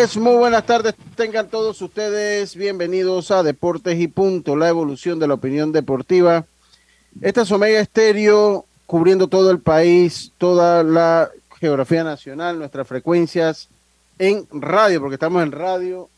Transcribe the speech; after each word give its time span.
Tardes, 0.00 0.16
muy 0.16 0.36
buenas 0.36 0.64
tardes. 0.64 0.94
Tengan 1.14 1.48
todos 1.48 1.82
ustedes 1.82 2.56
bienvenidos 2.56 3.30
a 3.30 3.42
Deportes 3.42 4.00
y 4.00 4.08
Punto, 4.08 4.56
la 4.56 4.70
evolución 4.70 5.18
de 5.18 5.28
la 5.28 5.34
opinión 5.34 5.72
deportiva. 5.72 6.46
Esta 7.20 7.42
es 7.42 7.52
Omega 7.52 7.80
Estéreo, 7.80 8.64
cubriendo 8.86 9.28
todo 9.28 9.50
el 9.50 9.60
país, 9.60 10.32
toda 10.38 10.82
la 10.82 11.30
geografía 11.58 12.02
nacional, 12.02 12.58
nuestras 12.58 12.88
frecuencias 12.88 13.68
en 14.18 14.46
radio, 14.52 15.00
porque 15.00 15.16
estamos 15.16 15.42
en 15.42 15.52
radio, 15.52 16.08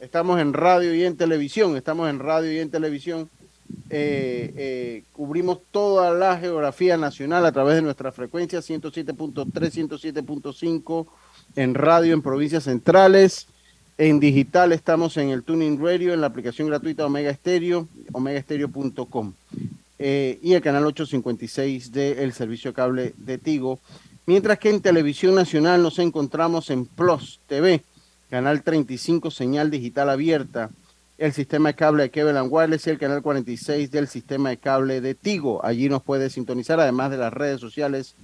estamos 0.00 0.40
en 0.40 0.54
radio 0.54 0.94
y 0.94 1.04
en 1.04 1.14
televisión, 1.14 1.76
estamos 1.76 2.08
en 2.08 2.20
radio 2.20 2.50
y 2.50 2.60
en 2.60 2.70
televisión. 2.70 3.28
Eh, 3.90 4.54
eh, 4.56 5.02
cubrimos 5.12 5.58
toda 5.70 6.12
la 6.12 6.38
geografía 6.38 6.96
nacional 6.96 7.44
a 7.44 7.52
través 7.52 7.74
de 7.74 7.82
nuestra 7.82 8.12
frecuencia 8.12 8.60
107.3, 8.60 9.44
107.5 9.52 11.06
en 11.58 11.74
radio 11.74 12.14
en 12.14 12.22
provincias 12.22 12.64
centrales. 12.64 13.48
En 13.98 14.20
digital 14.20 14.70
estamos 14.72 15.16
en 15.16 15.30
el 15.30 15.42
Tuning 15.42 15.82
Radio, 15.82 16.14
en 16.14 16.20
la 16.20 16.28
aplicación 16.28 16.68
gratuita 16.68 17.04
Omega 17.04 17.34
Stereo, 17.34 17.88
omegastereo.com 18.12 19.32
eh, 19.98 20.38
y 20.40 20.52
el 20.52 20.62
canal 20.62 20.86
856 20.86 21.90
del 21.90 22.32
servicio 22.32 22.72
cable 22.72 23.12
de 23.16 23.38
Tigo. 23.38 23.80
Mientras 24.24 24.60
que 24.60 24.70
en 24.70 24.80
televisión 24.80 25.34
nacional 25.34 25.82
nos 25.82 25.98
encontramos 25.98 26.70
en 26.70 26.86
Plus 26.86 27.40
TV, 27.48 27.82
canal 28.30 28.62
35, 28.62 29.32
señal 29.32 29.68
digital 29.68 30.10
abierta 30.10 30.70
el 31.16 31.32
sistema 31.32 31.70
de 31.70 31.74
cable 31.74 32.04
de 32.04 32.10
Kevin 32.10 32.36
Wireless 32.48 32.86
y 32.86 32.90
el 32.90 32.98
canal 32.98 33.20
46 33.20 33.90
del 33.90 34.06
sistema 34.06 34.50
de 34.50 34.58
cable 34.58 35.00
de 35.00 35.16
Tigo. 35.16 35.64
Allí 35.64 35.88
nos 35.88 36.04
puede 36.04 36.30
sintonizar, 36.30 36.78
además 36.78 37.10
de 37.10 37.16
las 37.16 37.32
redes 37.32 37.60
sociales 37.60 38.14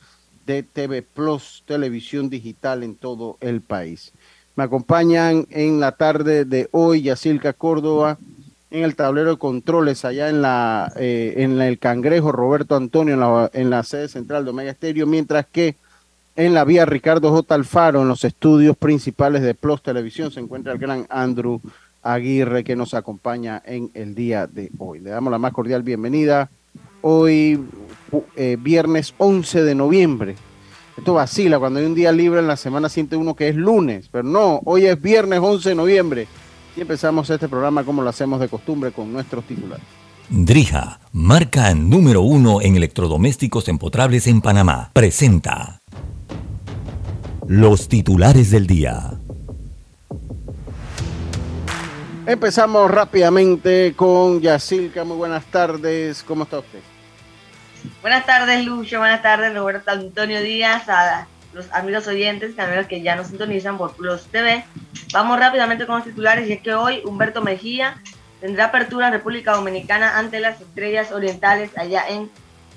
de 0.47 0.63
TV 0.63 1.03
Plus, 1.03 1.63
televisión 1.67 2.31
digital 2.31 2.83
en 2.83 2.95
todo 2.95 3.37
el 3.41 3.61
país. 3.61 4.13
Me 4.57 4.65
acompañan 4.65 5.47
en 5.51 5.81
la 5.81 5.93
tarde 5.93 6.45
de 6.45 6.69
hoy 6.71 7.03
Yacilca 7.03 7.53
Córdoba, 7.53 8.19
en 8.71 8.85
el 8.85 8.97
tablero 8.97 9.31
de 9.31 9.39
controles 9.39 10.05
allá 10.05 10.29
en 10.29 10.43
la 10.43 10.93
eh, 10.97 11.35
en 11.39 11.61
el 11.61 11.79
Cangrejo 11.79 12.33
Roberto 12.33 12.77
Antonio 12.77 13.15
en 13.15 13.21
la, 13.21 13.51
en 13.53 13.71
la 13.71 13.83
sede 13.83 14.09
central 14.09 14.45
de 14.45 14.51
Omega 14.51 14.71
Estéreo, 14.71 15.07
mientras 15.07 15.47
que 15.47 15.77
en 16.37 16.55
la 16.55 16.65
vía 16.65 16.85
Ricardo 16.85 17.31
J. 17.31 17.55
Alfaro, 17.55 18.03
en 18.03 18.09
los 18.09 18.25
estudios 18.25 18.77
principales 18.77 19.43
de 19.43 19.55
Plus 19.55 19.83
Televisión, 19.83 20.33
se 20.33 20.41
encuentra 20.41 20.73
el 20.73 20.79
gran 20.79 21.07
Andrew 21.09 21.61
Aguirre 22.03 22.65
que 22.65 22.77
nos 22.77 22.93
acompaña 22.95 23.63
en 23.65 23.91
el 23.95 24.15
día 24.15 24.47
de 24.47 24.71
hoy. 24.79 24.99
Le 24.99 25.11
damos 25.11 25.31
la 25.31 25.39
más 25.39 25.53
cordial 25.53 25.83
bienvenida. 25.83 26.51
Hoy, 27.07 27.63
eh, 28.35 28.57
viernes 28.59 29.13
11 29.19 29.63
de 29.63 29.75
noviembre. 29.75 30.37
Esto 30.97 31.13
vacila 31.13 31.59
cuando 31.59 31.79
hay 31.79 31.85
un 31.85 31.95
día 31.95 32.11
libre 32.13 32.41
en 32.41 32.47
la 32.47 32.57
semana, 32.57 32.89
siente 32.89 33.15
uno 33.15 33.37
que 33.37 33.51
es 33.51 33.57
lunes, 33.57 34.09
pero 34.11 34.25
no, 34.25 34.63
hoy 34.65 34.87
es 34.87 34.99
viernes 34.99 35.39
11 35.43 35.69
de 35.69 35.75
noviembre. 35.75 36.27
Y 36.75 36.81
empezamos 36.81 37.29
este 37.29 37.47
programa 37.47 37.85
como 37.85 38.01
lo 38.01 38.09
hacemos 38.09 38.41
de 38.41 38.49
costumbre 38.49 38.91
con 38.91 39.13
nuestros 39.13 39.45
titulares. 39.45 39.85
Drija, 40.31 40.99
marca 41.13 41.75
número 41.75 42.23
uno 42.23 42.63
en 42.63 42.75
electrodomésticos 42.77 43.69
empotrables 43.69 44.27
en 44.27 44.41
Panamá, 44.41 44.91
presenta 44.95 45.83
los 47.47 47.87
titulares 47.89 48.51
del 48.51 48.67
día. 48.67 49.13
Empezamos 52.27 52.91
rápidamente 52.91 53.93
con 53.95 54.41
Yacilca. 54.41 55.05
Muy 55.05 55.19
buenas 55.19 55.45
tardes. 55.45 56.23
¿Cómo 56.23 56.45
está 56.45 56.61
usted? 56.61 56.81
Buenas 58.01 58.27
tardes, 58.27 58.65
Lucho. 58.65 58.99
Buenas 58.99 59.23
tardes, 59.23 59.55
Roberto 59.55 59.91
Antonio 59.91 60.43
Díaz. 60.43 60.89
A 60.89 61.27
los 61.53 61.71
amigos 61.73 62.07
oyentes, 62.07 62.59
amigos 62.59 62.87
que 62.87 63.03
ya 63.03 63.17
nos 63.17 63.29
sintonizan 63.29 63.79
por 63.79 63.95
Plus 63.95 64.25
TV. 64.27 64.65
Vamos 65.13 65.39
rápidamente 65.39 65.87
con 65.87 65.97
los 65.97 66.05
titulares. 66.05 66.49
Y 66.49 66.53
es 66.53 66.63
que 66.63 66.75
hoy 66.75 67.03
Humberto 67.05 67.43
Mejía 67.43 67.97
tendrá 68.41 68.67
apertura 68.67 69.07
en 69.07 69.15
República 69.15 69.53
Dominicana 69.53 70.19
ante 70.19 70.41
las 70.41 70.61
estrellas 70.61 71.13
orientales 71.13 71.77
allá 71.77 72.05
en 72.09 72.31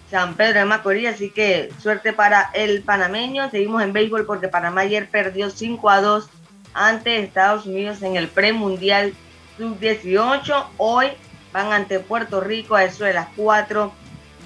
San 0.09 0.35
Pedro 0.35 0.59
de 0.59 0.65
Macorís. 0.65 1.09
Así 1.09 1.29
que 1.29 1.71
suerte 1.81 2.13
para 2.13 2.49
el 2.53 2.83
panameño. 2.83 3.49
Seguimos 3.49 3.81
en 3.83 3.93
béisbol 3.93 4.25
porque 4.25 4.47
Panamá 4.47 4.81
ayer 4.81 5.09
perdió 5.09 5.49
5 5.49 5.89
a 5.89 6.01
2 6.01 6.29
ante 6.73 7.19
Estados 7.19 7.65
Unidos 7.65 8.01
en 8.01 8.15
el 8.15 8.27
premundial 8.27 9.13
sub-18. 9.57 10.65
Hoy 10.77 11.07
van 11.51 11.73
ante 11.73 11.99
Puerto 11.99 12.39
Rico 12.39 12.75
a 12.75 12.83
eso 12.83 13.03
de 13.03 13.13
las 13.13 13.27
4 13.35 13.91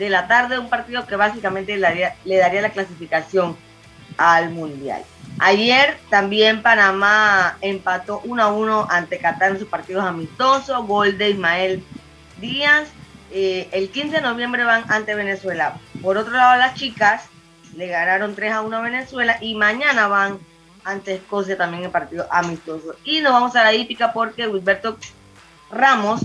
de 0.02 0.10
la 0.10 0.28
tarde, 0.28 0.58
un 0.58 0.68
partido 0.68 1.06
que 1.06 1.16
básicamente 1.16 1.78
le 1.78 2.38
daría, 2.38 2.62
la 2.62 2.70
clasificación 2.72 3.56
al 4.18 4.50
Mundial. 4.50 5.04
Ayer 5.38 5.96
también 6.10 6.64
Panamá 6.64 7.56
empató 7.62 8.20
1 8.24 8.42
a 8.42 8.48
1 8.52 8.88
ante 8.90 9.20
Qatar 9.20 9.52
en 9.52 9.60
sus 9.60 9.68
partidos 9.68 10.04
amistosos, 10.04 10.88
gol 10.88 11.20
de 11.20 11.30
Ismael 11.30 11.84
Díaz. 12.40 12.90
Eh, 13.32 13.70
el 13.72 13.90
15 13.92 14.16
de 14.16 14.22
noviembre 14.22 14.64
van 14.64 14.86
ante 14.90 15.14
Venezuela. 15.14 15.78
Por 16.02 16.18
otro 16.18 16.34
lado, 16.34 16.58
las 16.58 16.74
chicas 16.74 17.26
le 17.76 17.86
ganaron 17.86 18.34
3 18.34 18.54
a 18.54 18.62
1 18.62 18.76
a 18.76 18.82
Venezuela 18.82 19.38
y 19.40 19.54
mañana 19.54 20.08
van 20.08 20.40
ante 20.84 21.14
Escocia 21.14 21.58
también 21.58 21.84
en 21.84 21.92
partido 21.92 22.26
amistoso. 22.32 22.96
Y 23.04 23.22
nos 23.22 23.34
vamos 23.34 23.56
a 23.56 23.64
la 23.64 23.74
hípica 23.74 24.14
porque 24.14 24.48
Wilberto 24.48 24.98
Ramos 25.72 26.22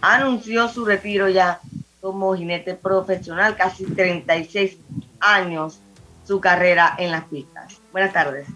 anunció 0.00 0.70
su 0.70 0.86
retiro 0.86 1.28
ya 1.28 1.60
como 2.08 2.34
jinete 2.34 2.74
profesional, 2.74 3.54
casi 3.54 3.84
36 3.84 4.78
años 5.20 5.78
su 6.24 6.40
carrera 6.40 6.94
en 6.96 7.10
las 7.10 7.24
pistas. 7.24 7.82
Buenas 7.92 8.14
tardes. 8.14 8.48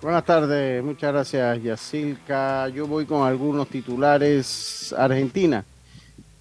Buenas 0.00 0.24
tardes, 0.24 0.82
muchas 0.82 1.12
gracias 1.12 1.62
Yacilca. 1.62 2.68
Yo 2.70 2.86
voy 2.86 3.04
con 3.04 3.26
algunos 3.26 3.68
titulares. 3.68 4.94
Argentina 4.96 5.62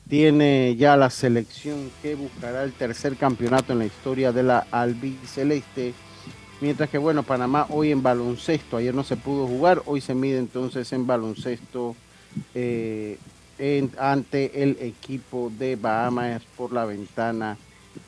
tiene 0.08 0.78
ya 0.78 0.96
la 0.96 1.10
selección 1.10 1.92
que 2.02 2.16
buscará 2.16 2.64
el 2.64 2.72
tercer 2.72 3.18
campeonato 3.18 3.74
en 3.74 3.80
la 3.80 3.86
historia 3.86 4.32
de 4.32 4.44
la 4.44 4.66
albiceleste 4.72 5.94
Mientras 6.62 6.90
que, 6.90 6.98
bueno, 6.98 7.24
Panamá 7.24 7.68
hoy 7.70 7.92
en 7.92 8.02
baloncesto, 8.02 8.78
ayer 8.78 8.96
no 8.96 9.04
se 9.04 9.18
pudo 9.18 9.46
jugar, 9.46 9.82
hoy 9.88 10.00
se 10.00 10.16
mide 10.16 10.38
entonces 10.38 10.94
en 10.94 11.06
baloncesto 11.06 11.98
eh, 12.54 13.18
ante 13.98 14.64
el 14.64 14.78
equipo 14.82 15.52
de 15.58 15.76
Bahamas 15.76 16.42
por 16.58 16.74
la 16.74 16.86
ventana 16.86 17.58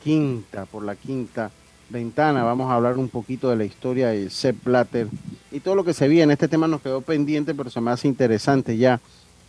quinta, 0.04 0.66
por 0.66 0.84
la 0.84 0.96
quinta 0.96 1.52
ventana. 1.90 2.44
Vamos 2.44 2.70
a 2.70 2.76
hablar 2.76 2.98
un 2.98 3.10
poquito 3.10 3.50
de 3.50 3.56
la 3.56 3.66
historia 3.66 4.10
de 4.10 4.30
Sepp 4.30 4.66
Blatter 4.66 5.08
y 5.52 5.60
todo 5.60 5.76
lo 5.76 5.84
que 5.84 5.94
se 5.94 6.08
viene. 6.08 6.34
Este 6.34 6.48
tema 6.48 6.68
nos 6.68 6.82
quedó 6.82 7.02
pendiente, 7.02 7.54
pero 7.54 7.70
se 7.70 7.82
me 7.82 7.92
hace 7.92 8.08
interesante 8.08 8.78
ya 8.78 9.00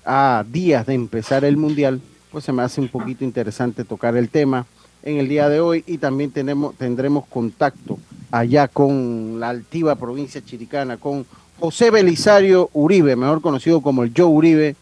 a 0.05 0.45
días 0.49 0.87
de 0.87 0.95
empezar 0.95 1.45
el 1.45 1.57
Mundial, 1.57 2.01
pues 2.31 2.45
se 2.45 2.53
me 2.53 2.63
hace 2.63 2.81
un 2.81 2.89
poquito 2.89 3.25
interesante 3.25 3.85
tocar 3.85 4.17
el 4.17 4.29
tema 4.29 4.67
en 5.03 5.19
el 5.19 5.29
día 5.29 5.49
de 5.49 5.61
hoy 5.61 5.85
y 5.87 5.99
también 5.99 6.31
tenemos, 6.31 6.75
tendremos 6.77 7.27
contacto 7.27 7.99
allá 8.31 8.69
con 8.69 9.39
la 9.41 9.51
altiva 9.51 9.97
provincia 9.97 10.45
chiricana, 10.45 10.97
con 10.97 11.27
José 11.59 11.91
Belisario 11.91 12.71
Uribe, 12.73 13.17
mejor 13.17 13.41
conocido 13.41 13.81
como 13.81 14.03
el 14.03 14.13
Joe 14.17 14.27
Uribe, 14.27 14.77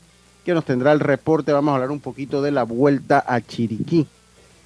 que 0.46 0.54
nos 0.54 0.64
tendrá 0.64 0.92
el 0.92 1.00
reporte. 1.00 1.52
Vamos 1.52 1.72
a 1.72 1.74
hablar 1.74 1.90
un 1.90 1.98
poquito 1.98 2.40
de 2.40 2.52
la 2.52 2.62
vuelta 2.62 3.22
a 3.26 3.40
Chiriquí, 3.40 4.06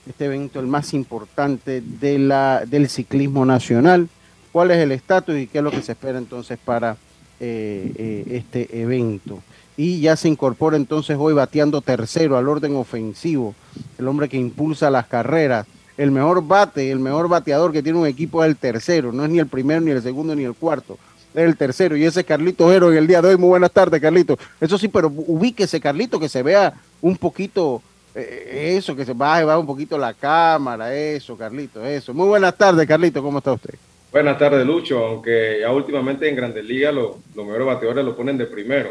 este 0.06 0.26
evento 0.26 0.60
el 0.60 0.66
más 0.66 0.92
importante 0.92 1.80
de 1.80 2.18
la, 2.18 2.64
del 2.66 2.90
ciclismo 2.90 3.46
nacional. 3.46 4.10
¿Cuál 4.52 4.72
es 4.72 4.76
el 4.76 4.92
estatus 4.92 5.38
y 5.38 5.46
qué 5.46 5.58
es 5.58 5.64
lo 5.64 5.70
que 5.70 5.80
se 5.80 5.92
espera 5.92 6.18
entonces 6.18 6.58
para 6.62 6.98
eh, 7.40 7.92
eh, 7.96 8.24
este 8.28 8.82
evento? 8.82 9.42
Y 9.78 10.00
ya 10.00 10.16
se 10.16 10.28
incorpora 10.28 10.76
entonces 10.76 11.16
hoy 11.18 11.32
bateando 11.32 11.80
tercero 11.80 12.36
al 12.36 12.46
orden 12.46 12.76
ofensivo, 12.76 13.54
el 13.96 14.06
hombre 14.06 14.28
que 14.28 14.36
impulsa 14.36 14.90
las 14.90 15.06
carreras. 15.06 15.66
El 15.96 16.10
mejor 16.10 16.46
bate, 16.46 16.90
el 16.90 16.98
mejor 16.98 17.28
bateador 17.28 17.72
que 17.72 17.82
tiene 17.82 17.98
un 17.98 18.06
equipo 18.06 18.44
es 18.44 18.50
el 18.50 18.56
tercero, 18.56 19.12
no 19.12 19.24
es 19.24 19.30
ni 19.30 19.38
el 19.38 19.46
primero, 19.46 19.80
ni 19.80 19.92
el 19.92 20.02
segundo, 20.02 20.34
ni 20.34 20.44
el 20.44 20.54
cuarto 20.54 20.98
el 21.34 21.56
tercero. 21.56 21.96
Y 21.96 22.04
ese 22.04 22.24
Carlito 22.24 22.68
Jero 22.70 22.90
en 22.90 22.98
el 22.98 23.06
día 23.06 23.22
de 23.22 23.28
hoy. 23.28 23.36
Muy 23.36 23.48
buenas 23.48 23.72
tardes, 23.72 24.00
Carlito. 24.00 24.38
Eso 24.60 24.78
sí, 24.78 24.88
pero 24.88 25.08
ubíquese, 25.08 25.80
Carlito, 25.80 26.18
que 26.18 26.28
se 26.28 26.42
vea 26.42 26.72
un 27.00 27.16
poquito 27.16 27.82
eh, 28.14 28.74
eso, 28.76 28.96
que 28.96 29.04
se 29.04 29.12
baje, 29.12 29.44
va 29.44 29.58
un 29.58 29.66
poquito 29.66 29.96
la 29.96 30.14
cámara, 30.14 30.94
eso, 30.94 31.36
Carlito, 31.36 31.84
eso. 31.84 32.12
Muy 32.12 32.26
buenas 32.26 32.56
tardes, 32.56 32.86
Carlito. 32.86 33.22
¿Cómo 33.22 33.38
está 33.38 33.52
usted? 33.52 33.74
Buenas 34.12 34.38
tardes, 34.38 34.66
Lucho. 34.66 35.04
Aunque 35.04 35.58
ya 35.60 35.70
últimamente 35.70 36.28
en 36.28 36.36
Grandes 36.36 36.64
Ligas 36.64 36.92
los 36.94 37.16
mejores 37.36 37.66
bateadores 37.66 38.04
lo 38.04 38.16
ponen 38.16 38.36
de 38.36 38.46
primero. 38.46 38.90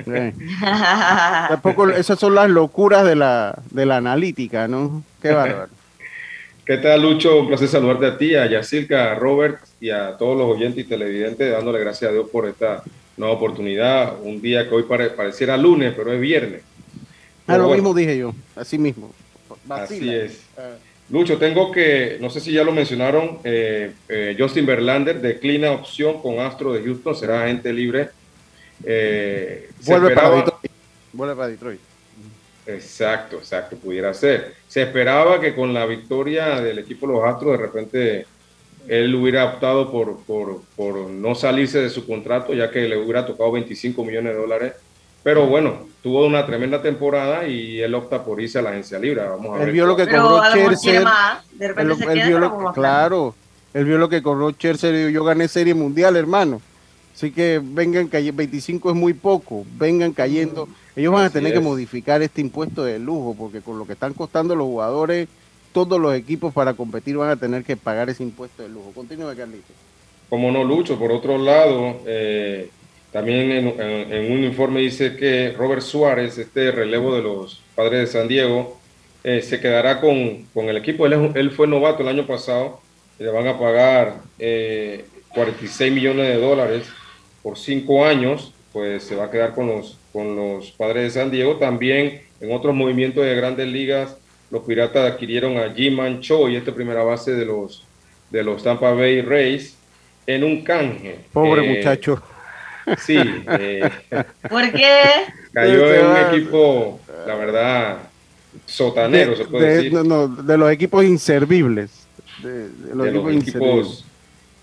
esas 1.96 2.18
son 2.18 2.34
las 2.34 2.48
locuras 2.48 3.04
de 3.04 3.16
la, 3.16 3.58
de 3.70 3.86
la 3.86 3.98
analítica, 3.98 4.66
¿no? 4.68 5.02
Qué 5.20 5.32
bárbaro. 5.32 5.68
¿Qué 6.70 6.76
tal, 6.76 7.02
Lucho? 7.02 7.40
Un 7.40 7.48
placer 7.48 7.66
saludarte 7.66 8.06
a 8.06 8.16
ti, 8.16 8.36
a 8.36 8.46
Yacirca, 8.46 9.10
a 9.10 9.16
Robert 9.16 9.58
y 9.80 9.90
a 9.90 10.16
todos 10.16 10.38
los 10.38 10.46
oyentes 10.56 10.84
y 10.84 10.88
televidentes, 10.88 11.50
dándole 11.50 11.80
gracias 11.80 12.08
a 12.08 12.12
Dios 12.12 12.28
por 12.30 12.48
esta 12.48 12.84
nueva 13.16 13.34
oportunidad. 13.34 14.22
Un 14.22 14.40
día 14.40 14.68
que 14.68 14.76
hoy 14.76 14.84
pareciera 14.84 15.56
lunes, 15.56 15.92
pero 15.96 16.12
es 16.12 16.20
viernes. 16.20 16.62
Ah, 17.48 17.58
lo 17.58 17.70
mismo 17.70 17.92
dije 17.92 18.16
yo, 18.16 18.32
así 18.54 18.78
mismo. 18.78 19.12
Así 19.68 20.14
es. 20.14 20.42
Lucho, 21.10 21.38
tengo 21.38 21.72
que, 21.72 22.18
no 22.20 22.30
sé 22.30 22.38
si 22.38 22.52
ya 22.52 22.62
lo 22.62 22.70
mencionaron, 22.70 23.40
eh, 23.42 23.90
eh, 24.08 24.36
Justin 24.38 24.64
Verlander 24.64 25.20
declina 25.20 25.72
opción 25.72 26.22
con 26.22 26.38
Astro 26.38 26.72
de 26.72 26.84
Houston, 26.84 27.16
será 27.16 27.42
agente 27.42 27.72
libre. 27.72 28.10
Eh, 28.84 29.70
Vuelve, 29.86 30.14
para 30.14 30.30
Detroit. 30.30 30.72
Vuelve 31.14 31.34
para 31.34 31.48
Detroit. 31.48 31.89
Exacto, 32.74 33.36
exacto, 33.36 33.76
pudiera 33.76 34.12
ser. 34.14 34.54
Se 34.68 34.82
esperaba 34.82 35.40
que 35.40 35.54
con 35.54 35.72
la 35.74 35.86
victoria 35.86 36.60
del 36.60 36.78
equipo 36.78 37.06
de 37.06 37.12
los 37.12 37.24
Astros, 37.24 37.52
de 37.52 37.66
repente 37.66 38.26
él 38.88 39.14
hubiera 39.14 39.44
optado 39.44 39.90
por, 39.90 40.16
por, 40.76 41.10
no 41.10 41.34
salirse 41.34 41.80
de 41.80 41.90
su 41.90 42.06
contrato, 42.06 42.54
ya 42.54 42.70
que 42.70 42.88
le 42.88 42.96
hubiera 42.96 43.26
tocado 43.26 43.52
25 43.52 44.04
millones 44.04 44.34
de 44.34 44.40
dólares. 44.40 44.72
Pero 45.22 45.46
bueno, 45.46 45.86
tuvo 46.02 46.26
una 46.26 46.46
tremenda 46.46 46.80
temporada 46.80 47.46
y 47.46 47.80
él 47.80 47.94
opta 47.94 48.24
por 48.24 48.40
irse 48.40 48.58
a 48.58 48.62
la 48.62 48.70
agencia 48.70 48.98
libre. 48.98 49.22
Vamos 49.22 49.56
a 49.56 49.60
él 49.60 49.66
ver. 49.66 49.72
vio 49.72 49.86
lo 49.86 49.96
que 49.96 50.08
cobró 50.08 50.42
Cherser. 50.52 51.04
claro, 52.74 53.34
él 53.74 53.84
vio 53.84 53.98
lo 53.98 54.08
que 54.08 54.22
cobró 54.22 54.50
Cherser 54.52 55.10
y 55.10 55.12
yo 55.12 55.24
gané 55.24 55.46
Serie 55.46 55.74
Mundial, 55.74 56.16
hermano. 56.16 56.62
Así 57.14 57.32
que 57.32 57.60
vengan 57.62 58.08
cayendo, 58.08 58.38
25 58.38 58.90
es 58.90 58.96
muy 58.96 59.12
poco, 59.12 59.66
vengan 59.76 60.12
cayendo. 60.12 60.68
Ellos 60.96 61.12
van 61.12 61.24
a 61.24 61.30
tener 61.30 61.52
que 61.52 61.60
modificar 61.60 62.20
este 62.22 62.40
impuesto 62.40 62.84
de 62.84 62.98
lujo, 62.98 63.34
porque 63.38 63.60
con 63.60 63.78
lo 63.78 63.86
que 63.86 63.92
están 63.92 64.12
costando 64.12 64.56
los 64.56 64.66
jugadores, 64.66 65.28
todos 65.72 66.00
los 66.00 66.14
equipos 66.14 66.52
para 66.52 66.74
competir 66.74 67.16
van 67.16 67.30
a 67.30 67.36
tener 67.36 67.64
que 67.64 67.76
pagar 67.76 68.10
ese 68.10 68.22
impuesto 68.22 68.62
de 68.62 68.68
lujo. 68.68 68.92
Continúe, 68.92 69.36
Carlito. 69.36 69.72
Como 70.28 70.50
no, 70.52 70.64
Lucho. 70.64 70.98
Por 70.98 71.12
otro 71.12 71.38
lado, 71.38 72.00
eh, 72.06 72.70
también 73.12 73.50
en, 73.50 74.32
un 74.32 74.44
informe 74.44 74.80
dice 74.80 75.16
que 75.16 75.52
Robert 75.56 75.82
Suárez, 75.82 76.38
este 76.38 76.70
relevo 76.70 77.14
de 77.14 77.22
los 77.22 77.60
padres 77.74 78.00
de 78.00 78.06
San 78.06 78.28
Diego, 78.28 78.78
eh, 79.24 79.42
se 79.42 79.60
quedará 79.60 80.00
con, 80.00 80.46
el 80.54 80.76
equipo. 80.76 81.06
Él, 81.06 81.32
él, 81.34 81.50
fue 81.50 81.66
novato 81.66 82.02
el 82.02 82.08
año 82.08 82.26
pasado. 82.26 82.80
Le 83.18 83.28
van 83.28 83.48
a 83.48 83.58
pagar 83.58 84.22
46 84.38 85.80
eh, 85.80 85.90
millones 85.90 86.28
de 86.28 86.40
dólares 86.40 86.86
por 87.42 87.58
cinco 87.58 88.04
años, 88.04 88.52
pues 88.72 89.02
se 89.02 89.16
va 89.16 89.24
a 89.24 89.30
quedar 89.30 89.54
con 89.54 89.66
los, 89.66 89.98
con 90.12 90.36
los 90.36 90.70
padres 90.72 91.02
de 91.04 91.20
San 91.20 91.30
Diego. 91.30 91.56
También 91.56 92.22
en 92.40 92.52
otros 92.52 92.74
movimientos 92.74 93.24
de 93.24 93.34
grandes 93.34 93.68
ligas, 93.68 94.16
los 94.50 94.62
Piratas 94.62 95.12
adquirieron 95.12 95.58
a 95.58 95.72
Jim 95.72 96.20
Cho 96.20 96.48
y 96.48 96.56
esta 96.56 96.74
primera 96.74 97.02
base 97.02 97.32
de 97.32 97.44
los, 97.44 97.84
de 98.30 98.42
los 98.42 98.62
Tampa 98.62 98.92
Bay 98.92 99.20
Rays 99.22 99.76
en 100.26 100.44
un 100.44 100.62
canje. 100.62 101.20
Pobre 101.32 101.64
eh, 101.64 101.76
muchacho. 101.76 102.22
Sí. 102.98 103.18
Eh, 103.58 103.88
¿Por 104.48 104.72
qué? 104.72 105.02
Cayó 105.52 105.94
en 105.94 106.06
un 106.06 106.16
equipo, 106.16 107.00
la 107.26 107.34
verdad, 107.34 107.98
sotanero, 108.66 109.36
se 109.36 109.44
puede 109.44 109.74
decir. 109.74 109.92
No, 109.92 110.28
de 110.28 110.56
los 110.56 110.70
equipos 110.70 111.04
inservibles. 111.04 112.06
De, 112.42 112.68
los, 112.94 113.08
equipos, 113.08 113.32
inservibles. 113.32 114.04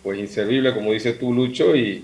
pues 0.04 0.20
inservibles, 0.20 0.74
como 0.74 0.92
dice 0.92 1.14
tú, 1.14 1.34
Lucho, 1.34 1.76
y 1.76 2.04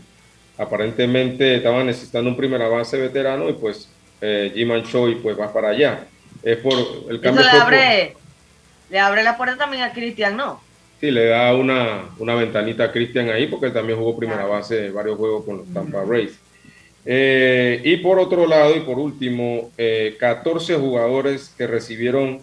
aparentemente 0.58 1.56
estaban 1.56 1.86
necesitando 1.86 2.30
un 2.30 2.38
primer 2.38 2.62
avance 2.62 2.98
veterano 2.98 3.50
y 3.50 3.54
pues 3.54 3.90
eh, 4.22 4.52
Jim 4.54 4.70
Choi 4.84 5.16
pues 5.16 5.40
va 5.40 5.52
para 5.52 5.70
allá. 5.70 6.06
Es 6.42 6.58
por 6.58 6.74
el 7.10 7.20
cambio. 7.20 7.42
Eso 7.42 7.52
le 7.52 7.62
abre, 7.62 8.16
le 8.90 9.00
abre 9.00 9.24
la 9.24 9.38
puerta 9.38 9.58
también 9.58 9.84
a 9.84 9.94
Cristian, 9.94 10.36
¿no? 10.38 10.62
Sí, 11.00 11.12
le 11.12 11.28
da 11.28 11.54
una, 11.56 12.06
una 12.20 12.36
ventanita 12.36 12.86
a 12.86 12.92
Cristian 12.92 13.30
ahí 13.30 13.48
porque 13.48 13.68
él 13.68 13.74
también 13.74 14.00
jugó 14.00 14.18
primera 14.18 14.46
base 14.46 14.90
varios 14.90 15.18
juegos 15.18 15.46
con 15.46 15.58
los 15.58 15.74
Tampa 15.74 16.04
Rays. 16.08 16.40
Eh, 17.06 17.82
y 17.84 17.98
por 17.98 18.20
otro 18.20 18.48
lado, 18.48 18.76
y 18.76 18.82
por 18.82 18.98
último, 18.98 19.72
14 20.20 20.74
eh, 20.74 20.78
jugadores 20.78 21.54
que 21.58 21.68
recibieron, 21.68 22.40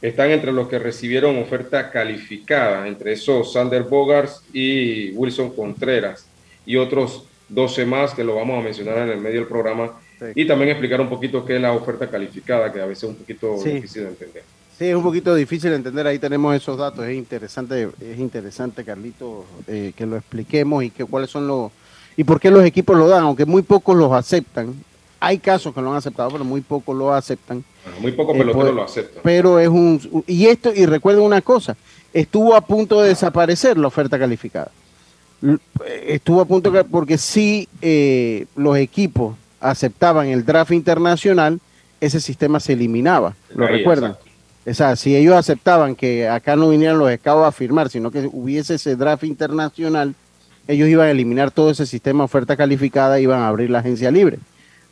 están 0.00 0.30
entre 0.30 0.52
los 0.52 0.68
que 0.68 0.78
recibieron 0.78 1.38
oferta 1.38 1.90
calificada, 1.90 2.88
entre 2.88 3.12
esos 3.12 3.52
Sander 3.52 3.82
Bogars 3.82 4.42
y 4.52 5.10
Wilson 5.10 5.54
Contreras, 5.54 6.26
y 6.64 6.76
otros 6.76 7.26
12 7.52 7.86
más 7.86 8.14
que 8.14 8.24
lo 8.24 8.34
vamos 8.34 8.58
a 8.58 8.62
mencionar 8.62 8.98
en 8.98 9.10
el 9.10 9.20
medio 9.20 9.40
del 9.40 9.48
programa. 9.48 9.92
Y 10.34 10.46
también 10.46 10.70
explicar 10.70 11.00
un 11.00 11.08
poquito 11.08 11.44
qué 11.44 11.56
es 11.56 11.62
la 11.62 11.72
oferta 11.72 12.08
calificada, 12.08 12.72
que 12.72 12.80
a 12.80 12.86
veces 12.86 13.04
es 13.04 13.10
un 13.10 13.16
poquito 13.16 13.56
difícil 13.62 14.04
de 14.04 14.08
entender. 14.08 14.42
Sí, 14.78 14.86
es 14.86 14.94
un 14.94 15.02
poquito 15.02 15.34
difícil 15.34 15.70
de 15.70 15.76
entender. 15.76 16.06
Ahí 16.06 16.18
tenemos 16.18 16.54
esos 16.54 16.78
datos. 16.78 17.04
Es 17.04 17.16
interesante, 17.16 17.88
es 18.00 18.18
interesante, 18.18 18.84
Carlito, 18.84 19.44
eh, 19.66 19.92
que 19.96 20.06
lo 20.06 20.16
expliquemos 20.16 20.84
y 20.84 20.90
que 20.90 21.04
cuáles 21.04 21.30
son 21.30 21.46
los 21.46 21.72
y 22.16 22.24
por 22.24 22.38
qué 22.38 22.50
los 22.50 22.64
equipos 22.64 22.96
lo 22.96 23.08
dan, 23.08 23.24
aunque 23.24 23.44
muy 23.46 23.62
pocos 23.62 23.96
los 23.96 24.12
aceptan. 24.12 24.74
Hay 25.18 25.38
casos 25.38 25.74
que 25.74 25.80
lo 25.80 25.90
han 25.90 25.96
aceptado, 25.96 26.30
pero 26.30 26.44
muy 26.44 26.60
pocos 26.60 26.96
lo 26.96 27.12
aceptan. 27.12 27.64
muy 28.00 28.12
pocos 28.12 28.36
peloteros 28.36 28.64
pues, 28.64 28.74
lo 28.74 28.82
aceptan. 28.82 29.22
Pero 29.22 29.58
es 29.58 29.68
un 29.68 30.24
y 30.26 30.46
esto 30.46 30.72
y 30.74 30.86
recuerden 30.86 31.24
una 31.24 31.40
cosa, 31.40 31.76
estuvo 32.12 32.54
a 32.54 32.60
punto 32.60 33.00
de 33.00 33.08
desaparecer 33.08 33.76
la 33.76 33.88
oferta 33.88 34.18
calificada 34.18 34.70
estuvo 36.06 36.40
a 36.40 36.44
punto 36.44 36.70
de, 36.70 36.84
porque 36.84 37.18
si 37.18 37.68
eh, 37.80 38.46
los 38.56 38.76
equipos 38.76 39.36
aceptaban 39.60 40.28
el 40.28 40.44
draft 40.44 40.72
internacional, 40.72 41.60
ese 42.00 42.20
sistema 42.20 42.60
se 42.60 42.72
eliminaba, 42.72 43.34
¿lo 43.54 43.66
recuerdan? 43.66 44.16
O 44.64 44.74
sea, 44.74 44.94
si 44.96 45.16
ellos 45.16 45.34
aceptaban 45.34 45.96
que 45.96 46.28
acá 46.28 46.54
no 46.54 46.68
vinieran 46.68 46.98
los 46.98 47.10
escados 47.10 47.46
a 47.46 47.52
firmar, 47.52 47.88
sino 47.88 48.10
que 48.10 48.28
hubiese 48.32 48.74
ese 48.74 48.94
draft 48.94 49.24
internacional, 49.24 50.14
ellos 50.68 50.88
iban 50.88 51.08
a 51.08 51.10
eliminar 51.10 51.50
todo 51.50 51.70
ese 51.70 51.86
sistema 51.86 52.18
de 52.18 52.24
oferta 52.26 52.56
calificada, 52.56 53.18
iban 53.18 53.40
a 53.40 53.48
abrir 53.48 53.70
la 53.70 53.80
agencia 53.80 54.10
libre. 54.10 54.38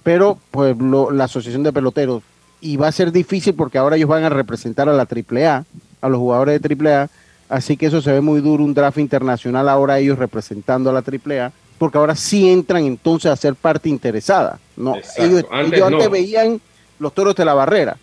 Pero 0.02 0.38
pues 0.50 0.76
la 0.80 1.24
Asociación 1.24 1.62
de 1.62 1.72
Peloteros, 1.72 2.22
y 2.60 2.76
va 2.76 2.88
a 2.88 2.92
ser 2.92 3.12
difícil 3.12 3.54
porque 3.54 3.78
ahora 3.78 3.96
ellos 3.96 4.08
van 4.08 4.24
a 4.24 4.28
representar 4.28 4.88
a 4.88 4.92
la 4.92 5.06
AAA, 5.06 5.64
a 6.00 6.08
los 6.08 6.18
jugadores 6.18 6.60
de 6.60 6.76
AAA, 6.76 7.08
Así 7.50 7.76
que 7.76 7.86
eso 7.86 8.00
se 8.00 8.12
ve 8.12 8.20
muy 8.20 8.40
duro, 8.40 8.62
un 8.62 8.72
draft 8.72 8.98
internacional 8.98 9.68
ahora 9.68 9.98
ellos 9.98 10.16
representando 10.16 10.88
a 10.88 10.92
la 10.92 11.00
AAA, 11.00 11.50
porque 11.78 11.98
ahora 11.98 12.14
sí 12.14 12.48
entran 12.48 12.84
entonces 12.84 13.28
a 13.28 13.34
ser 13.34 13.56
parte 13.56 13.88
interesada. 13.88 14.60
No, 14.76 14.94
ellos, 15.16 15.44
antes, 15.50 16.10
veían 16.10 16.60
los 17.00 17.12
toros 17.12 17.34
de 17.34 17.44
la 17.44 17.52
barrera. 17.52 17.96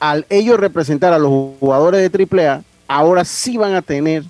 Al 0.00 0.26
ellos 0.28 0.60
representar 0.60 1.14
a 1.14 1.18
los 1.18 1.30
jugadores 1.58 2.12
de 2.12 2.26
AAA, 2.26 2.62
ahora 2.86 3.24
sí 3.24 3.56
van 3.56 3.74
a 3.74 3.80
tener 3.80 4.24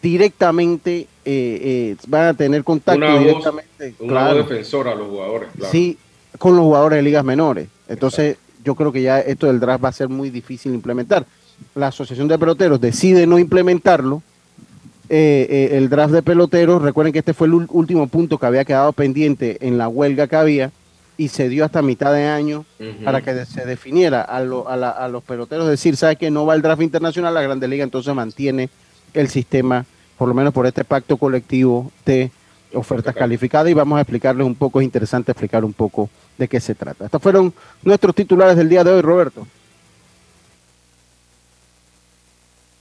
directamente, 0.00 1.00
eh, 1.00 1.08
eh, 1.24 1.96
van 2.06 2.26
a 2.26 2.34
tener 2.34 2.62
contacto 2.62 3.18
directamente. 3.18 3.94
una 3.98 4.32
defensor 4.32 4.86
a 4.86 4.94
los 4.94 5.08
jugadores. 5.08 5.48
Sí, 5.72 5.98
con 6.38 6.54
los 6.54 6.64
jugadores 6.64 6.98
de 6.98 7.02
ligas 7.02 7.24
menores. 7.24 7.66
Entonces, 7.88 8.36
yo 8.62 8.76
creo 8.76 8.92
que 8.92 9.02
ya 9.02 9.18
esto 9.18 9.48
del 9.48 9.58
draft 9.58 9.84
va 9.84 9.88
a 9.88 9.92
ser 9.92 10.08
muy 10.08 10.30
difícil 10.30 10.72
implementar 10.72 11.26
la 11.74 11.88
Asociación 11.88 12.28
de 12.28 12.38
Peloteros 12.38 12.80
decide 12.80 13.26
no 13.26 13.38
implementarlo, 13.38 14.22
eh, 15.10 15.46
eh, 15.48 15.76
el 15.78 15.88
draft 15.88 16.12
de 16.12 16.22
peloteros, 16.22 16.82
recuerden 16.82 17.14
que 17.14 17.20
este 17.20 17.32
fue 17.32 17.46
el 17.46 17.54
último 17.54 18.08
punto 18.08 18.36
que 18.36 18.44
había 18.44 18.64
quedado 18.64 18.92
pendiente 18.92 19.56
en 19.66 19.78
la 19.78 19.88
huelga 19.88 20.26
que 20.26 20.36
había 20.36 20.70
y 21.16 21.28
se 21.28 21.48
dio 21.48 21.64
hasta 21.64 21.80
mitad 21.80 22.12
de 22.12 22.26
año 22.26 22.66
para 23.04 23.22
que 23.22 23.46
se 23.46 23.64
definiera 23.64 24.20
a, 24.22 24.42
los 24.42 25.22
peloteros, 25.24 25.66
decir, 25.66 25.96
¿sabes 25.96 26.18
que 26.18 26.30
no 26.30 26.44
va 26.44 26.54
el 26.54 26.62
draft 26.62 26.82
internacional? 26.82 27.32
La 27.32 27.42
Grande 27.42 27.68
Liga 27.68 27.84
entonces 27.84 28.14
mantiene 28.14 28.68
el 29.14 29.28
sistema 29.28 29.86
por 30.18 30.28
lo 30.28 30.34
menos 30.34 30.52
por 30.52 30.66
este 30.66 30.84
pacto 30.84 31.16
colectivo 31.16 31.90
de 32.04 32.30
ofertas 32.74 33.14
calificadas 33.14 33.70
y 33.70 33.74
vamos 33.74 33.98
a 33.98 34.02
explicarles 34.02 34.46
un 34.46 34.56
poco, 34.56 34.80
es 34.80 34.84
interesante 34.84 35.32
explicar 35.32 35.64
un 35.64 35.72
poco 35.72 36.10
de 36.36 36.48
qué 36.48 36.60
se 36.60 36.74
trata. 36.74 37.06
Estos 37.06 37.22
fueron 37.22 37.54
nuestros 37.82 38.14
titulares 38.14 38.56
del 38.56 38.68
día 38.68 38.84
de 38.84 38.92
hoy, 38.92 39.00
Roberto. 39.00 39.46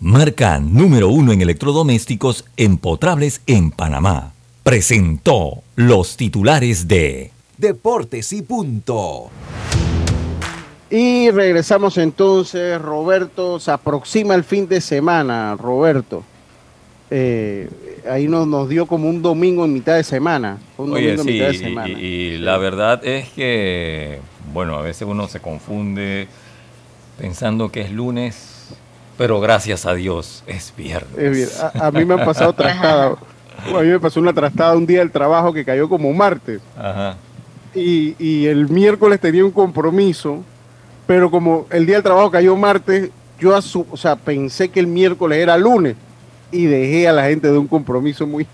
marca 0.00 0.58
número 0.58 1.08
uno 1.08 1.32
en 1.32 1.42
electrodomésticos 1.42 2.44
empotrables 2.56 3.40
en 3.46 3.70
Panamá. 3.70 4.32
Presentó 4.62 5.62
los 5.76 6.16
titulares 6.16 6.86
de 6.88 7.30
Deportes 7.56 8.32
y 8.32 8.42
punto. 8.42 9.30
Y 10.90 11.30
regresamos 11.30 11.98
entonces, 11.98 12.80
Roberto, 12.80 13.60
se 13.60 13.70
aproxima 13.70 14.34
el 14.34 14.44
fin 14.44 14.68
de 14.68 14.80
semana, 14.80 15.54
Roberto. 15.56 16.22
Eh, 17.10 17.68
ahí 18.10 18.28
nos, 18.28 18.46
nos 18.46 18.68
dio 18.68 18.86
como 18.86 19.08
un 19.08 19.20
domingo 19.20 19.64
en 19.64 19.72
mitad 19.72 19.96
de 19.96 20.04
semana. 20.04 20.58
Un 20.76 20.92
Oye, 20.92 21.14
domingo 21.16 21.22
en 21.22 21.26
sí, 21.28 21.32
mitad 21.34 21.46
de 21.48 21.58
semana. 21.58 21.88
y- 21.88 21.92
y 22.04 22.38
la 22.38 22.56
verdad 22.58 23.04
es 23.04 23.28
que, 23.30 24.20
bueno, 24.52 24.76
a 24.76 24.82
veces 24.82 25.06
uno 25.08 25.26
se 25.28 25.40
confunde 25.40 26.28
pensando 27.18 27.70
que 27.72 27.80
es 27.82 27.90
lunes, 27.90 28.57
pero 29.18 29.38
gracias 29.40 29.84
a 29.84 29.94
Dios 29.94 30.42
es 30.46 30.72
viernes. 30.76 31.60
A, 31.60 31.88
a 31.88 31.90
mí 31.90 32.04
me 32.06 32.14
han 32.14 32.24
pasado 32.24 32.52
trastadas. 32.54 33.18
A 33.66 33.80
mí 33.82 33.88
me 33.88 33.98
pasó 34.00 34.20
una 34.20 34.32
trastada 34.32 34.74
un 34.76 34.86
día 34.86 35.00
del 35.00 35.10
trabajo 35.10 35.52
que 35.52 35.64
cayó 35.64 35.88
como 35.88 36.10
martes. 36.12 36.60
Ajá. 36.78 37.16
y, 37.74 38.14
y 38.18 38.46
el 38.46 38.68
miércoles 38.68 39.20
tenía 39.20 39.44
un 39.44 39.50
compromiso, 39.50 40.42
pero 41.06 41.30
como 41.30 41.66
el 41.70 41.84
día 41.84 41.96
del 41.96 42.02
trabajo 42.04 42.30
cayó 42.30 42.56
martes, 42.56 43.10
yo 43.38 43.56
asu- 43.56 43.86
o 43.90 43.96
sea, 43.96 44.16
pensé 44.16 44.68
que 44.70 44.80
el 44.80 44.86
miércoles 44.86 45.38
era 45.38 45.56
lunes 45.58 45.96
y 46.50 46.64
dejé 46.66 47.06
a 47.08 47.12
la 47.12 47.26
gente 47.26 47.50
de 47.52 47.58
un 47.58 47.66
compromiso 47.68 48.26
muy 48.26 48.46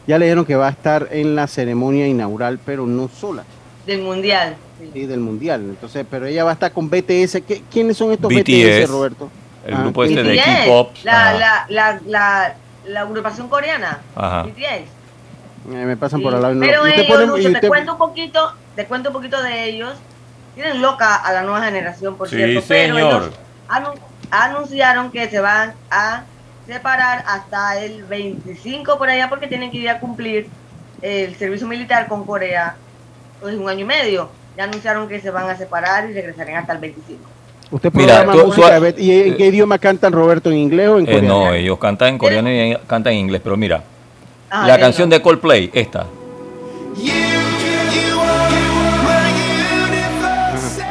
ya 0.06 0.18
le 0.18 0.26
dijeron 0.26 0.44
que 0.44 0.54
va 0.56 0.68
a 0.68 0.70
estar 0.70 1.08
en 1.10 1.34
la 1.34 1.46
ceremonia 1.46 2.06
inaugural, 2.06 2.58
pero 2.64 2.86
no 2.86 3.08
sola, 3.08 3.44
Del 3.86 4.02
Mundial. 4.02 4.56
sí. 4.80 4.90
sí, 4.92 5.06
del 5.06 5.20
Mundial. 5.20 5.62
Entonces, 5.62 6.06
pero 6.08 6.26
ella 6.26 6.44
va 6.44 6.50
a 6.50 6.54
estar 6.54 6.72
con 6.72 6.88
BTS. 6.88 7.42
¿Qué- 7.46 7.62
¿Quiénes 7.70 7.96
son 7.96 8.12
estos 8.12 8.30
BTS, 8.32 8.84
BTS, 8.84 8.88
Roberto? 8.90 9.30
El 9.66 9.74
Ah, 9.74 9.80
grupo 9.82 10.04
este 10.04 10.22
de 10.22 10.36
K-pop. 10.36 10.92
La, 11.04 11.34
la, 11.34 11.66
la, 11.68 12.00
la, 12.06 12.54
la 12.86 13.00
agrupación 13.00 13.48
coreana. 13.48 13.98
Ajá. 14.14 14.44
BTS. 14.44 14.62
Eh, 15.70 15.84
me 15.84 15.96
pasan 15.96 16.20
Sí, 16.20 16.24
por 16.24 16.34
al 16.34 16.40
lado. 16.40 16.54
no- 16.54 16.60
Pero 16.60 16.86
y 16.86 16.90
usted 16.90 17.02
ellos, 17.04 17.28
Lucho, 17.28 17.60
te 17.60 17.68
cuento 17.68 17.92
un 17.92 17.98
poquito, 17.98 18.52
te 18.76 18.86
cuento 18.86 19.08
un 19.10 19.12
poquito 19.14 19.42
de 19.42 19.64
ellos. 19.68 19.94
Tienen 20.58 20.82
loca 20.82 21.14
a 21.14 21.32
la 21.32 21.42
nueva 21.42 21.62
generación, 21.64 22.16
por 22.16 22.28
Sí, 22.28 22.34
cierto. 22.34 22.64
Pero 22.66 22.94
señor. 22.96 23.22
ellos 23.22 23.30
anu- 23.68 23.94
anunciaron 24.28 25.12
que 25.12 25.30
se 25.30 25.38
van 25.38 25.72
a 25.88 26.24
separar 26.66 27.22
hasta 27.28 27.78
el 27.78 28.02
25 28.02 28.98
por 28.98 29.08
allá 29.08 29.28
porque 29.28 29.46
tienen 29.46 29.70
que 29.70 29.76
ir 29.76 29.88
a 29.88 30.00
cumplir 30.00 30.48
el 31.00 31.36
servicio 31.36 31.68
militar 31.68 32.08
con 32.08 32.24
Corea 32.26 32.74
pues 33.40 33.54
un 33.54 33.68
año 33.68 33.82
y 33.82 33.84
medio. 33.84 34.30
Ya 34.56 34.64
anunciaron 34.64 35.06
que 35.06 35.20
se 35.20 35.30
van 35.30 35.48
a 35.48 35.56
separar 35.56 36.10
y 36.10 36.12
regresarían 36.12 36.58
hasta 36.58 36.72
el 36.72 36.78
25. 36.80 37.22
Usted 37.70 37.90
Mira, 37.92 38.24
tú- 38.24 38.52
¿Y 38.96 39.12
en 39.28 39.36
qué 39.36 39.46
idioma 39.46 39.78
cantan, 39.78 40.12
Roberto? 40.12 40.50
¿En 40.50 40.56
inglés 40.56 40.88
o 40.88 40.98
en 40.98 41.04
Eh, 41.08 41.12
coreano? 41.14 41.44
no, 41.44 41.52
ellos 41.54 41.78
cantan 41.78 42.08
en 42.08 42.18
coreano 42.18 42.50
y 42.50 42.76
cantan 42.88 43.12
en 43.12 43.20
inglés, 43.20 43.40
pero 43.44 43.56
mira, 43.56 43.84
Ah, 44.50 44.62
la 44.66 44.74
bien, 44.74 44.80
canción 44.80 45.08
no. 45.08 45.14
de 45.14 45.22
Coldplay, 45.22 45.70
esta. 45.72 46.04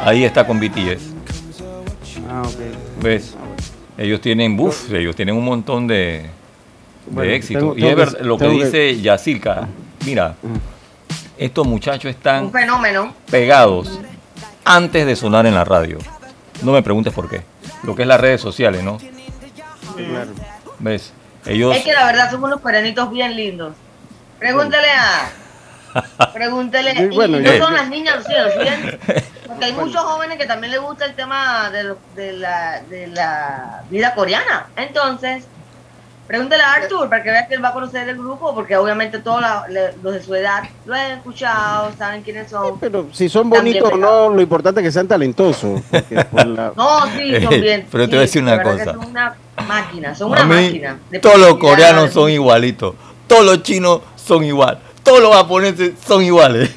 Ahí 0.04 0.24
está 0.24 0.46
con 0.46 0.58
BTS. 0.60 1.02
Ah, 2.30 2.42
ok. 2.44 3.02
¿Ves? 3.02 3.34
Ellos 3.96 4.20
tienen, 4.20 4.56
buf, 4.56 4.92
ellos 4.92 5.14
tienen 5.16 5.34
un 5.36 5.44
montón 5.44 5.86
de, 5.86 5.94
de 5.94 6.30
Bueno, 7.06 7.32
éxito. 7.32 7.58
tengo- 7.60 7.74
y 7.76 7.82
es 7.82 7.88
que- 7.88 7.94
verdad, 7.94 8.20
lo 8.20 8.38
que 8.38 8.44
tengo 8.44 8.58
que- 8.58 8.64
dice 8.66 9.00
Yacirca, 9.00 9.68
mira, 10.06 10.36
Ujú. 10.42 10.58
estos 11.36 11.66
muchachos 11.66 12.04
Un 12.04 12.10
están 12.10 12.52
fenómeno. 12.52 13.14
pegados 13.30 13.98
antes 14.64 15.04
de 15.06 15.16
sonar 15.16 15.46
en 15.46 15.54
la 15.54 15.64
radio. 15.64 15.98
No 16.62 16.72
me 16.72 16.82
preguntes 16.82 17.12
por 17.12 17.28
qué. 17.28 17.42
Lo 17.82 17.94
que 17.94 18.02
es 18.02 18.08
las 18.08 18.20
redes 18.20 18.40
sociales, 18.40 18.82
¿no? 18.82 18.98
Claro. 18.98 20.30
¿Ves? 20.78 21.12
Ellos... 21.46 21.74
Es 21.76 21.82
que 21.84 21.92
la 21.92 22.06
verdad 22.06 22.30
son 22.30 22.42
unos 22.44 22.60
coreanitos 22.60 23.10
bien 23.10 23.34
lindos. 23.36 23.74
Pregúntale 24.38 24.88
a. 24.92 25.30
Pregúntele. 26.32 26.94
Sí, 26.94 27.16
bueno, 27.16 27.40
y 27.40 27.42
no 27.42 27.58
son 27.58 27.74
las 27.74 27.88
niñas, 27.88 28.24
sí. 28.26 28.32
Porque 29.58 29.64
hay 29.66 29.72
muchos 29.86 30.00
jóvenes 30.02 30.38
que 30.38 30.46
también 30.46 30.70
les 30.72 30.80
gusta 30.80 31.04
el 31.04 31.14
tema 31.14 31.70
de, 31.70 31.84
lo- 31.84 31.98
de, 32.14 32.32
la, 32.32 32.82
de 32.88 33.06
la 33.08 33.82
vida 33.90 34.14
coreana. 34.14 34.66
Entonces, 34.76 35.44
pregúntale 36.26 36.62
a 36.62 36.74
Arthur 36.74 37.08
para 37.08 37.22
que 37.22 37.30
vea 37.30 37.48
que 37.48 37.54
él 37.54 37.64
va 37.64 37.68
a 37.70 37.72
conocer 37.72 38.08
el 38.08 38.16
grupo, 38.18 38.54
porque 38.54 38.76
obviamente 38.76 39.18
todos 39.18 39.40
la- 39.40 39.66
le- 39.68 39.94
los 40.02 40.12
de 40.14 40.22
su 40.22 40.34
edad 40.34 40.62
lo 40.86 40.94
han 40.94 41.12
escuchado, 41.12 41.90
saben 41.98 42.22
quiénes 42.22 42.50
son. 42.50 42.78
Pero 42.78 43.08
si 43.12 43.28
son 43.28 43.48
bonitos 43.50 43.90
o 43.92 43.96
no, 43.96 44.28
lo 44.28 44.40
importante 44.40 44.80
es 44.80 44.86
que 44.86 44.92
sean 44.92 45.08
talentosos. 45.08 45.80
la- 46.32 46.72
No, 46.76 47.06
sí, 47.16 47.40
son 47.42 47.60
bien. 47.60 47.86
Pero 47.90 48.04
te 48.04 48.10
voy 48.10 48.18
a 48.18 48.20
decir 48.22 48.42
sí, 48.42 48.46
una 48.48 48.62
cosa. 48.62 48.84
Son 48.84 49.06
una 49.06 49.36
máquina, 49.66 50.14
son 50.14 50.30
una 50.30 50.44
mí, 50.44 50.54
máquina. 50.66 50.98
de 51.10 51.18
todos 51.18 51.38
los 51.38 51.56
coreanos 51.58 52.12
son 52.12 52.30
igualitos. 52.30 52.94
Todos 53.26 53.44
los 53.44 53.62
chinos 53.62 54.00
son 54.16 54.44
igual. 54.44 54.78
Todos 55.02 55.20
los 55.22 55.34
japoneses 55.34 55.92
son 56.06 56.22
iguales. 56.22 56.70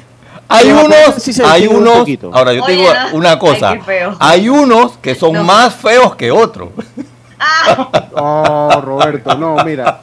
Hay 0.52 0.70
unos, 0.70 1.14
sí 1.18 1.42
hay 1.44 1.66
un 1.66 1.76
unos, 1.76 2.08
ahora 2.32 2.52
yo 2.52 2.64
te 2.64 2.72
Oye, 2.72 2.80
digo 2.82 2.92
¿no? 3.10 3.16
una 3.16 3.38
cosa, 3.38 3.74
hay 4.18 4.48
unos 4.48 4.92
que 4.98 5.14
son 5.14 5.32
No. 5.32 5.44
más 5.44 5.74
feos 5.74 6.14
que 6.16 6.30
otros. 6.30 6.68
Ah, 7.38 7.88
Oh, 8.14 8.80
Roberto, 8.80 9.34
no, 9.36 9.56
mira. 9.64 10.00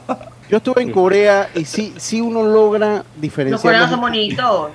Yo 0.48 0.56
estuve 0.56 0.82
en 0.82 0.90
Corea 0.90 1.48
y 1.54 1.64
sí, 1.64 1.94
sí 1.96 2.20
uno 2.20 2.42
logra 2.42 3.04
diferenciar. 3.16 3.52
los 3.52 3.62
coreanos 3.62 3.90
son 3.90 4.00
bonitos. 4.00 4.70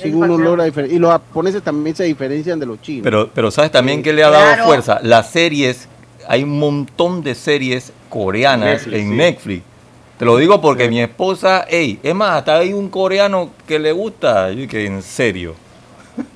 Sí 0.00 0.10
uno 0.10 0.38
logra 0.38 0.64
diferenciar. 0.64 0.96
Y 0.96 1.00
los 1.00 1.10
japoneses 1.10 1.62
también 1.62 1.94
se 1.96 2.04
diferencian 2.04 2.58
de 2.58 2.66
los 2.66 2.80
chinos. 2.80 3.02
Pero, 3.02 3.28
pero 3.34 3.50
sabes 3.50 3.70
también 3.72 4.02
que 4.02 4.12
le 4.12 4.22
ha 4.24 4.30
dado 4.30 4.44
Claro. 4.46 4.64
fuerza. 4.66 5.00
Las 5.02 5.30
series, 5.30 5.88
hay 6.28 6.44
un 6.44 6.58
montón 6.58 7.22
de 7.22 7.34
series 7.34 7.92
coreanas 8.08 8.86
Netflix, 8.86 8.96
en 8.96 9.08
sí. 9.10 9.16
Netflix. 9.16 9.62
Te 10.18 10.24
lo 10.24 10.36
digo 10.36 10.60
porque 10.60 10.88
mi 10.88 11.00
esposa, 11.00 11.64
ey, 11.68 12.00
es 12.02 12.14
más, 12.14 12.38
hasta 12.38 12.56
hay 12.58 12.72
un 12.72 12.88
coreano 12.88 13.50
que 13.66 13.78
le 13.78 13.92
gusta. 13.92 14.50
Yo 14.50 14.66
que 14.66 14.84
en 14.86 15.02
serio. 15.02 15.54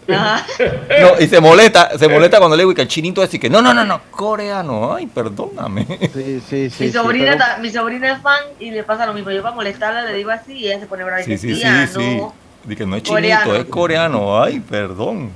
Ajá. 0.08 0.46
No, 1.00 1.20
y 1.20 1.26
se 1.26 1.40
molesta, 1.40 1.98
se 1.98 2.06
molesta 2.08 2.38
cuando 2.38 2.56
le 2.56 2.62
digo 2.62 2.72
que 2.74 2.82
el 2.82 2.88
chinito 2.88 3.22
es 3.22 3.34
y 3.34 3.38
que 3.40 3.50
no, 3.50 3.60
no, 3.60 3.74
no, 3.74 3.84
no, 3.84 4.00
coreano, 4.12 4.94
ay, 4.94 5.06
perdóname. 5.08 5.84
sí, 6.14 6.40
sí, 6.48 6.70
sí. 6.70 6.84
mi, 6.84 6.90
sí, 6.90 6.92
sobrina, 6.92 7.32
pero- 7.32 7.38
ta- 7.38 7.58
mi 7.60 7.70
sobrina 7.70 8.12
es 8.12 8.22
fan 8.22 8.38
y 8.60 8.70
le 8.70 8.84
pasa 8.84 9.06
lo 9.06 9.14
mismo. 9.14 9.30
Yo 9.32 9.42
para 9.42 9.54
molestarla 9.56 10.02
le 10.02 10.14
digo 10.16 10.30
así 10.30 10.52
y 10.52 10.66
ella 10.66 10.78
se 10.80 10.86
pone 10.86 11.02
brava 11.02 11.20
y 11.20 11.24
Sí, 11.24 11.30
dice, 11.32 11.48
sí, 11.54 11.60
"Tía, 11.60 11.86
sí, 11.88 11.94
sí. 12.00 12.16
no, 12.18 12.32
Dije, 12.64 12.86
no 12.86 12.94
es 12.96 13.02
Coreano. 13.02 13.42
chinito, 13.44 13.60
es 13.60 13.68
coreano. 13.68 14.40
Ay, 14.42 14.60
perdón. 14.60 15.30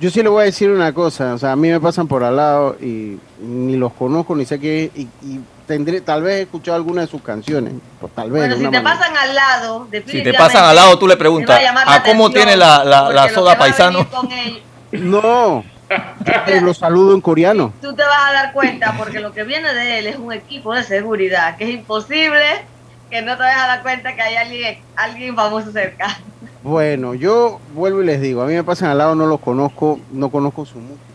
Yo 0.00 0.10
sí 0.10 0.22
le 0.22 0.30
voy 0.30 0.42
a 0.42 0.44
decir 0.46 0.70
una 0.70 0.92
cosa, 0.94 1.34
o 1.34 1.38
sea, 1.38 1.52
a 1.52 1.56
mí 1.56 1.68
me 1.68 1.78
pasan 1.78 2.08
por 2.08 2.24
al 2.24 2.36
lado 2.36 2.76
y 2.80 3.18
ni 3.40 3.76
los 3.76 3.92
conozco 3.92 4.34
ni 4.34 4.46
sé 4.46 4.58
qué, 4.58 4.90
y, 4.94 5.02
y 5.02 5.40
tendré, 5.66 6.00
tal 6.00 6.22
vez 6.22 6.34
he 6.36 6.42
escuchado 6.42 6.76
alguna 6.76 7.02
de 7.02 7.06
sus 7.06 7.22
canciones, 7.22 7.74
pues 8.00 8.12
tal 8.14 8.30
vez. 8.30 8.40
Bueno, 8.42 8.54
si 8.56 8.60
te 8.62 8.70
manera. 8.70 8.82
pasan 8.98 9.16
al 9.16 9.34
lado, 9.34 9.88
Si 10.06 10.22
te 10.22 10.34
pasan 10.34 10.64
al 10.64 10.76
lado, 10.76 10.98
tú 10.98 11.06
le 11.08 11.16
preguntas, 11.16 11.60
a 11.64 11.94
¿a 11.94 12.02
cómo 12.02 12.26
atención, 12.26 12.32
tiene 12.32 12.56
la, 12.56 12.84
la, 12.84 13.10
la 13.10 13.26
lo 13.28 13.34
soda 13.34 13.58
paisano? 13.58 13.98
venir 13.98 14.12
con 14.12 14.32
ellos- 14.32 14.60
No, 14.92 15.64
yo 16.46 16.60
los 16.62 16.78
saludo 16.78 17.14
en 17.14 17.20
coreano. 17.20 17.72
tú 17.80 17.94
te 17.94 18.02
vas 18.02 18.28
a 18.28 18.32
dar 18.32 18.52
cuenta 18.52 18.94
porque 18.98 19.20
lo 19.20 19.32
que 19.32 19.44
viene 19.44 19.72
de 19.74 19.98
él 19.98 20.06
es 20.06 20.16
un 20.16 20.32
equipo 20.32 20.74
de 20.74 20.82
seguridad 20.84 21.56
que 21.56 21.64
es 21.64 21.70
imposible 21.70 22.64
que 23.10 23.20
no 23.22 23.36
te 23.36 23.42
vayas 23.42 23.62
a 23.62 23.66
dar 23.66 23.82
cuenta 23.82 24.14
que 24.14 24.22
hay 24.22 24.36
alguien, 24.36 24.78
alguien 24.96 25.36
famoso 25.36 25.70
cerca. 25.72 26.18
Bueno, 26.62 27.12
yo 27.14 27.60
vuelvo 27.74 28.02
y 28.02 28.06
les 28.06 28.20
digo, 28.20 28.40
a 28.42 28.46
mí 28.46 28.54
me 28.54 28.64
pasan 28.64 28.88
al 28.90 28.98
lado, 28.98 29.14
no 29.14 29.26
los 29.26 29.40
conozco, 29.40 29.98
no 30.12 30.30
conozco 30.30 30.64
su 30.64 30.78
música. 30.78 31.11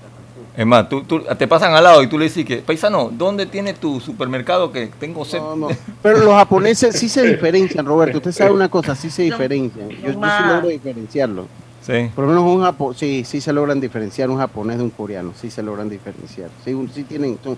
Es 0.58 0.66
más, 0.66 0.90
tú, 0.90 1.04
tú- 1.04 1.22
te 1.38 1.48
pasan 1.48 1.74
al 1.76 1.84
lado 1.84 2.02
y 2.02 2.08
tú 2.08 2.18
le 2.18 2.26
dices 2.26 2.44
que, 2.44 2.58
paisano, 2.58 3.12
¿dónde 3.14 3.46
tiene 3.46 3.74
tu 3.76 4.00
supermercado 4.00 4.72
que 4.72 4.88
tengo 5.00 5.24
sed? 5.24 5.38
No, 5.40 5.56
no. 5.56 5.68
Pero 6.02 6.18
los 6.18 6.34
japoneses 6.34 6.98
sí 6.98 7.08
se 7.10 7.24
diferencian, 7.24 7.86
Roberto. 7.86 8.18
Usted 8.18 8.32
sabe 8.32 8.52
una 8.52 8.68
cosa, 8.68 8.96
sí 8.96 9.12
se 9.12 9.22
diferencian. 9.24 9.88
Yo, 9.90 9.98
yo 10.00 10.14
sí 10.14 10.44
logro 10.48 10.68
diferenciarlo. 10.70 11.46
Sí. 11.86 12.10
Por 12.16 12.26
lo 12.26 12.32
menos 12.32 12.44
un 12.44 12.62
japo 12.64 12.94
sí, 12.96 13.24
sí 13.24 13.40
se 13.40 13.54
logran 13.54 13.80
diferenciar 13.80 14.30
un 14.32 14.38
japonés 14.40 14.78
de 14.80 14.84
un 14.84 14.90
coreano, 14.90 15.32
sí 15.40 15.50
se 15.52 15.62
logran 15.64 15.88
diferenciar. 15.90 16.50
Sí, 16.66 16.74
un- 16.74 16.90
sí 16.92 17.04
tienen, 17.04 17.38
son- 17.44 17.58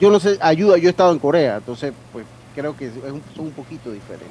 yo 0.00 0.10
no 0.10 0.18
sé, 0.20 0.38
ayuda, 0.40 0.78
yo 0.78 0.86
he 0.88 0.90
estado 0.90 1.12
en 1.12 1.18
Corea, 1.18 1.56
entonces 1.56 1.92
pues 2.12 2.24
creo 2.54 2.74
que 2.76 2.86
es 2.86 2.92
un- 2.94 3.20
son 3.34 3.46
un 3.46 3.50
poquito 3.52 3.90
diferentes. 3.90 4.30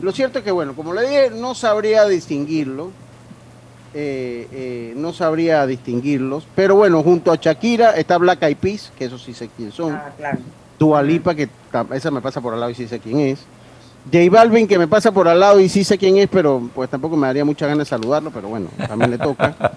Lo 0.00 0.12
cierto 0.12 0.38
es 0.38 0.44
que 0.44 0.50
bueno, 0.52 0.74
como 0.74 0.94
le 0.94 1.02
dije, 1.02 1.30
no 1.34 1.54
sabría 1.54 2.06
distinguirlo, 2.06 2.90
eh, 3.94 4.48
eh, 4.52 4.92
no 4.96 5.12
sabría 5.12 5.66
distinguirlos, 5.66 6.46
pero 6.56 6.74
bueno, 6.74 7.02
junto 7.02 7.30
a 7.30 7.36
Shakira 7.36 7.92
está 7.92 8.18
Black 8.18 8.42
Eyed 8.42 8.56
Peas, 8.56 8.92
que 8.98 9.04
eso 9.04 9.18
sí 9.18 9.32
sé 9.32 9.48
quién 9.56 9.70
son. 9.70 9.94
Ah, 9.94 10.12
claro. 10.16 10.38
Dua 10.78 11.00
Lipa, 11.02 11.34
que 11.34 11.48
esa 11.92 12.10
me 12.10 12.20
pasa 12.20 12.40
por 12.40 12.54
al 12.54 12.60
lado 12.60 12.72
y 12.72 12.74
sí 12.74 12.88
sé 12.88 12.98
quién 12.98 13.20
es. 13.20 13.38
J 14.12 14.28
Balvin, 14.30 14.66
que 14.66 14.78
me 14.78 14.88
pasa 14.88 15.12
por 15.12 15.28
al 15.28 15.38
lado 15.38 15.60
y 15.60 15.68
sí 15.68 15.84
sé 15.84 15.96
quién 15.96 16.18
es, 16.18 16.28
pero 16.28 16.68
pues 16.74 16.90
tampoco 16.90 17.16
me 17.16 17.28
daría 17.28 17.44
mucha 17.44 17.66
ganas 17.66 17.86
de 17.86 17.90
saludarlo, 17.90 18.30
pero 18.30 18.48
bueno, 18.48 18.68
también 18.88 19.10
le 19.10 19.18
toca. 19.18 19.54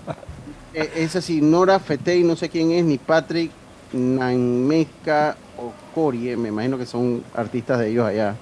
Eh, 0.73 0.91
esa 0.97 1.21
sí, 1.21 1.41
Nora 1.41 1.79
Fetey, 1.79 2.23
no 2.23 2.35
sé 2.35 2.49
quién 2.49 2.69
es, 2.69 2.85
ni 2.85 2.99
Patrick 2.99 3.49
Naimeka 3.93 5.35
o 5.57 5.73
Corie, 5.95 6.37
me 6.37 6.49
imagino 6.49 6.77
que 6.77 6.85
son 6.85 7.23
artistas 7.33 7.79
de 7.79 7.89
ellos 7.89 8.05
allá. 8.05 8.35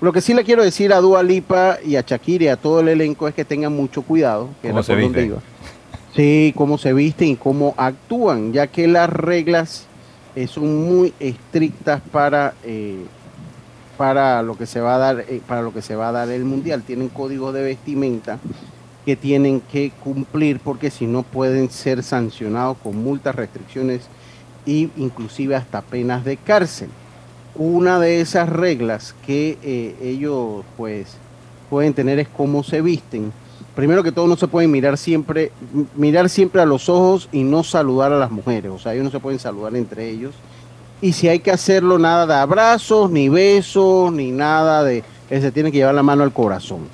Lo 0.00 0.12
que 0.12 0.20
sí 0.20 0.34
le 0.34 0.44
quiero 0.44 0.62
decir 0.62 0.92
a 0.92 1.00
Dua 1.00 1.22
Lipa 1.22 1.78
y 1.84 1.96
a 1.96 2.02
Shakira 2.02 2.44
y 2.44 2.48
a 2.48 2.56
todo 2.56 2.80
el 2.80 2.88
elenco 2.88 3.28
es 3.28 3.34
que 3.34 3.44
tengan 3.44 3.72
mucho 3.72 4.02
cuidado, 4.02 4.50
que 4.60 4.68
¿Cómo 4.68 4.82
se 4.82 4.94
visten? 4.94 5.26
iba. 5.26 5.38
Sí, 6.14 6.52
cómo 6.56 6.76
se 6.78 6.92
visten 6.92 7.28
y 7.28 7.36
cómo 7.36 7.74
actúan, 7.76 8.52
ya 8.52 8.66
que 8.66 8.88
las 8.88 9.08
reglas 9.08 9.86
eh, 10.34 10.46
son 10.46 10.86
muy 10.86 11.14
estrictas 11.18 12.02
para 12.12 12.54
eh, 12.62 13.04
para 13.96 14.42
lo 14.42 14.58
que 14.58 14.66
se 14.66 14.80
va 14.80 14.96
a 14.96 14.98
dar 14.98 15.20
eh, 15.20 15.40
para 15.46 15.62
lo 15.62 15.72
que 15.72 15.80
se 15.80 15.96
va 15.96 16.10
a 16.10 16.12
dar 16.12 16.28
el 16.28 16.44
mundial. 16.44 16.82
Tienen 16.82 17.08
códigos 17.08 17.54
de 17.54 17.62
vestimenta 17.62 18.38
que 19.06 19.16
tienen 19.16 19.60
que 19.60 19.92
cumplir 20.02 20.60
porque 20.60 20.90
si 20.90 21.06
no 21.06 21.22
pueden 21.22 21.70
ser 21.70 22.02
sancionados 22.02 22.76
con 22.82 22.96
multas, 23.02 23.34
restricciones 23.34 24.08
e 24.66 24.90
inclusive 24.96 25.54
hasta 25.54 25.80
penas 25.80 26.24
de 26.24 26.36
cárcel. 26.36 26.90
Una 27.58 27.98
de 27.98 28.20
esas 28.20 28.48
reglas 28.48 29.14
que 29.26 29.56
eh, 29.62 29.94
ellos 30.02 30.64
pues 30.76 31.16
pueden 31.70 31.94
tener 31.94 32.18
es 32.18 32.28
cómo 32.28 32.62
se 32.62 32.82
visten. 32.82 33.32
Primero 33.74 34.02
que 34.02 34.12
todo 34.12 34.26
no 34.26 34.36
se 34.36 34.48
pueden 34.48 34.70
mirar 34.70 34.96
siempre 34.98 35.52
mirar 35.96 36.28
siempre 36.28 36.62
a 36.62 36.66
los 36.66 36.88
ojos 36.88 37.28
y 37.32 37.42
no 37.42 37.62
saludar 37.62 38.12
a 38.12 38.18
las 38.18 38.30
mujeres, 38.30 38.70
o 38.72 38.78
sea, 38.78 38.92
ellos 38.94 39.04
no 39.04 39.10
se 39.10 39.20
pueden 39.20 39.38
saludar 39.38 39.74
entre 39.76 40.08
ellos. 40.08 40.34
Y 41.02 41.12
si 41.12 41.28
hay 41.28 41.40
que 41.40 41.50
hacerlo, 41.50 41.98
nada 41.98 42.26
de 42.26 42.34
abrazos, 42.34 43.10
ni 43.10 43.28
besos, 43.28 44.10
ni 44.12 44.30
nada 44.30 44.82
de... 44.82 45.04
eh, 45.28 45.40
Se 45.40 45.52
tiene 45.52 45.70
que 45.70 45.78
llevar 45.78 45.94
la 45.94 46.02
mano 46.02 46.22
al 46.22 46.32
corazón. 46.32 46.88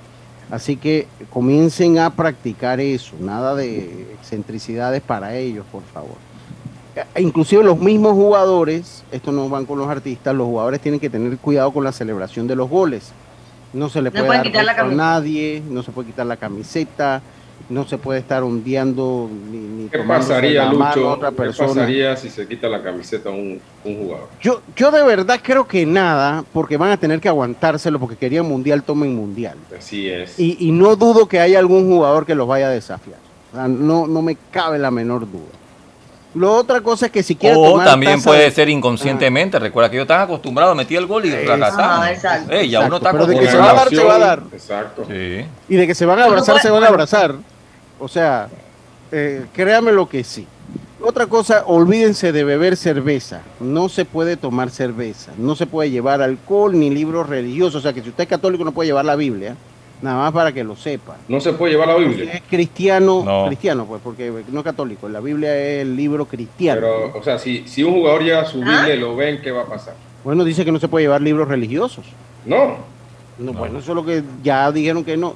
Así 0.50 0.76
que 0.76 1.06
comiencen 1.30 1.98
a 1.98 2.10
practicar 2.10 2.80
eso, 2.80 3.14
nada 3.20 3.54
de 3.54 4.08
excentricidades 4.14 5.00
para 5.02 5.36
ellos, 5.36 5.64
por 5.70 5.82
favor. 5.84 6.16
Inclusive 7.18 7.64
los 7.64 7.78
mismos 7.78 8.12
jugadores, 8.12 9.02
esto 9.12 9.32
no 9.32 9.48
van 9.48 9.64
con 9.64 9.78
los 9.78 9.88
artistas, 9.88 10.34
los 10.34 10.46
jugadores 10.46 10.80
tienen 10.80 11.00
que 11.00 11.08
tener 11.08 11.38
cuidado 11.38 11.70
con 11.72 11.84
la 11.84 11.92
celebración 11.92 12.46
de 12.46 12.56
los 12.56 12.68
goles. 12.68 13.12
No 13.72 13.88
se 13.88 14.02
le 14.02 14.10
No 14.10 14.24
puede 14.26 14.38
dar 14.38 14.42
quitar 14.46 14.64
la 14.64 14.72
a 14.72 14.84
nadie, 14.84 15.62
no 15.68 15.82
se 15.82 15.90
puede 15.92 16.08
quitar 16.08 16.26
la 16.26 16.36
camiseta, 16.36 17.22
no 17.70 17.86
se 17.86 17.96
puede 17.96 18.20
estar 18.20 18.42
ondeando 18.42 19.30
ni, 19.50 19.56
ni 19.56 19.88
¿Qué 19.88 20.00
pasaría, 20.00 20.64
la 20.64 20.72
mano 20.72 21.08
a 21.08 21.14
otra 21.14 21.30
¿Qué 21.30 21.36
persona. 21.36 21.68
pasaría 21.68 22.16
si 22.16 22.28
se 22.28 22.46
quita 22.46 22.68
la 22.68 22.82
camiseta 22.82 23.30
a 23.30 23.32
un, 23.32 23.58
un 23.84 23.98
jugador? 23.98 24.28
Yo, 24.42 24.60
yo 24.76 24.90
de 24.90 25.02
verdad 25.02 25.40
creo 25.42 25.66
que 25.66 25.86
nada, 25.86 26.44
porque 26.52 26.76
van 26.76 26.90
a 26.90 26.98
tener 26.98 27.20
que 27.20 27.28
aguantárselo, 27.28 27.98
porque 27.98 28.16
querían 28.16 28.46
mundial, 28.46 28.82
tomen 28.82 29.14
mundial. 29.16 29.56
Así 29.76 30.08
es. 30.10 30.38
Y, 30.38 30.58
y 30.60 30.72
no 30.72 30.96
dudo 30.96 31.26
que 31.26 31.40
haya 31.40 31.58
algún 31.58 31.88
jugador 31.88 32.26
que 32.26 32.34
los 32.34 32.46
vaya 32.46 32.66
a 32.66 32.70
desafiar. 32.70 33.18
O 33.52 33.56
sea, 33.56 33.68
no, 33.68 34.06
no 34.06 34.20
me 34.20 34.36
cabe 34.50 34.78
la 34.78 34.90
menor 34.90 35.20
duda. 35.30 35.61
Lo 36.34 36.54
otra 36.54 36.80
cosa 36.80 37.06
es 37.06 37.12
que 37.12 37.22
si 37.22 37.34
quieren 37.36 37.58
O 37.58 37.72
tomar 37.72 37.86
también 37.86 38.14
taza 38.14 38.24
puede 38.30 38.44
de- 38.44 38.50
ser 38.50 38.68
inconscientemente. 38.70 39.58
Recuerda 39.58 39.90
que 39.90 39.96
ellos 39.96 40.04
están 40.04 40.22
acostumbrados 40.22 40.72
a 40.72 40.74
meter 40.76 40.96
el 40.98 41.06
gol 41.06 41.26
y. 41.26 41.30
Ah, 41.32 42.10
exacto. 42.10 42.52
Ey, 42.52 42.70
ya 42.70 42.80
uno 42.80 42.96
está 42.96 43.12
pero 43.12 43.26
de 43.26 43.34
que 43.38 43.46
se 43.48 43.56
acostumbrado. 43.58 43.74
va 43.76 43.80
a 43.80 43.84
dar, 43.84 43.88
se 43.94 44.04
va 44.04 44.14
a 44.14 44.18
dar. 44.18 44.42
Exacto. 44.52 45.06
Sí. 45.08 45.44
Y 45.68 45.76
de 45.76 45.86
que 45.86 45.94
se 45.94 46.06
van 46.06 46.18
a 46.20 46.24
abrazar, 46.24 46.58
se 46.60 46.70
van 46.70 46.84
a 46.84 46.88
abrazar. 46.88 47.34
O 47.98 48.08
sea, 48.08 48.48
eh, 49.10 49.44
créame 49.52 49.92
lo 49.92 50.08
que 50.08 50.24
sí. 50.24 50.46
Otra 51.04 51.26
cosa, 51.26 51.64
olvídense 51.66 52.30
de 52.32 52.44
beber 52.44 52.76
cerveza. 52.76 53.40
No 53.60 53.88
se 53.88 54.04
puede 54.04 54.36
tomar 54.36 54.70
cerveza. 54.70 55.32
No 55.36 55.56
se 55.56 55.66
puede 55.66 55.90
llevar 55.90 56.22
alcohol 56.22 56.78
ni 56.78 56.90
libros 56.90 57.28
religiosos. 57.28 57.76
O 57.76 57.80
sea, 57.82 57.92
que 57.92 58.02
si 58.02 58.08
usted 58.08 58.22
es 58.22 58.30
católico 58.30 58.64
no 58.64 58.72
puede 58.72 58.86
llevar 58.88 59.04
la 59.04 59.16
Biblia. 59.16 59.56
Nada 60.02 60.16
más 60.18 60.32
para 60.32 60.52
que 60.52 60.64
lo 60.64 60.74
sepa. 60.76 61.16
No 61.28 61.40
se 61.40 61.52
puede 61.52 61.72
llevar 61.74 61.88
la 61.88 61.94
Biblia. 61.96 62.32
es 62.32 62.42
cristiano, 62.50 63.22
No. 63.24 63.46
cristiano, 63.46 63.86
pues, 63.86 64.00
porque 64.02 64.32
no 64.48 64.58
es 64.60 64.64
católico. 64.64 65.08
La 65.08 65.20
Biblia 65.20 65.56
es 65.56 65.82
el 65.82 65.94
libro 65.96 66.26
cristiano. 66.26 66.80
Pero, 66.80 67.18
o 67.18 67.22
sea, 67.22 67.38
si, 67.38 67.66
si 67.68 67.84
un 67.84 67.94
jugador 67.94 68.22
lleva 68.24 68.44
su 68.44 68.60
¿Ah? 68.62 68.78
Biblia 68.78 68.94
y 68.96 68.98
lo 68.98 69.14
ven, 69.14 69.40
¿qué 69.40 69.52
va 69.52 69.62
a 69.62 69.66
pasar? 69.66 69.94
Bueno, 70.24 70.42
dice 70.44 70.64
que 70.64 70.72
no 70.72 70.80
se 70.80 70.88
puede 70.88 71.04
llevar 71.04 71.22
libros 71.22 71.46
religiosos. 71.48 72.04
No. 72.44 72.78
No, 73.38 73.52
Bueno, 73.52 73.78
eso 73.78 73.92
es 73.92 73.96
lo 73.96 74.04
que 74.04 74.22
ya 74.42 74.70
dijeron 74.72 75.04
que 75.04 75.16
no. 75.16 75.34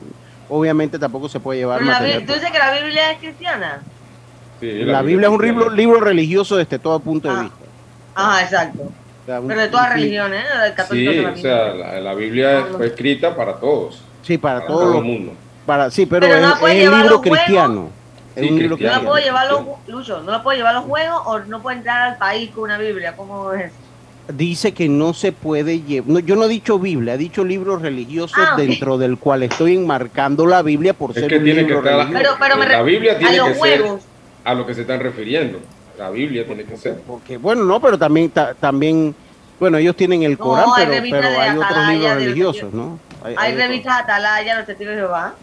Obviamente 0.48 0.98
tampoco 0.98 1.28
se 1.28 1.40
puede 1.40 1.60
llevar 1.60 1.82
la. 1.82 1.98
Biblia- 2.00 2.26
¿Tú 2.26 2.32
dices 2.34 2.50
que 2.50 2.58
la 2.58 2.72
Biblia 2.72 3.12
es 3.12 3.18
cristiana? 3.18 3.82
Sí, 4.60 4.70
La 4.84 5.02
Biblia 5.02 5.28
es 5.28 5.34
un 5.34 5.42
libro, 5.44 5.70
libro 5.70 6.00
religioso 6.00 6.56
desde 6.56 6.78
todo 6.78 6.98
punto 7.00 7.28
de 7.28 7.34
Ah. 7.34 7.42
vista. 7.42 7.56
Ajá, 8.14 8.42
exacto. 8.42 8.82
O 8.82 9.26
sea, 9.26 9.40
un- 9.40 9.48
Pero 9.48 9.60
de 9.60 9.68
todas 9.68 9.92
religiones, 9.92 10.40
¿eh? 10.44 10.72
Católico 10.76 11.12
Sí, 11.12 11.18
o 11.18 11.36
sea, 11.36 11.74
la, 11.74 12.00
la 12.00 12.14
Biblia 12.14 12.66
fue 12.76 12.86
escrita 12.86 13.34
para 13.34 13.54
todos, 13.56 14.00
Sí, 14.26 14.38
para 14.38 14.60
para 14.60 14.66
todo 14.72 14.86
los- 14.86 14.96
el 14.96 15.04
mundo. 15.04 15.32
para 15.64 15.90
sí, 15.90 16.04
pero, 16.06 16.26
Pero 16.26 16.40
no 16.40 16.54
es, 16.54 16.62
es 16.74 16.84
el 16.88 16.98
libro 16.98 17.20
cristiano. 17.20 17.88
Sí, 18.36 18.40
un 18.50 18.58
libro 18.58 18.70
No 18.70 18.76
cristiano. 18.76 19.02
la 19.02 19.08
puedo 19.08 19.24
llevar 19.24 19.50
los, 19.50 19.60
Sí. 19.60 19.66
Lucho, 19.92 20.22
no 20.22 20.30
la 20.32 20.42
puedo 20.42 20.56
llevar 20.56 20.74
a 20.74 20.78
los 20.80 20.86
juegos 20.88 21.22
o 21.24 21.38
no 21.40 21.62
puedo 21.62 21.76
entrar 21.76 22.12
al 22.12 22.18
país 22.18 22.50
con 22.50 22.64
una 22.64 22.76
Biblia. 22.78 23.14
¿Cómo 23.16 23.52
es 23.52 23.66
eso? 23.66 23.74
Dice 24.34 24.72
que 24.74 24.88
no 24.88 25.14
se 25.14 25.30
puede 25.30 25.80
llevar. 25.82 26.22
yo 26.24 26.34
no 26.34 26.44
he 26.44 26.48
dicho 26.48 26.78
Biblia, 26.80 27.14
he 27.14 27.18
dicho 27.18 27.44
libros 27.44 27.80
religiosos 27.80 28.36
Ah, 28.36 28.54
ok. 28.54 28.58
dentro 28.58 28.98
del 28.98 29.16
cual 29.18 29.44
estoy 29.44 29.76
enmarcando 29.76 30.46
la 30.46 30.62
Biblia 30.62 30.92
por 30.94 31.10
Es 31.10 31.16
ser 31.20 31.28
que 31.28 31.38
un 31.38 31.44
tiene 31.44 31.60
que 31.60 31.66
libro 31.68 31.78
estar 31.78 31.98
religioso. 32.08 32.22
Pero, 32.22 32.36
pero 32.40 32.56
me 32.56 32.68
La 32.68 32.82
Biblia 32.82 33.12
a 33.12 33.18
tiene 33.18 33.36
los 33.36 33.46
que 33.48 33.54
ser- 33.54 33.80
juegos. 33.80 34.02
a 34.44 34.54
lo 34.54 34.66
que 34.66 34.74
se 34.74 34.80
están 34.82 34.98
refiriendo. 35.00 35.60
La 35.96 36.10
Biblia 36.10 36.44
tiene 36.44 36.64
que 36.64 36.76
ser. 36.76 37.00
Porque, 37.06 37.36
bueno, 37.38 37.62
no, 37.64 37.80
pero 37.80 37.96
también, 37.96 38.28
ta- 38.30 38.52
también, 38.54 39.14
bueno, 39.60 39.78
ellos 39.78 39.94
tienen 39.96 40.24
el 40.24 40.32
No, 40.32 40.38
Corán, 40.38 40.66
pero, 40.76 40.90
pero 41.10 41.28
hay 41.40 41.56
otros 41.56 41.88
libros 41.88 42.14
religiosos, 42.16 42.72
¿no? 42.74 42.98
Hay 43.36 43.52
otros. 43.52 43.66
revistas 43.68 44.00
Atalaya, 44.02 44.56
los 44.56 44.66
testigos 44.66 44.94
de 44.94 45.00
Jehová. 45.00 45.34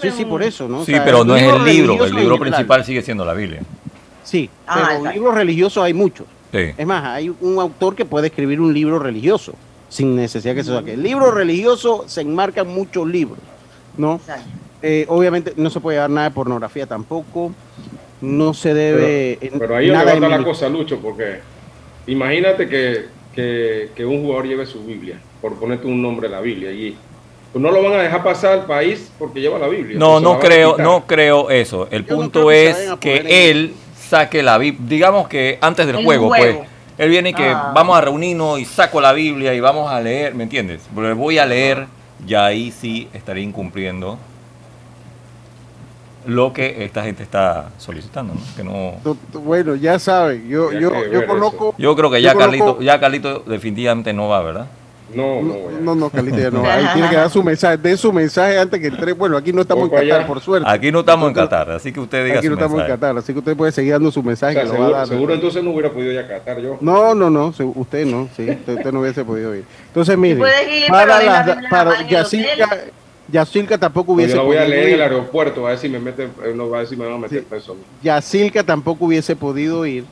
Sí, 0.00 0.08
es 0.08 0.14
sí, 0.14 0.22
un- 0.24 0.30
por 0.30 0.42
eso, 0.42 0.68
¿no? 0.68 0.80
O 0.80 0.84
Sí, 0.84 0.92
sea, 0.92 1.04
pero 1.04 1.24
no 1.24 1.36
es 1.36 1.42
el 1.42 1.64
libro. 1.64 2.04
El 2.04 2.14
libro 2.14 2.38
principal 2.38 2.84
sigue 2.84 3.02
siendo 3.02 3.24
la 3.24 3.34
Biblia. 3.34 3.60
Sí, 4.22 4.48
Ah, 4.66 4.74
pero 4.76 4.86
exacto. 4.96 5.12
libros 5.12 5.34
religiosos 5.34 5.84
hay 5.84 5.92
muchos. 5.94 6.26
Sí. 6.52 6.70
Es 6.78 6.86
más, 6.86 7.04
hay 7.04 7.34
un 7.40 7.58
autor 7.58 7.94
que 7.94 8.04
puede 8.04 8.28
escribir 8.28 8.60
un 8.60 8.72
libro 8.72 8.98
religioso 8.98 9.54
sin 9.88 10.16
necesidad 10.16 10.54
que 10.54 10.64
se 10.64 10.72
saque. 10.72 10.94
El 10.94 11.02
libro 11.02 11.30
religioso 11.30 12.04
se 12.06 12.22
enmarcan 12.22 12.66
muchos 12.68 13.06
libros, 13.06 13.38
¿no? 13.98 14.20
Eh, 14.82 15.04
obviamente 15.08 15.52
no 15.56 15.68
se 15.70 15.80
puede 15.80 15.96
llevar 15.96 16.10
nada 16.10 16.28
de 16.28 16.34
pornografía 16.34 16.86
tampoco. 16.86 17.52
No 18.20 18.54
se 18.54 18.72
debe. 18.72 19.36
Pero, 19.40 19.54
eh, 19.54 19.58
pero 19.58 19.76
ahí 19.76 19.86
es 19.88 19.92
nada 19.92 20.14
de 20.14 20.20
la 20.20 20.42
cosa, 20.42 20.68
Lucho, 20.68 20.98
porque 21.00 21.40
imagínate 22.06 22.68
que, 22.68 23.06
que, 23.34 23.90
que 23.94 24.04
un 24.06 24.22
jugador 24.22 24.46
lleve 24.46 24.64
su 24.66 24.82
Biblia, 24.84 25.18
por 25.42 25.54
ponerte 25.56 25.86
un 25.86 26.00
nombre 26.00 26.28
de 26.28 26.34
la 26.34 26.40
Biblia 26.40 26.70
allí. 26.70 26.96
No 27.54 27.70
lo 27.70 27.82
van 27.82 27.92
a 27.94 28.02
dejar 28.02 28.22
pasar 28.22 28.52
al 28.52 28.66
país 28.66 29.10
porque 29.18 29.40
lleva 29.40 29.58
la 29.58 29.68
Biblia. 29.68 29.98
No, 29.98 30.20
no 30.20 30.38
creo, 30.38 30.76
no 30.78 31.06
creo 31.06 31.50
eso. 31.50 31.88
El 31.90 32.04
Yo 32.04 32.16
punto 32.16 32.50
es 32.50 32.76
que 33.00 33.50
él 33.50 33.74
saque 33.96 34.42
la 34.42 34.58
Biblia, 34.58 34.84
digamos 34.88 35.28
que 35.28 35.58
antes 35.60 35.86
del 35.86 35.96
El 35.96 36.04
juego, 36.04 36.28
juego. 36.28 36.58
pues. 36.60 36.68
Él 36.98 37.10
viene 37.10 37.30
y 37.30 37.34
que 37.34 37.48
Ah. 37.48 37.72
vamos 37.74 37.96
a 37.98 38.00
reunirnos 38.02 38.60
y 38.60 38.64
saco 38.64 39.00
la 39.00 39.12
Biblia 39.12 39.52
y 39.54 39.60
vamos 39.60 39.90
a 39.90 40.00
leer, 40.00 40.34
¿me 40.34 40.44
entiendes? 40.44 40.82
Pero 40.94 41.16
voy 41.16 41.38
a 41.38 41.46
leer, 41.46 41.86
ya 42.24 42.44
ahí 42.44 42.70
sí 42.70 43.08
estaría 43.12 43.42
incumpliendo 43.42 44.16
lo 46.26 46.52
que 46.52 46.84
esta 46.84 47.02
gente 47.02 47.22
está 47.22 47.70
solicitando, 47.78 48.32
¿no? 48.34 48.40
Que 48.56 48.64
no... 48.64 48.94
Bueno, 49.40 49.74
ya 49.74 49.98
saben, 49.98 50.48
yo, 50.48 50.72
yo, 50.72 50.90
yo 51.12 51.26
conozco. 51.26 51.74
Yo 51.76 51.94
creo 51.94 52.10
que 52.10 52.22
yo 52.22 52.28
ya 52.28 52.32
conozco- 52.34 52.40
Carlito, 52.44 52.80
ya 52.80 52.98
Carlito 53.00 53.38
definitivamente 53.40 54.12
no 54.12 54.28
va, 54.28 54.40
¿verdad? 54.42 54.66
No, 55.14 55.40
no, 55.40 55.42
No, 55.42 55.54
voy 55.54 55.74
a- 55.74 55.80
no, 55.80 55.94
no, 55.94 56.10
Carlito, 56.10 56.38
ya 56.38 56.50
no. 56.50 56.62
va. 56.62 56.74
Ahí 56.74 56.86
tiene 56.94 57.08
que 57.10 57.16
dar 57.16 57.30
su 57.30 57.42
mensaje. 57.42 57.76
De 57.76 57.96
su 57.96 58.12
mensaje 58.12 58.58
antes 58.58 58.80
que 58.80 58.86
entre. 58.88 59.12
Bueno, 59.12 59.36
aquí 59.36 59.52
no 59.52 59.60
estamos 59.62 59.84
en 59.84 59.90
Qatar, 59.90 60.04
allá. 60.18 60.26
por 60.26 60.40
suerte. 60.40 60.68
Aquí 60.68 60.90
no 60.92 61.00
estamos 61.00 61.28
en 61.28 61.34
Qatar, 61.34 61.70
así 61.70 61.92
que 61.92 62.00
usted 62.00 62.24
diga 62.24 62.38
Aquí 62.38 62.46
su 62.46 62.50
no 62.54 62.56
estamos 62.58 62.80
en. 62.80 62.86
Qatar, 62.86 63.18
así 63.18 63.32
que 63.32 63.38
usted 63.38 63.56
puede 63.56 63.72
seguir 63.72 63.92
dando 63.92 64.10
su 64.10 64.20
O 64.20 64.22
mensaje. 64.22 64.54
sea, 64.54 64.62
que 64.64 64.68
lo 64.68 64.74
va 64.74 64.78
a 64.78 64.80
seguro, 64.84 64.96
dar. 64.98 65.06
seguro 65.08 65.34
entonces 65.34 65.62
no 65.64 65.70
hubiera 65.70 65.90
podido 65.90 66.12
ya 66.12 66.26
catar 66.26 66.60
yo. 66.60 66.78
No, 66.80 67.14
no, 67.14 67.30
no, 67.30 67.52
usted 67.74 68.06
no, 68.06 68.28
sí, 68.36 68.48
usted, 68.50 68.76
usted 68.76 68.92
no 68.92 69.00
hubiese 69.00 69.24
podido 69.24 69.54
ir. 69.54 69.64
Entonces, 69.88 70.16
mire, 70.18 70.40
ir, 70.70 70.88
para, 70.88 71.18
deja 71.18 71.42
de 71.42 71.68
para 71.68 72.06
Yacirca. 72.08 72.68
Yacirca 73.26 73.78
tampoco 73.78 74.12
Pues 74.14 74.16
hubiese 74.26 74.32
yo 74.34 74.42
la 74.42 74.42
voy 74.42 74.56
a 74.56 74.60
podido 74.60 74.70
leer 74.74 74.86
en 74.88 74.92
el 74.92 74.96
ir. 74.96 75.02
aeropuerto, 75.02 75.66
a 75.66 75.70
ver 75.70 75.78
si 75.78 75.88
me 75.88 75.98
meten, 75.98 76.30
eh, 76.44 76.52
no 76.54 76.68
va 76.68 76.76
a 76.76 76.80
ver 76.80 76.88
si 76.88 76.96
me 76.96 77.06
van 77.06 77.14
a 77.14 77.18
meter 77.18 77.38
Sí. 77.40 77.46
preso. 77.48 77.72
a 77.72 77.74
mí. 77.76 77.80
Yacirca 78.02 78.62
tampoco 78.62 79.06
hubiese 79.06 79.34
podido 79.34 79.86
ir 79.86 80.04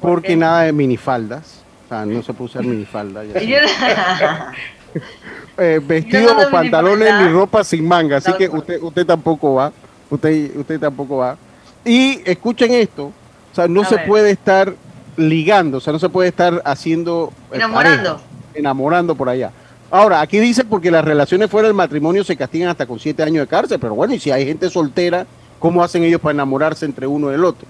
porque 0.00 0.34
nada 0.36 0.62
de 0.62 0.72
minifaldas. 0.72 1.57
O 1.88 1.94
sea, 1.94 2.04
no 2.04 2.22
se 2.22 2.32
puede 2.34 2.50
usar 2.50 2.64
minifalda. 2.64 3.24
Y 3.24 3.28
Yacirca. 3.32 4.52
yo- 4.94 5.00
Eh, 5.60 5.80
vestido 5.84 6.34
no 6.34 6.46
o 6.46 6.50
pantalones 6.50 7.12
ni 7.20 7.28
ropa 7.32 7.64
sin 7.64 7.86
manga, 7.86 8.18
así 8.18 8.32
que 8.34 8.48
usted, 8.48 8.80
usted 8.80 9.04
tampoco 9.04 9.54
va. 9.54 9.72
Usted, 10.08 10.56
usted 10.56 10.78
tampoco 10.78 11.16
va. 11.16 11.36
Y 11.84 12.20
escuchen 12.24 12.72
esto, 12.72 13.06
o 13.06 13.54
sea, 13.54 13.66
no 13.66 13.82
A 13.82 13.84
se 13.84 13.96
ver. 13.96 14.06
puede 14.06 14.30
estar 14.30 14.72
ligando, 15.16 15.78
o 15.78 15.80
sea, 15.80 15.92
no 15.92 15.98
se 15.98 16.08
puede 16.08 16.28
estar 16.28 16.62
haciendo 16.64 17.32
eh, 17.50 17.56
Enamorando. 17.56 18.02
pareja, 18.14 18.24
enamorando 18.54 19.14
por 19.16 19.28
allá. 19.28 19.50
Ahora, 19.90 20.20
aquí 20.20 20.38
dice 20.38 20.64
porque 20.64 20.90
las 20.92 21.04
relaciones 21.04 21.50
fuera 21.50 21.66
del 21.66 21.74
matrimonio 21.74 22.22
se 22.22 22.36
castigan 22.36 22.68
hasta 22.68 22.86
con 22.86 22.98
siete 23.00 23.22
años 23.24 23.42
de 23.42 23.48
cárcel, 23.48 23.78
pero 23.80 23.94
bueno, 23.96 24.14
y 24.14 24.20
si 24.20 24.30
hay 24.30 24.46
gente 24.46 24.70
soltera, 24.70 25.26
¿cómo 25.58 25.82
hacen 25.82 26.04
ellos 26.04 26.20
para 26.20 26.34
enamorarse 26.34 26.84
entre 26.84 27.06
uno 27.08 27.30
y 27.32 27.34
el 27.34 27.44
otro? 27.44 27.66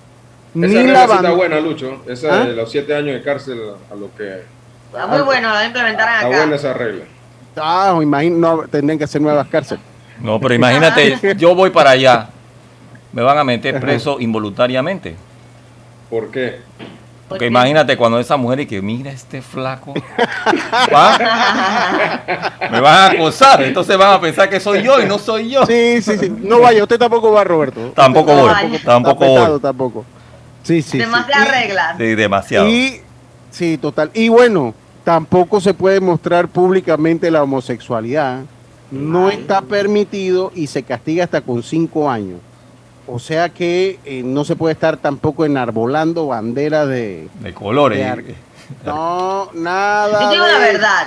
Esa 0.54 0.66
Ni 0.66 0.74
regla 0.74 1.06
la 1.06 1.14
está 1.16 1.30
buena, 1.32 1.60
Lucho. 1.60 2.02
Esa 2.06 2.42
¿Ah? 2.42 2.44
de 2.46 2.54
los 2.54 2.70
siete 2.70 2.94
años 2.94 3.14
de 3.14 3.22
cárcel 3.22 3.60
a 3.90 3.94
lo 3.94 4.10
que... 4.16 4.42
Está 4.92 5.06
muy 5.06 5.20
bueno, 5.20 5.50
lo 5.52 5.64
implementaran 5.64 6.14
Está 6.16 6.26
acá. 6.28 6.36
buena 6.38 6.56
esa 6.56 6.72
regla. 6.72 7.04
Ah, 7.56 7.98
imagino, 8.00 8.56
no, 8.56 8.62
tendrían 8.68 8.98
que 8.98 9.04
hacer 9.04 9.20
nuevas 9.20 9.46
cárceles. 9.48 9.82
No, 10.20 10.40
pero 10.40 10.54
imagínate, 10.54 11.18
yo 11.36 11.54
voy 11.54 11.70
para 11.70 11.90
allá, 11.90 12.28
me 13.12 13.22
van 13.22 13.36
a 13.38 13.44
meter 13.44 13.78
preso 13.80 14.18
involuntariamente. 14.20 15.16
¿Por 16.08 16.30
qué? 16.30 16.60
Porque 17.28 17.46
imagínate 17.46 17.94
cuando 17.98 18.18
esa 18.18 18.38
mujer 18.38 18.60
y 18.60 18.66
que 18.66 18.80
mira 18.80 19.10
este 19.10 19.42
flaco, 19.42 19.92
¿va? 20.94 21.18
me 22.70 22.80
van 22.80 22.94
a 22.96 23.06
acosar, 23.10 23.62
entonces 23.62 23.98
van 23.98 24.14
a 24.14 24.20
pensar 24.20 24.48
que 24.48 24.58
soy 24.60 24.82
yo 24.82 24.98
y 25.00 25.06
no 25.06 25.18
soy 25.18 25.50
yo. 25.50 25.66
Sí, 25.66 26.00
sí, 26.00 26.16
sí. 26.16 26.30
No 26.40 26.60
vaya, 26.60 26.82
usted 26.82 26.98
tampoco 26.98 27.30
va, 27.32 27.44
Roberto. 27.44 27.92
Tampoco 27.94 28.32
No 28.34 28.40
voy, 28.42 28.50
vaya. 28.50 28.80
tampoco 28.84 29.24
Está 29.24 29.34
petado 29.34 29.52
voy. 29.52 29.60
tampoco. 29.60 30.04
Sí, 30.62 30.82
sí. 30.82 30.90
sí. 30.92 30.98
Demasiadas 30.98 31.48
Y- 31.48 31.50
reglas. 31.50 31.96
Sí, 31.98 32.14
demasiado. 32.14 32.68
Y, 32.68 33.00
sí, 33.50 33.78
total. 33.78 34.10
Y 34.14 34.28
bueno, 34.28 34.74
tampoco 35.04 35.60
se 35.60 35.74
puede 35.74 36.00
mostrar 36.00 36.48
públicamente 36.48 37.30
la 37.30 37.42
homosexualidad. 37.42 38.42
No 38.90 39.28
está 39.30 39.60
permitido 39.62 40.50
y 40.54 40.66
se 40.66 40.82
castiga 40.82 41.24
hasta 41.24 41.40
con 41.42 41.62
cinco 41.62 42.10
años. 42.10 42.40
O 43.06 43.18
sea 43.18 43.48
que 43.48 43.98
eh, 44.04 44.22
no 44.22 44.44
se 44.44 44.54
puede 44.56 44.74
estar 44.74 44.96
tampoco 44.98 45.44
enarbolando 45.46 46.26
bandera 46.26 46.84
de... 46.86 47.28
De 47.40 47.54
colores. 47.54 47.98
de 47.98 48.34
No, 48.84 49.50
nada. 49.54 50.20
Yo 50.22 50.30
digo 50.30 50.46
la 50.46 50.58
verdad. 50.58 51.06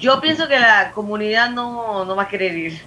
Yo 0.00 0.20
pienso 0.20 0.48
que 0.48 0.58
la 0.58 0.90
comunidad 0.92 1.50
no, 1.50 2.04
no 2.04 2.16
va 2.16 2.24
a 2.24 2.28
querer 2.28 2.56
ir. 2.56 2.80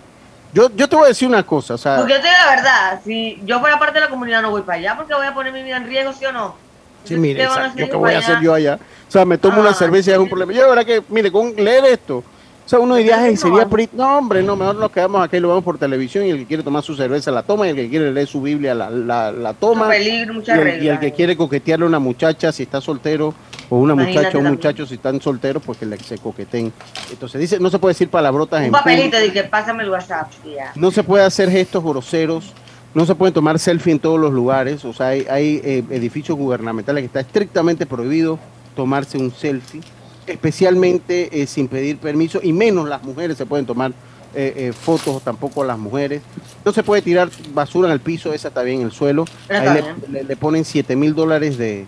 Yo, 0.54 0.70
yo 0.76 0.88
te 0.88 0.96
voy 0.96 1.06
a 1.06 1.08
decir 1.10 1.28
una 1.28 1.44
cosa, 1.44 1.74
o 1.74 1.78
sea, 1.78 1.98
Porque 1.98 2.14
yo 2.14 2.22
te 2.22 2.28
digo 2.28 2.38
la 2.46 2.56
verdad, 2.56 3.02
si 3.04 3.42
yo 3.44 3.60
fuera 3.60 3.80
parte 3.80 3.96
de 3.96 4.02
la 4.02 4.10
comunidad 4.10 4.42
no 4.42 4.52
voy 4.52 4.62
para 4.62 4.78
allá 4.78 4.96
porque 4.96 5.14
voy 5.14 5.26
a 5.26 5.34
poner 5.34 5.52
mi 5.52 5.64
vida 5.64 5.78
en 5.78 5.88
riesgo, 5.88 6.14
¿sí 6.14 6.26
o 6.26 6.32
no? 6.32 6.56
sí, 7.04 7.16
mire, 7.16 7.48
¿qué 7.76 7.96
voy 7.96 8.14
a 8.14 8.20
hacer 8.20 8.36
allá? 8.36 8.42
yo 8.44 8.54
allá. 8.54 8.80
O 9.08 9.12
sea, 9.12 9.26
me 9.26 9.38
tomo 9.38 9.60
una 9.62 9.72
Ah, 9.72 9.74
cerveza 9.74 10.12
y 10.12 10.14
es 10.14 10.20
un 10.20 10.30
problema. 10.30 10.54
Yo, 10.54 10.62
la 10.62 10.68
verdad 10.70 10.86
que, 10.86 11.04
mire, 11.10 11.32
con 11.32 11.54
leer 11.56 11.86
esto, 11.86 12.24
o 12.66 12.70
sea, 12.70 12.80
uno 12.80 12.96
diría, 12.96 13.16
Pero 13.18 13.26
"Ay, 13.28 13.32
no 13.34 13.40
sería 13.40 13.58
vamos". 13.60 13.74
pri- 13.74 13.90
No, 13.94 14.18
hombre, 14.18 14.42
no, 14.44 14.56
mejor 14.56 14.76
nos 14.76 14.92
quedamos 14.92 15.22
acá 15.24 15.36
y 15.38 15.40
lo 15.40 15.50
vemos 15.50 15.64
por 15.64 15.78
televisión 15.78 16.26
y 16.26 16.30
el 16.30 16.38
que 16.40 16.46
quiere 16.46 16.64
tomar 16.64 16.82
su 16.84 16.96
cerveza 16.96 17.30
la 17.32 17.44
toma 17.44 17.68
y 17.68 17.72
el 17.72 17.76
que 17.76 17.90
quiere 17.90 18.12
leer 18.12 18.28
su 18.28 18.42
Biblia 18.42 18.74
la, 18.74 18.90
la, 18.90 19.32
la 19.32 19.54
toma. 19.54 19.90
Peligro, 19.90 20.36
Y 20.46 20.52
el, 20.52 20.58
reglas. 20.64 20.84
y 20.84 20.88
el 20.88 21.00
que 21.00 21.12
quiere 21.12 21.36
coquetearle 21.38 21.86
a 21.86 21.88
una 21.90 22.00
muchacha 22.00 22.52
si 22.52 22.64
está 22.64 22.80
soltero 22.82 23.34
o 23.70 23.78
una 23.78 23.94
Imagínate 23.94 24.20
muchacha 24.20 24.38
o 24.38 24.42
un 24.42 24.48
muchacho 24.52 24.86
si 24.86 24.94
están 24.96 25.20
solteros, 25.22 25.62
pues 25.66 25.78
que 25.78 25.86
le, 25.86 25.98
se 26.00 26.18
coqueten. 26.18 26.72
Entonces 27.12 27.42
dice, 27.42 27.60
no 27.60 27.70
se 27.70 27.80
puede 27.80 27.94
decir 27.94 28.10
palabrotas 28.10 28.60
Un 28.60 28.66
en 28.68 28.72
papelito 28.72 29.18
de 29.18 29.32
que 29.34 29.44
pásame 29.44 29.84
el 29.84 29.90
WhatsApp. 29.90 30.30
ya. 30.46 30.72
No 30.76 30.92
se 30.92 31.04
puede 31.04 31.24
hacer 31.26 31.50
gestos 31.50 31.84
groseros, 31.84 32.54
no 32.94 33.06
se 33.06 33.16
pueden 33.16 33.34
tomar 33.34 33.58
selfie 33.60 33.92
en 33.94 34.00
todos 34.00 34.20
los 34.20 34.32
lugares, 34.32 34.86
o 34.86 34.94
sea, 34.94 35.08
hay, 35.08 35.26
hay, 35.30 35.62
eh, 35.64 35.84
edificios 35.90 36.38
gubernamentales 36.38 37.02
que 37.02 37.08
está 37.08 37.20
estrictamente 37.22 37.86
prohibido 37.88 38.38
tomarse 38.76 39.18
un 39.18 39.32
selfie, 39.32 39.82
especialmente 40.28 41.42
eh, 41.42 41.48
sin 41.48 41.68
pedir 41.68 41.98
permiso, 41.98 42.40
y 42.44 42.54
menos 42.54 42.88
las 42.88 43.04
mujeres 43.04 43.38
se 43.38 43.46
pueden 43.46 43.66
tomar 43.66 43.92
eh, 44.36 44.54
eh, 44.56 44.74
fotos, 44.74 45.22
tampoco 45.24 45.64
las 45.64 45.78
mujeres. 45.78 46.22
No 46.66 46.72
se 46.74 46.82
puede 46.84 47.02
tirar 47.02 47.30
basura 47.54 47.88
en 47.88 47.94
el 47.94 48.00
piso, 48.00 48.34
esa 48.34 48.48
está 48.48 48.64
bien 48.64 48.82
en 48.82 48.88
el 48.88 48.92
suelo. 48.92 49.26
Ahí 49.50 49.62
le, 49.66 49.82
bien. 49.82 49.96
le- 50.12 50.24
le 50.24 50.36
ponen 50.36 50.66
7 50.66 50.96
mil 50.96 51.14
dólares 51.14 51.58
de, 51.58 51.86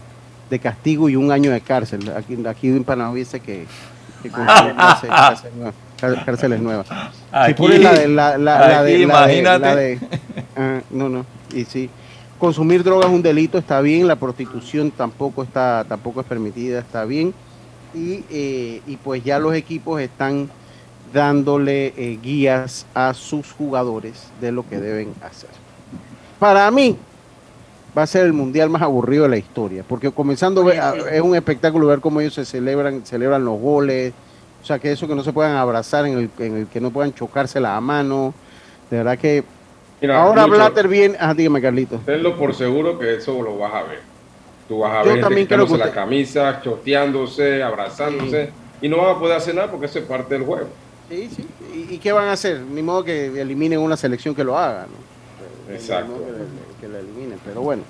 de 0.49 0.59
castigo 0.59 1.09
y 1.09 1.15
un 1.15 1.31
año 1.31 1.51
de 1.51 1.61
cárcel. 1.61 2.11
Aquí, 2.15 2.37
aquí 2.47 2.67
en 2.67 2.83
Panamá 2.83 3.15
dice 3.15 3.39
que, 3.39 3.65
que 4.21 4.29
cár- 4.29 6.23
cárceles 6.25 6.61
nuevas. 6.61 6.87
Si 6.87 6.93
Aquí- 7.31 7.53
ponen 7.55 7.83
la 7.83 7.93
de 7.93 8.07
la, 8.07 8.37
la, 8.37 8.59
la 8.59 8.83
de, 8.83 8.93
aquí, 8.95 9.05
la 9.05 9.27
de- 9.27 9.37
imagínate. 9.39 9.59
la 9.65 9.75
de- 9.75 9.99
ah, 10.55 10.81
no, 10.91 11.09
no, 11.09 11.25
y 11.53 11.65
sí. 11.65 11.89
Consumir 12.37 12.83
drogas 12.83 13.07
es 13.07 13.13
un 13.15 13.21
delito, 13.21 13.57
está 13.57 13.79
bien, 13.81 14.07
la 14.07 14.17
prostitución 14.17 14.91
tampoco 14.91 15.41
está, 15.41 15.85
tampoco 15.87 16.19
es 16.21 16.27
permitida, 16.27 16.79
está 16.79 17.05
bien. 17.05 17.33
Y, 17.95 18.23
eh, 18.29 18.81
y 18.85 18.97
pues 18.97 19.23
ya 19.23 19.39
los 19.39 19.53
equipos 19.55 20.01
están 20.01 20.49
dándole 21.13 21.93
eh, 21.95 22.19
guías 22.21 22.85
a 22.93 23.13
sus 23.13 23.51
jugadores 23.53 24.27
de 24.41 24.51
lo 24.51 24.67
que 24.67 24.79
deben 24.79 25.13
hacer. 25.21 25.49
Para 26.39 26.69
mí 26.71 26.97
va 27.97 28.03
a 28.03 28.07
ser 28.07 28.25
el 28.25 28.33
mundial 28.33 28.69
más 28.69 28.81
aburrido 28.81 29.23
de 29.23 29.29
la 29.29 29.37
historia, 29.37 29.83
porque 29.87 30.11
comenzando 30.11 30.65
Oye, 30.65 30.77
a- 30.77 30.91
sí. 30.91 30.99
es 31.11 31.21
un 31.21 31.35
espectáculo 31.35 31.87
ver 31.87 32.01
cómo 32.01 32.19
ellos 32.19 32.33
se 32.33 32.43
celebran, 32.43 33.05
celebran 33.05 33.45
los 33.45 33.57
goles, 33.59 34.13
o 34.61 34.65
sea 34.65 34.77
que 34.79 34.91
eso 34.91 35.07
que 35.07 35.15
no 35.15 35.23
se 35.23 35.31
puedan 35.31 35.55
abrazar, 35.55 36.05
en 36.05 36.17
el, 36.17 36.29
en 36.39 36.57
el 36.57 36.67
que 36.67 36.81
no 36.81 36.91
puedan 36.91 37.13
chocarse 37.13 37.61
la 37.61 37.79
mano, 37.79 38.33
de 38.91 38.97
verdad 38.97 39.17
que 39.17 39.43
Mira, 40.01 40.21
ahora 40.21 40.45
Blatter 40.47 40.89
viene, 40.89 41.15
ah, 41.17 41.33
dígame 41.33 41.61
Carlito. 41.61 42.01
Tenlo 42.05 42.35
por 42.37 42.53
seguro 42.53 42.99
que 42.99 43.15
eso 43.15 43.41
lo 43.41 43.57
vas 43.57 43.73
a 43.73 43.83
ver. 43.83 44.14
Tú 44.67 44.79
vas 44.79 44.91
a 44.93 45.03
Yo 45.03 45.09
ver 45.13 45.23
gente 45.23 45.35
que 45.35 45.41
quitándose 45.41 45.77
la 45.77 45.91
camisa, 45.91 46.61
choteándose, 46.61 47.61
abrazándose, 47.63 48.49
y 48.81 48.89
no 48.89 48.97
van 48.97 49.15
a 49.15 49.19
poder 49.19 49.37
hacer 49.37 49.55
nada 49.55 49.69
porque 49.69 49.85
eso 49.85 49.99
es 49.99 50.05
parte 50.05 50.33
del 50.35 50.43
juego. 50.45 50.67
Sí, 51.09 51.29
sí. 51.35 51.47
¿Y, 51.73 51.95
y 51.95 51.97
qué 51.99 52.11
van 52.11 52.27
a 52.29 52.31
hacer? 52.31 52.61
Ni 52.61 52.81
modo 52.81 53.03
que 53.03 53.27
eliminen 53.39 53.79
una 53.79 53.95
selección 53.95 54.33
que 54.33 54.43
lo 54.43 54.57
haga, 54.57 54.87
¿no? 54.87 55.73
Exacto. 55.73 56.11
Ni 56.13 56.19
modo 56.19 56.25
Que, 56.79 56.87
que 56.87 56.93
la 56.93 56.99
eliminen, 56.99 57.39
pero 57.45 57.61
bueno. 57.61 57.83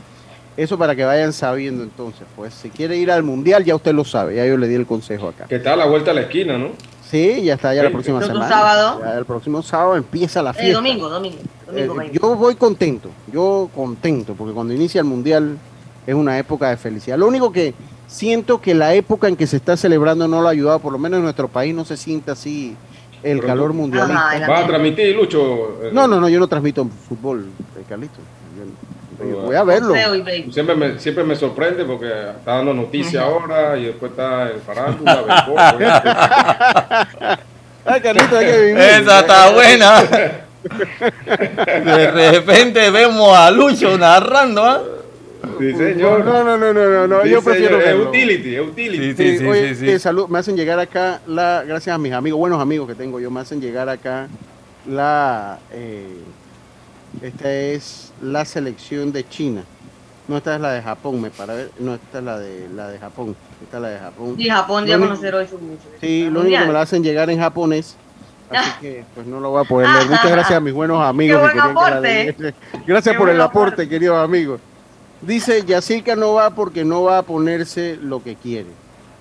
Eso 0.58 0.78
para 0.78 0.96
que 0.96 1.04
vayan 1.04 1.34
sabiendo 1.34 1.84
entonces, 1.84 2.26
pues 2.36 2.54
si 2.54 2.70
quiere 2.70 2.96
ir 2.96 3.12
al 3.12 3.24
mundial 3.24 3.66
ya 3.66 3.76
usted 3.76 3.94
lo 3.94 4.06
sabe, 4.06 4.36
ya 4.36 4.46
yo 4.46 4.56
le 4.58 4.70
di 4.70 4.76
el 4.76 4.86
consejo 4.86 5.28
acá. 5.30 5.46
Que 5.48 5.56
está 5.58 5.74
a 5.74 5.76
la 5.76 5.86
vuelta 5.86 6.12
a 6.12 6.14
la 6.14 6.22
esquina, 6.22 6.58
¿no? 6.58 6.70
Sí, 7.10 7.44
ya 7.44 7.56
está 7.56 7.74
ya 7.74 7.84
la 7.84 7.90
próxima 7.90 8.20
¿El 8.20 8.24
otro 8.24 8.36
semana. 8.36 8.56
sábado? 8.56 9.02
Ya 9.04 9.18
el 9.18 9.26
próximo 9.26 9.62
sábado 9.62 9.98
empieza 9.98 10.42
la 10.42 10.52
Eh, 10.52 10.54
fiesta. 10.54 10.74
domingo, 10.76 11.10
domingo. 11.10 11.38
domingo 11.68 11.94
Eh, 11.94 11.98
20. 11.98 12.20
yo 12.20 12.36
voy 12.36 12.56
contento, 12.56 13.10
yo 13.34 13.70
contento, 13.76 14.34
porque 14.34 14.54
cuando 14.54 14.74
inicia 14.74 15.00
el 15.00 15.06
mundial 15.06 15.58
es 16.06 16.16
una 16.16 16.38
época 16.38 16.70
de 16.70 16.78
felicidad. 16.78 17.18
Lo 17.18 17.28
único 17.28 17.52
que 17.52 17.74
siento 18.08 18.62
que 18.62 18.74
la 18.74 18.94
época 18.94 19.28
en 19.28 19.36
que 19.36 19.48
se 19.48 19.58
está 19.58 19.76
celebrando 19.78 20.28
no 20.28 20.42
lo 20.42 20.48
ha 20.48 20.52
ayudado, 20.52 20.80
por 20.80 20.92
lo 20.94 21.00
menos 21.00 21.18
en 21.18 21.24
nuestro 21.24 21.48
país 21.48 21.74
no 21.74 21.86
se 21.86 21.98
siente 21.98 22.32
así 22.32 22.76
el 23.24 23.38
Pero 23.40 23.48
calor 23.48 23.74
mundialista. 23.74 24.30
Ajá, 24.30 24.48
¿Vas 24.48 24.64
a 24.64 24.68
transmitir, 24.68 25.16
Lucho? 25.16 25.80
No, 25.92 26.08
no, 26.08 26.20
no, 26.20 26.30
yo 26.30 26.40
no 26.40 26.48
transmito 26.48 26.88
fútbol, 27.10 27.48
eh, 27.76 27.84
Carlito. 27.90 28.20
Yo, 29.20 29.30
yo 29.30 29.38
voy 29.42 29.56
a 29.56 29.64
verlo. 29.64 29.94
Siempre 30.52 30.76
me, 30.76 31.00
siempre 31.00 31.24
me 31.24 31.36
sorprende 31.36 31.86
porque 31.86 32.08
está 32.08 32.58
dando 32.58 32.74
noticias 32.74 33.24
ahora 33.24 33.78
y 33.78 33.86
después 33.86 34.12
está 34.12 34.52
el 34.52 34.60
farándula, 34.62 35.46
¿no? 35.48 35.56
Ay, 37.88 38.02
Carlito, 38.02 38.38
hay 38.38 38.46
que 38.46 38.58
vivir. 38.60 38.78
Esa 38.78 39.20
está 39.22 39.52
buena. 39.52 40.04
De 40.66 42.32
repente 42.32 42.90
vemos 42.90 43.38
a 43.38 43.52
Lucho 43.52 43.98
narrando, 43.98 44.64
¿ah? 44.64 44.82
Sí, 45.60 45.74
señor. 45.74 46.26
No, 46.26 46.44
no, 46.44 46.58
no, 46.58 46.74
no, 46.74 46.90
no, 46.90 47.08
no, 47.08 47.24
Sí, 47.24 47.30
yo 47.30 47.42
prefiero 47.42 47.80
señor. 47.82 48.02
Es 48.02 48.08
utility, 48.08 48.56
es 48.56 48.62
utility. 48.68 49.14
Sí, 49.16 49.32
Sí, 49.32 49.38
sí, 49.40 49.46
oye, 49.46 49.76
sí, 49.76 49.86
sí. 49.86 49.90
eh, 49.92 50.00
salud, 50.00 50.28
me 50.28 50.40
hacen 50.40 50.56
llegar 50.56 50.80
acá 50.80 51.22
la, 51.28 51.64
gracias 51.66 51.94
a 51.96 51.98
mis 51.98 52.14
amigos, 52.14 52.40
buenos 52.40 52.62
amigos 52.62 52.88
que 52.88 52.96
tengo 52.96 53.20
yo, 53.20 53.30
me 53.32 53.40
hacen 53.42 53.62
llegar 53.62 53.88
acá 53.90 54.28
la, 54.88 55.60
eh, 55.72 56.08
esta 57.22 57.52
es 57.52 58.12
la 58.22 58.46
selección 58.46 59.12
de 59.12 59.28
China. 59.28 59.64
No, 60.28 60.38
esta 60.38 60.56
es 60.56 60.62
la 60.62 60.72
de 60.74 60.82
Japón, 60.82 61.22
me 61.22 61.30
para 61.30 61.54
ver, 61.54 61.70
no, 61.80 61.94
esta 61.94 62.18
es 62.18 62.24
la 62.24 62.40
de 62.40 62.68
la 62.76 62.88
de 62.90 62.98
Japón, 62.98 63.36
esta 63.64 63.78
es 63.78 63.82
la 63.84 63.90
de 63.90 64.00
Japón. 64.00 64.36
Y 64.40 64.50
Japón 64.50 64.86
dio 64.86 64.96
a 64.96 64.98
Lo 64.98 65.04
único- 65.04 65.16
conocer 65.20 65.36
hoy 65.36 65.48
su 65.48 65.60
Sí, 66.02 66.30
lo 66.32 66.42
único 66.42 66.60
que 66.60 66.66
me 66.68 66.74
la 66.74 66.82
hacen 66.82 67.04
llegar 67.04 67.30
en 67.30 67.40
japonés 67.40 67.96
Así 68.50 68.72
que 68.80 69.04
pues 69.16 69.26
no 69.26 69.40
lo 69.40 69.50
voy 69.50 69.62
a 69.66 69.68
poder 69.68 69.90
leer. 69.90 70.08
Muchas 70.08 70.30
gracias 70.32 70.52
a 70.58 70.60
mis 70.60 70.72
buenos 70.74 71.02
amigos. 71.04 71.42
Qué 71.52 71.54
que 71.58 71.62
buen 71.62 71.74
que 71.76 71.80
la 71.82 71.88
aporte. 71.98 72.54
Gracias 72.86 73.14
Qué 73.14 73.20
por 73.20 73.30
el 73.30 73.42
aporte, 73.42 73.74
aporte. 73.74 73.90
queridos 73.90 74.24
amigos. 74.24 74.62
Dice, 75.26 75.64
Yacirca 75.66 76.16
no 76.16 76.34
va 76.34 76.50
porque 76.52 76.84
no 76.86 77.04
va 77.04 77.20
a 77.20 77.24
ponerse 77.24 77.98
lo 78.02 78.22
que 78.24 78.36
quiere. 78.36 78.68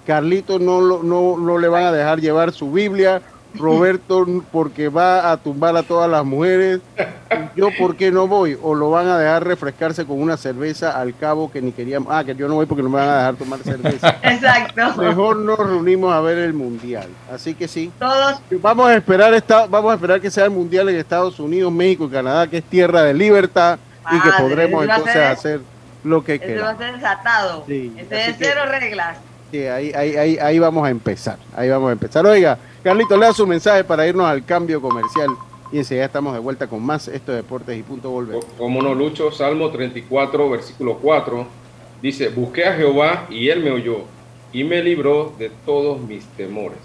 Carlito 0.06 0.58
no, 0.58 0.80
lo- 0.80 1.02
no, 1.02 1.38
no 1.38 1.58
le 1.58 1.68
van 1.68 1.84
a 1.84 1.92
dejar 1.92 2.20
llevar 2.20 2.52
su 2.52 2.70
Biblia. 2.72 3.22
Roberto 3.56 4.26
porque 4.50 4.88
va 4.88 5.30
a 5.30 5.36
tumbar 5.36 5.76
a 5.76 5.84
todas 5.84 6.10
las 6.10 6.24
mujeres. 6.24 6.80
Yo 7.54 7.68
por 7.78 7.94
qué 7.96 8.10
no 8.10 8.26
voy. 8.26 8.58
O 8.60 8.74
lo 8.74 8.90
van 8.90 9.06
a 9.06 9.16
dejar 9.16 9.46
refrescarse 9.46 10.04
con 10.04 10.20
una 10.20 10.36
cerveza 10.36 11.00
al 11.00 11.16
cabo 11.16 11.52
que 11.52 11.62
ni 11.62 11.70
queríamos. 11.70 12.08
Ah, 12.12 12.24
que 12.24 12.34
yo 12.34 12.48
no 12.48 12.56
voy 12.56 12.66
porque 12.66 12.82
no 12.82 12.88
me 12.90 12.96
van 12.96 13.08
a 13.08 13.16
dejar 13.18 13.36
tomar 13.36 13.60
cerveza. 13.60 14.16
Exacto. 14.24 15.00
Mejor 15.00 15.36
nos 15.36 15.56
reunimos 15.56 16.12
a 16.12 16.20
ver 16.20 16.38
el 16.38 16.52
mundial. 16.52 17.06
Así 17.32 17.54
que 17.54 17.68
sí. 17.68 17.92
Todos, 17.96 18.40
Vamos 18.60 18.88
a 18.88 18.96
esperar 18.96 19.32
esta, 19.34 19.66
vamos 19.66 19.92
a 19.92 19.94
esperar 19.94 20.20
que 20.20 20.32
sea 20.32 20.46
el 20.46 20.50
mundial 20.50 20.88
en 20.88 20.96
Estados 20.96 21.38
Unidos, 21.38 21.70
México 21.72 22.06
y 22.06 22.08
Canadá, 22.08 22.48
que 22.48 22.58
es 22.58 22.64
tierra 22.64 23.04
de 23.04 23.14
libertad 23.14 23.78
y 24.10 24.20
que 24.20 24.30
podremos 24.36 24.82
entonces 24.82 25.16
hacer 25.16 25.60
lo 26.04 26.22
que 26.22 26.34
ese 26.34 26.58
va 26.58 26.70
a 26.70 26.76
ser 26.78 26.94
desatado. 26.94 27.64
Sí, 27.66 27.92
Ese 27.96 28.30
es 28.30 28.36
que- 28.36 28.44
cero 28.44 28.60
reglas. 28.68 29.18
Sí, 29.50 29.66
ahí, 29.66 29.92
ahí, 29.94 30.16
ahí, 30.16 30.38
ahí 30.38 30.58
vamos 30.58 30.86
a 30.86 30.90
empezar. 30.90 31.38
Ahí 31.56 31.68
vamos 31.68 31.88
a 31.88 31.92
empezar. 31.92 32.26
Oiga, 32.26 32.58
Carlito, 32.82 33.16
lea 33.16 33.32
su 33.32 33.46
mensaje 33.46 33.84
para 33.84 34.06
irnos 34.06 34.26
al 34.26 34.44
cambio 34.44 34.80
comercial 34.80 35.28
y 35.72 35.78
enseguida 35.78 36.04
estamos 36.06 36.32
de 36.34 36.40
vuelta 36.40 36.66
con 36.66 36.82
más 36.84 37.06
estos 37.08 37.34
deportes 37.36 37.78
y 37.78 37.82
punto 37.82 38.10
volver. 38.10 38.40
Co- 38.40 38.46
Como 38.58 38.82
no, 38.82 38.94
Lucho, 38.94 39.30
Salmo 39.30 39.70
34, 39.70 40.50
versículo 40.50 40.98
4, 41.00 41.46
dice, 42.02 42.28
busqué 42.30 42.66
a 42.66 42.74
Jehová 42.74 43.26
y 43.30 43.48
él 43.48 43.62
me 43.62 43.70
oyó 43.70 43.98
y 44.52 44.64
me 44.64 44.82
libró 44.82 45.32
de 45.38 45.50
todos 45.64 46.00
mis 46.00 46.24
temores. 46.36 46.78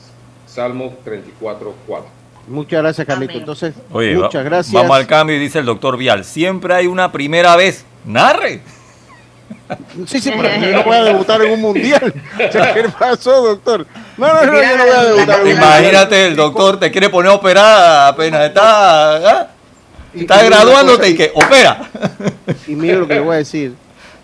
Salmo 0.45 0.93
34, 1.03 1.73
4. 1.87 2.07
Muchas 2.47 2.81
gracias, 2.81 3.05
Carlito. 3.07 3.37
Entonces, 3.37 3.75
Oye, 3.91 4.15
muchas 4.15 4.43
gracias. 4.45 4.73
vamos 4.73 4.95
al 4.95 5.05
cambio 5.07 5.35
y 5.35 5.39
dice 5.39 5.59
el 5.59 5.65
doctor 5.65 5.97
Vial, 5.97 6.23
siempre 6.23 6.73
hay 6.73 6.87
una 6.87 7.11
primera 7.11 7.55
vez. 7.55 7.85
Narre. 8.05 8.61
Sí, 10.07 10.19
sí, 10.19 10.31
pero 10.35 10.49
yo 10.59 10.71
no 10.77 10.83
voy 10.83 10.95
a 10.97 11.03
debutar 11.05 11.41
en 11.41 11.51
un 11.51 11.61
mundial. 11.61 12.13
¿Qué 12.37 12.85
pasó, 12.97 13.41
doctor? 13.43 13.85
No, 14.17 14.27
no, 14.27 14.45
no, 14.45 14.61
yo 14.61 14.77
no 14.77 14.83
voy 14.85 14.93
a 14.95 15.03
debutar 15.03 15.39
en 15.41 15.47
un 15.47 15.53
mundial. 15.53 15.79
Imagínate, 15.79 16.27
el 16.27 16.35
doctor 16.35 16.79
te 16.79 16.91
quiere 16.91 17.09
poner 17.09 17.31
a 17.31 17.35
operar 17.35 18.07
apenas 18.13 18.45
está, 18.47 19.15
¿ah? 19.17 19.47
Está 20.13 20.43
y 20.43 20.45
graduándote 20.47 21.09
y 21.09 21.15
que 21.15 21.31
opera. 21.35 21.87
Y 22.67 22.71
mira 22.75 22.95
lo 22.97 23.07
que 23.07 23.13
le 23.15 23.19
voy 23.19 23.35
a 23.35 23.37
decir. 23.39 23.75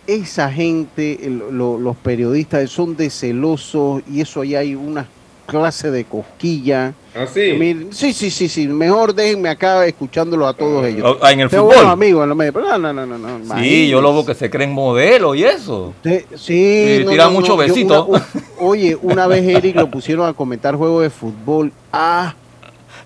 Esa 0.07 0.51
gente, 0.51 1.19
el- 1.25 1.43
lo- 1.51 1.77
los 1.79 1.95
periodistas 1.95 2.69
son 2.69 2.95
de 2.95 3.09
celosos 3.09 4.01
y 4.11 4.21
eso 4.21 4.41
ahí 4.41 4.55
hay 4.55 4.75
una 4.75 5.07
clase 5.45 5.91
de 5.91 6.03
cosquilla. 6.05 6.93
Así. 7.15 7.53
Mir- 7.53 7.87
Sí, 7.91 8.11
sí, 8.13 8.29
sí, 8.29 8.49
sí. 8.49 8.67
Mejor 8.67 9.13
déjenme 9.15 9.49
acá 9.49 9.85
escuchándolo 9.85 10.47
a 10.47 10.53
todos 10.53 10.85
ellos. 10.85 11.17
Ah, 11.21 11.31
En 11.31 11.39
el 11.41 11.49
fútbol. 11.49 11.85
amigos 11.87 12.23
en 12.23 12.29
los 12.29 12.37
medios, 12.37 12.53
pero 12.53 12.77
no, 12.77 12.77
no, 12.77 12.93
no, 12.93 13.05
no. 13.05 13.17
no, 13.17 13.37
Sí, 13.37 13.43
imagínense. 13.45 13.87
yo 13.87 14.01
lo 14.01 14.13
veo 14.13 14.25
que 14.25 14.35
se 14.35 14.49
creen 14.49 14.71
modelo 14.73 15.33
y 15.35 15.43
eso. 15.43 15.93
Sí, 16.03 16.19
Sí, 16.35 17.01
no, 17.05 17.11
tira 17.11 17.25
no, 17.25 17.31
mucho 17.31 17.55
no, 17.55 17.63
yo 17.63 17.67
besito. 17.67 18.05
una- 18.05 18.19
u- 18.59 18.67
oye, 18.67 18.97
una 19.01 19.27
vez 19.27 19.43
Eric 19.47 19.75
lo 19.77 19.89
pusieron 19.89 20.27
a 20.27 20.33
comentar 20.33 20.75
juegos 20.75 21.03
de 21.03 21.09
fútbol. 21.09 21.71
Ah, 21.93 22.35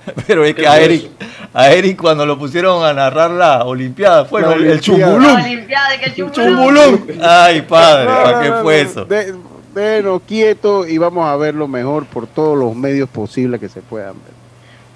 Pero 0.28 0.44
es 0.44 0.56
que 0.56 0.66
a 0.68 0.80
Eric, 0.80 1.08
a 1.54 1.72
Eric 1.72 2.00
cuando 2.02 2.26
lo 2.26 2.40
pusieron 2.40 2.84
a 2.84 2.94
narrar 2.94 3.30
la 3.30 3.64
Olimpiada, 3.66 4.26
fue 4.26 4.40
el, 4.42 4.46
el 4.48 4.52
Olimpiada. 4.54 4.76
La 4.76 4.82
chumbulum. 4.82 5.36
Olimpiada, 5.44 6.00
que 6.00 6.06
el 6.06 6.16
chumbulum. 6.16 6.56
Chumbulum. 6.56 7.20
Ay, 7.22 7.62
padre, 7.62 8.06
No, 8.06 8.12
¿para 8.24 8.32
no, 8.38 8.42
qué 8.42 8.50
no, 8.50 8.62
fue 8.64 8.84
no. 8.84 8.90
eso? 8.90 9.06
De- 9.06 9.34
Déjenos 9.74 10.22
quietos 10.24 10.90
y 10.90 10.98
vamos 10.98 11.28
a 11.28 11.36
verlo 11.36 11.68
mejor 11.68 12.06
por 12.06 12.28
todos 12.28 12.58
los 12.58 12.76
medios 12.76 13.10
posibles 13.10 13.60
que 13.60 13.70
se 13.70 13.82
puedan 13.82 14.14
ver. 14.14 14.34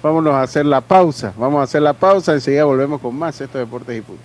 Vámonos 0.02 0.34
a 0.34 0.42
hacer 0.42 0.66
la 0.66 0.80
pausa. 0.80 1.32
Vamos 1.38 1.60
a 1.60 1.62
hacer 1.62 1.82
la 1.82 1.94
pausa. 1.94 2.34
Enseguida 2.34 2.64
volvemos 2.64 3.00
con 3.00 3.14
más 3.14 3.40
estos 3.40 3.60
deportes 3.60 3.98
y 3.98 4.02
punto. 4.02 4.22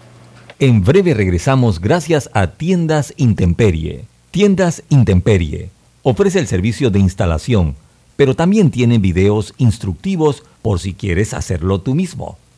En 0.59 0.83
breve 0.83 1.13
regresamos 1.13 1.79
gracias 1.79 2.29
a 2.33 2.47
Tiendas 2.47 3.13
Intemperie. 3.15 4.05
Tiendas 4.31 4.83
Intemperie 4.89 5.69
ofrece 6.03 6.39
el 6.39 6.47
servicio 6.47 6.89
de 6.89 6.99
instalación, 6.99 7.75
pero 8.17 8.35
también 8.35 8.71
tiene 8.71 8.97
videos 8.97 9.53
instructivos 9.57 10.43
por 10.61 10.79
si 10.79 10.93
quieres 10.93 11.33
hacerlo 11.33 11.79
tú 11.79 11.95
mismo. 11.95 12.37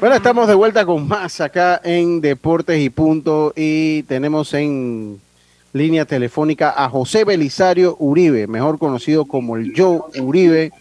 Bueno, 0.00 0.16
estamos 0.16 0.48
de 0.48 0.54
vuelta 0.54 0.86
con 0.86 1.06
más 1.06 1.42
acá 1.42 1.78
en 1.84 2.22
Deportes 2.22 2.80
y 2.80 2.88
Punto 2.88 3.52
y 3.54 4.02
tenemos 4.04 4.54
en 4.54 5.20
línea 5.74 6.06
telefónica 6.06 6.72
a 6.74 6.88
José 6.88 7.24
Belisario 7.24 7.96
Uribe, 7.98 8.46
mejor 8.46 8.78
conocido 8.78 9.26
como 9.26 9.58
el 9.58 9.74
Joe 9.76 10.00
Uribe. 10.22 10.72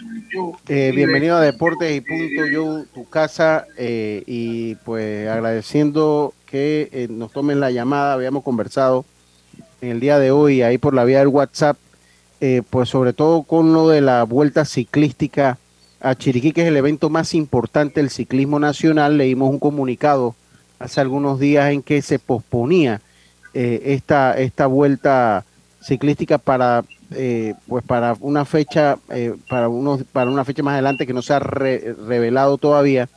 Eh, 0.69 0.93
bienvenido 0.95 1.35
a 1.35 1.41
Deportes 1.41 1.97
y 1.97 1.99
Punto, 1.99 2.43
Joe, 2.49 2.85
tu 2.93 3.09
casa 3.09 3.65
eh, 3.77 4.23
y 4.25 4.75
pues 4.75 5.27
agradeciendo 5.27 6.33
que 6.45 6.87
eh, 6.93 7.07
nos 7.09 7.33
tomen 7.33 7.59
la 7.59 7.71
llamada, 7.71 8.13
habíamos 8.13 8.41
conversado 8.45 9.03
en 9.81 9.89
el 9.89 9.99
día 9.99 10.17
de 10.17 10.31
hoy 10.31 10.61
ahí 10.61 10.77
por 10.77 10.93
la 10.93 11.03
vía 11.03 11.19
del 11.19 11.27
WhatsApp, 11.27 11.77
pues 12.69 12.87
sobre 12.87 13.11
todo 13.11 13.43
con 13.43 13.73
lo 13.73 13.89
de 13.89 13.99
la 13.99 14.23
vuelta 14.23 14.63
ciclística 14.63 15.57
a 16.01 16.15
Chiriquí, 16.15 16.51
que 16.51 16.61
es 16.61 16.67
el 16.67 16.77
evento 16.77 17.09
más 17.09 17.33
importante 17.33 17.99
del 17.99 18.09
ciclismo 18.09 18.59
nacional. 18.59 19.17
Leímos 19.17 19.49
un 19.49 19.59
comunicado 19.59 20.35
hace 20.79 21.01
algunos 21.01 21.39
días 21.39 21.71
en 21.71 21.81
que 21.83 22.01
se 22.01 22.19
posponía 22.19 23.01
eh, 23.53 23.81
esta, 23.85 24.37
esta 24.37 24.67
vuelta 24.67 25.45
ciclística 25.81 26.37
para 26.37 26.83
eh, 27.11 27.55
pues 27.67 27.83
para 27.83 28.15
una 28.19 28.45
fecha 28.45 28.99
eh, 29.09 29.33
para 29.49 29.67
unos 29.67 30.03
para 30.03 30.29
una 30.29 30.45
fecha 30.45 30.61
más 30.61 30.73
adelante 30.73 31.07
que 31.07 31.13
no 31.13 31.23
se 31.23 31.33
ha 31.33 31.39
revelado 31.39 32.59
todavía 32.59 33.09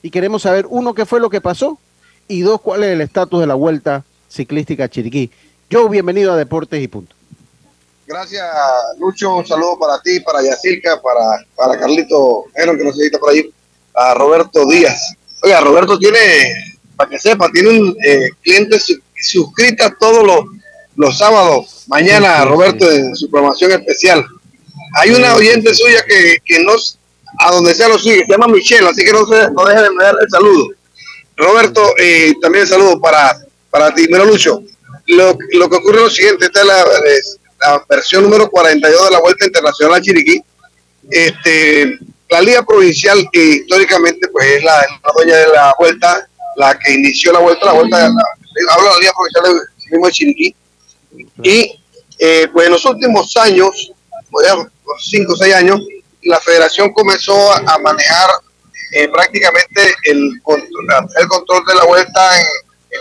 y 0.00 0.10
queremos 0.10 0.42
saber 0.42 0.66
uno 0.70 0.94
qué 0.94 1.04
fue 1.04 1.20
lo 1.20 1.28
que 1.28 1.42
pasó 1.42 1.78
y 2.26 2.40
dos 2.40 2.60
cuál 2.62 2.84
es 2.84 2.90
el 2.90 3.02
estatus 3.02 3.40
de 3.40 3.46
la 3.46 3.54
vuelta 3.54 4.04
ciclística 4.30 4.84
a 4.84 4.88
Chiriquí. 4.88 5.30
Joe, 5.70 5.90
bienvenido 5.90 6.32
a 6.32 6.36
Deportes 6.36 6.82
y 6.82 6.88
Punto. 6.88 7.14
Gracias, 8.06 8.44
Lucho. 8.98 9.36
Un 9.36 9.46
saludo 9.46 9.78
para 9.78 10.00
ti, 10.00 10.20
para 10.20 10.42
Yacirca, 10.42 11.00
para, 11.00 11.44
para 11.56 11.78
Carlito 11.78 12.44
Heron, 12.54 12.76
que 12.76 12.84
nos 12.84 12.96
necesita 12.96 13.18
por 13.18 13.30
ahí, 13.30 13.50
a 13.94 14.14
Roberto 14.14 14.66
Díaz. 14.66 15.14
Oiga, 15.42 15.60
Roberto 15.60 15.98
tiene, 15.98 16.18
para 16.96 17.08
que 17.08 17.18
sepa, 17.18 17.50
tiene 17.50 17.68
un 17.70 17.96
eh, 18.04 18.30
cliente 18.42 18.78
suscrita 19.20 19.94
todos 19.98 20.24
los, 20.24 20.44
los 20.96 21.16
sábados. 21.16 21.84
Mañana, 21.86 22.44
Roberto, 22.44 22.90
en 22.90 23.14
su 23.16 23.30
programación 23.30 23.72
especial. 23.72 24.24
Hay 24.96 25.10
una 25.10 25.34
oyente 25.34 25.74
suya 25.74 26.04
que, 26.04 26.38
que 26.44 26.62
no, 26.62 26.72
a 27.38 27.52
donde 27.52 27.74
sea 27.74 27.88
lo 27.88 27.98
sigue, 27.98 28.24
se 28.26 28.32
llama 28.32 28.48
Michelle, 28.48 28.88
así 28.88 29.04
que 29.04 29.12
no, 29.12 29.26
se, 29.26 29.50
no 29.50 29.64
deje 29.64 29.82
de 29.82 29.88
dar 29.98 30.16
el 30.20 30.30
saludo. 30.30 30.68
Roberto, 31.36 31.94
eh, 31.98 32.34
también 32.40 32.66
saludo 32.66 33.00
para, 33.00 33.36
para 33.70 33.94
ti. 33.94 34.06
Mira, 34.08 34.24
Lucho, 34.24 34.62
lo, 35.06 35.36
lo 35.52 35.68
que 35.68 35.76
ocurre 35.76 35.96
es 35.96 36.02
lo 36.02 36.10
siguiente, 36.10 36.46
esta 36.46 36.60
es 36.60 36.66
la, 36.66 36.84
la 37.64 37.84
versión 37.88 38.24
número 38.24 38.50
42 38.50 39.04
de 39.04 39.10
la 39.10 39.20
Vuelta 39.20 39.46
Internacional 39.46 39.98
a 39.98 40.02
Chiriquí. 40.02 40.42
Este, 41.10 41.98
la 42.30 42.40
Liga 42.40 42.62
Provincial, 42.62 43.26
que 43.32 43.44
históricamente 43.44 44.28
pues 44.28 44.46
es 44.46 44.64
la, 44.64 44.84
dueña 45.14 45.36
de 45.36 45.48
la 45.48 45.74
Vuelta, 45.78 46.28
la 46.56 46.78
que 46.78 46.92
inició 46.92 47.32
la 47.32 47.40
Vuelta, 47.40 47.66
la 47.66 47.72
Vuelta, 47.72 48.08
la, 48.08 48.74
hablo 48.74 48.84
de 48.84 48.90
la 48.90 48.98
Liga 49.00 49.12
Provincial 49.12 50.02
de, 50.02 50.12
Chiriquí. 50.12 50.56
Y 51.42 51.80
eh, 52.18 52.48
pues 52.52 52.66
en 52.66 52.72
los 52.72 52.84
últimos 52.84 53.36
años, 53.36 53.92
pues, 54.30 54.48
cinco 55.00 55.32
o 55.32 55.36
seis 55.36 55.54
años, 55.54 55.80
la 56.22 56.40
federación 56.40 56.92
comenzó 56.92 57.52
a, 57.52 57.78
manejar 57.78 58.30
eh, 58.92 59.08
prácticamente 59.08 59.94
el, 60.04 60.18
el 60.18 61.28
control 61.28 61.64
de 61.66 61.74
la 61.74 61.84
vuelta 61.84 62.40
en, 62.40 62.46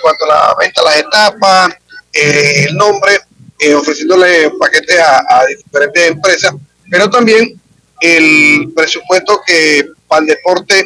cuanto 0.01 0.25
a 0.25 0.27
la 0.27 0.55
venta 0.59 0.81
de 0.81 0.87
las 0.87 0.97
etapas, 0.97 1.69
eh, 2.11 2.65
el 2.67 2.75
nombre, 2.75 3.19
eh, 3.63 3.73
ofreciéndole 3.73 4.51
paquetes 4.59 4.99
a, 4.99 5.45
diferentes 5.45 6.07
empresas, 6.11 6.53
pero 6.89 7.09
también 7.09 7.59
el 8.01 8.73
presupuesto 8.75 9.41
que 9.45 9.87
Pandeporte 10.05 10.85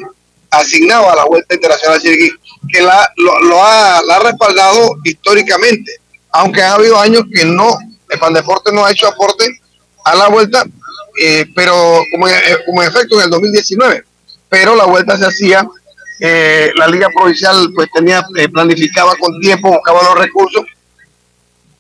asignaba 0.52 1.14
a 1.14 1.16
la 1.16 1.26
Vuelta 1.26 1.56
Internacional 1.56 2.00
Chiriquí, 2.00 2.32
que 2.72 2.82
la, 2.82 3.12
lo, 3.18 3.64
ha, 3.64 4.20
respaldado 4.24 4.96
históricamente, 5.04 5.92
aunque 6.32 6.62
ha 6.62 6.76
habido 6.76 7.00
años 7.00 7.24
que 7.34 7.46
no, 7.46 7.78
el 8.10 8.20
Pandeporte 8.20 8.72
no 8.72 8.86
ha 8.86 8.92
hecho 8.92 9.08
aporte 9.08 9.46
a 10.06 10.16
la 10.16 10.28
Vuelta, 10.28 10.64
eh, 11.20 11.46
pero 11.56 11.74
como, 12.12 12.28
como 12.68 12.84
en 12.84 12.90
efecto 12.90 13.18
en 13.18 13.26
el 13.26 13.32
2019, 13.32 14.04
pero 14.50 14.76
la 14.76 14.86
Vuelta 14.86 15.18
se 15.18 15.26
hacía 15.26 15.68
eh, 16.20 16.72
la 16.76 16.88
liga 16.88 17.10
provincial 17.10 17.72
pues 17.76 17.90
tenía 17.92 18.24
planificaba 18.52 19.16
con 19.16 19.40
tiempo 19.40 19.70
buscaba 19.70 20.02
los 20.04 20.18
recursos 20.18 20.64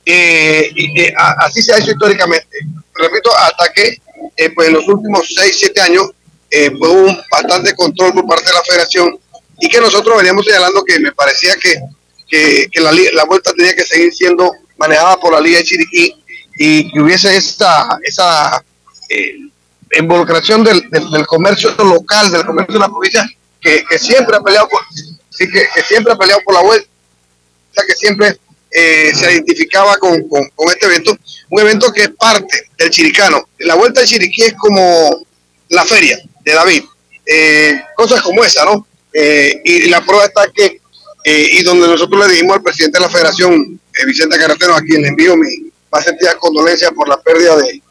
eh, 0.09 0.71
y, 0.73 1.13
así 1.15 1.61
se 1.61 1.73
ha 1.73 1.79
hecho 1.79 1.91
históricamente. 1.91 2.47
Repito, 2.93 3.29
hasta 3.35 3.71
que 3.73 3.97
eh, 4.37 4.49
pues 4.55 4.69
en 4.69 4.75
los 4.75 4.87
últimos 4.87 5.27
6, 5.35 5.57
7 5.59 5.81
años 5.81 6.09
eh, 6.49 6.71
hubo 6.79 6.93
un 6.93 7.19
bastante 7.29 7.75
control 7.75 8.13
por 8.13 8.25
parte 8.25 8.45
de 8.45 8.53
la 8.53 8.63
federación 8.63 9.19
y 9.59 9.67
que 9.67 9.81
nosotros 9.81 10.15
veníamos 10.15 10.45
señalando 10.45 10.83
que 10.85 10.99
me 10.99 11.11
parecía 11.11 11.55
que, 11.57 12.69
que, 12.71 12.79
la, 12.79 12.91
la, 12.91 13.25
vuelta 13.25 13.51
tenía 13.53 13.75
que 13.75 13.83
seguir 13.83 14.13
siendo 14.13 14.49
manejada 14.77 15.17
por 15.17 15.33
la 15.33 15.41
Liga 15.41 15.59
de 15.59 16.15
y 16.59 16.91
que 16.91 17.01
hubiese 17.01 17.35
esa, 17.35 17.99
esa 18.03 18.63
eh, 19.09 19.35
involucración 19.99 20.63
del, 20.63 20.89
del, 20.89 21.27
comercio 21.27 21.71
local, 21.77 22.31
del 22.31 22.45
comercio 22.45 22.73
de 22.73 22.79
la 22.79 22.87
provincia, 22.87 23.29
que, 23.59 23.83
siempre 23.99 24.37
ha 24.37 24.39
peleado 24.39 24.69
por, 24.69 24.81
sí, 25.29 25.51
que, 25.51 25.67
que 25.73 25.81
siempre 25.83 26.13
ha 26.13 26.17
peleado 26.17 26.41
por 26.45 26.55
la 26.55 26.61
vuelta, 26.61 26.87
que 27.85 27.93
siempre 27.93 28.37
eh, 28.69 29.13
se 29.15 29.31
identificaba 29.31 29.97
con, 29.97 30.13
este 30.71 30.85
evento, 30.85 31.17
un 31.49 31.61
evento 31.61 31.91
que 31.91 32.03
es 32.03 32.09
parte 32.09 32.69
del 32.77 32.89
chiricano. 32.89 33.47
La 33.59 33.75
vuelta 33.75 34.01
de 34.01 34.07
Chiriquí 34.07 34.43
es 34.43 34.53
como 34.55 35.25
la 35.69 35.85
feria 35.85 36.19
de 36.43 36.53
David, 36.53 36.83
eh, 37.25 37.81
cosas 37.95 38.21
como 38.21 38.43
esa, 38.43 38.65
¿no? 38.65 38.85
Eh, 39.13 39.61
y 39.63 39.89
la 39.89 40.01
prueba 40.01 40.25
está 40.25 40.47
que, 40.53 40.81
y 41.23 41.63
donde 41.63 41.87
nosotros 41.87 42.25
le 42.25 42.33
dijimos 42.33 42.57
al 42.57 42.63
presidente 42.63 42.99
de 42.99 43.05
la 43.05 43.09
federación, 43.09 43.79
Vicente 44.05 44.37
Carretero, 44.37 44.75
a 44.75 44.81
quien 44.81 45.01
le 45.01 45.09
envío 45.09 45.35
mi 45.35 45.71
más 45.91 46.03
sentida 46.03 46.37
condolencia 46.37 46.91
por 46.91 47.07
la 47.07 47.19
pérdida 47.21 47.55
de, 47.55 47.81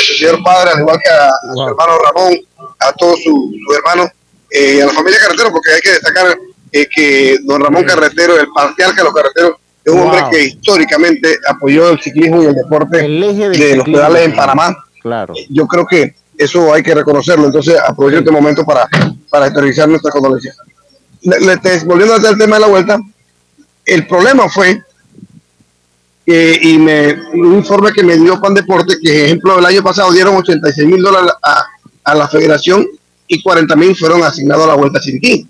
su 0.00 0.14
señor 0.14 0.42
padre, 0.42 0.72
al 0.72 0.80
igual 0.80 0.98
que 1.02 1.10
a, 1.10 1.30
su 1.54 1.68
hermano 1.68 1.98
Ramón, 1.98 2.38
a 2.78 2.92
todos 2.92 3.16
sus 3.22 3.24
su 3.24 3.74
hermanos, 3.74 4.08
a 4.08 4.86
la 4.86 4.92
familia 4.92 5.18
Carretero, 5.18 5.50
porque 5.50 5.72
hay 5.72 5.80
que 5.80 5.92
destacar 5.92 6.38
que 6.94 7.38
don 7.42 7.60
Ramón 7.60 7.84
Carretero, 7.84 8.38
el 8.38 8.48
parcial 8.54 8.94
que 8.94 9.02
los 9.02 9.12
carreteros, 9.12 9.56
es 9.84 9.92
un 9.92 10.00
hombre 10.00 10.20
que 10.30 10.44
históricamente 10.44 11.36
apoyó 11.48 11.90
el 11.90 12.00
ciclismo 12.00 12.42
y 12.42 12.46
el 12.46 12.54
deporte 12.54 12.98
de 12.98 13.76
los 13.76 13.84
pedales 13.84 14.26
en 14.26 14.36
Panamá. 14.36 14.76
Claro. 15.02 15.34
Yo 15.48 15.66
creo 15.66 15.86
que 15.86 16.14
eso 16.36 16.72
hay 16.72 16.82
que 16.82 16.94
reconocerlo. 16.94 17.46
Entonces, 17.46 17.78
aprovecho 17.78 18.18
este 18.18 18.30
momento 18.30 18.64
para, 18.64 18.88
para 19.30 19.46
exteriorizar 19.46 19.88
nuestra 19.88 20.10
condolencia. 20.10 20.54
volviendo 21.84 22.14
al 22.14 22.38
tema 22.38 22.56
de 22.56 22.60
la 22.60 22.66
vuelta, 22.66 22.98
el 23.84 24.06
problema 24.06 24.48
fue 24.48 24.82
que, 26.24 26.58
y 26.62 26.78
me, 26.78 27.14
un 27.34 27.54
informe 27.56 27.92
que 27.92 28.02
me 28.02 28.16
dio 28.16 28.40
Pan 28.40 28.54
Deporte, 28.54 28.96
que 29.02 29.26
ejemplo 29.26 29.58
el 29.58 29.66
año 29.66 29.82
pasado 29.82 30.12
dieron 30.12 30.36
86 30.36 30.86
mil 30.86 31.02
dólares 31.02 31.32
a, 31.42 31.64
a, 32.04 32.14
la 32.14 32.28
federación 32.28 32.86
y 33.26 33.42
40 33.42 33.74
mil 33.76 33.96
fueron 33.96 34.22
asignados 34.22 34.64
a 34.64 34.68
la 34.68 34.74
Vuelta 34.74 35.00
Chiriquí. 35.00 35.46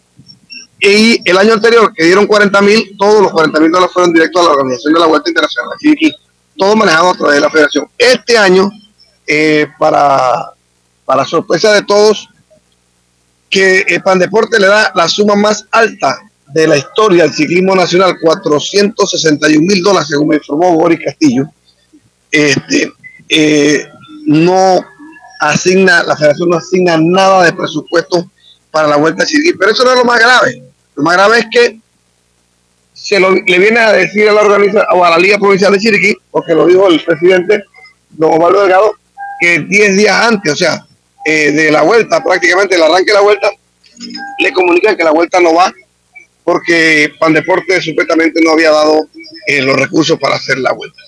Y 0.80 1.20
el 1.28 1.36
año 1.36 1.54
anterior, 1.54 1.92
que 1.94 2.04
dieron 2.04 2.26
40 2.26 2.62
mil, 2.62 2.96
todos 2.98 3.22
los 3.22 3.32
40 3.32 3.60
mil 3.60 3.70
dólares 3.70 3.92
fueron 3.92 4.12
directos 4.12 4.40
a 4.40 4.44
la 4.44 4.50
Organización 4.52 4.94
de 4.94 5.00
la 5.00 5.06
Vuelta 5.06 5.28
Internacional, 5.28 5.72
aquí, 5.74 6.12
todo 6.56 6.76
manejado 6.76 7.10
a 7.10 7.14
través 7.14 7.34
de 7.34 7.40
la 7.40 7.50
federación. 7.50 7.86
Este 7.98 8.38
año, 8.38 8.70
eh, 9.26 9.66
para, 9.78 10.52
para 11.04 11.24
sorpresa 11.24 11.72
de 11.72 11.82
todos, 11.82 12.28
que 13.50 13.80
el 13.88 14.02
Pandeporte 14.02 14.58
le 14.58 14.68
da 14.68 14.92
la 14.94 15.08
suma 15.08 15.34
más 15.34 15.66
alta 15.70 16.18
de 16.46 16.66
la 16.66 16.76
historia 16.76 17.24
del 17.24 17.32
ciclismo 17.32 17.74
nacional, 17.74 18.16
461 18.20 19.60
mil 19.60 19.82
dólares, 19.82 20.08
según 20.08 20.28
me 20.28 20.36
informó 20.36 20.74
Boris 20.74 21.00
Castillo, 21.04 21.44
este, 22.30 22.92
eh, 23.28 23.86
no 24.26 24.84
asigna, 25.40 26.02
la 26.04 26.16
federación 26.16 26.50
no 26.50 26.56
asigna 26.56 26.96
nada 26.98 27.44
de 27.44 27.52
presupuesto 27.52 28.30
para 28.70 28.88
la 28.88 28.96
vuelta 28.96 29.24
a 29.24 29.26
Chiriquí. 29.26 29.54
Pero 29.58 29.72
eso 29.72 29.84
no 29.84 29.92
es 29.92 29.98
lo 29.98 30.04
más 30.04 30.20
grave. 30.20 30.69
Lo 31.00 31.04
más 31.04 31.14
grave 31.14 31.38
es 31.38 31.46
que 31.50 31.80
se 32.92 33.18
le 33.18 33.58
viene 33.58 33.80
a 33.80 33.92
decir 33.92 34.28
a 34.28 34.34
la 34.34 34.42
organización 34.42 34.84
o 34.92 35.02
a 35.02 35.08
la 35.08 35.18
Liga 35.18 35.38
Provincial 35.38 35.72
de 35.72 35.78
Chiriquí, 35.78 36.14
porque 36.30 36.52
lo 36.52 36.66
dijo 36.66 36.88
el 36.88 37.02
presidente 37.02 37.64
don 38.10 38.34
Omar 38.34 38.52
Delgado, 38.52 38.92
que 39.40 39.60
10 39.60 39.96
días 39.96 40.14
antes, 40.14 40.52
o 40.52 40.56
sea, 40.56 40.86
eh, 41.24 41.52
de 41.52 41.70
la 41.70 41.80
vuelta, 41.80 42.22
prácticamente 42.22 42.76
el 42.76 42.82
arranque 42.82 43.12
de 43.12 43.14
la 43.14 43.22
vuelta, 43.22 43.50
le 44.40 44.52
comunican 44.52 44.94
que 44.94 45.04
la 45.04 45.12
vuelta 45.12 45.40
no 45.40 45.54
va 45.54 45.72
porque 46.44 47.10
Pandeporte 47.18 47.80
supuestamente 47.80 48.42
no 48.42 48.50
había 48.50 48.70
dado 48.70 49.08
eh, 49.46 49.62
los 49.62 49.76
recursos 49.76 50.18
para 50.18 50.34
hacer 50.34 50.58
la 50.58 50.72
vuelta. 50.72 51.00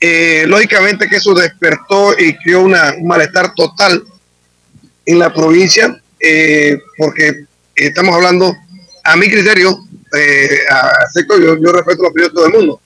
Eh, 0.00 0.44
lógicamente 0.46 1.10
que 1.10 1.16
eso 1.16 1.34
despertó 1.34 2.18
y 2.18 2.38
creó 2.38 2.62
una, 2.62 2.94
un 2.96 3.06
malestar 3.06 3.52
total 3.54 4.02
en 5.04 5.18
la 5.18 5.30
provincia, 5.30 6.00
porque 6.96 7.44
estamos 7.86 8.14
hablando, 8.14 8.56
a 9.04 9.16
mi 9.16 9.28
criterio, 9.28 9.78
a, 10.70 10.92
yo, 11.14 11.58
yo 11.58 11.72
respeto 11.72 12.02
la 12.02 12.08
opinión 12.08 12.30
de 12.30 12.34
todo 12.34 12.46
el 12.46 12.52
mundo, 12.52 12.80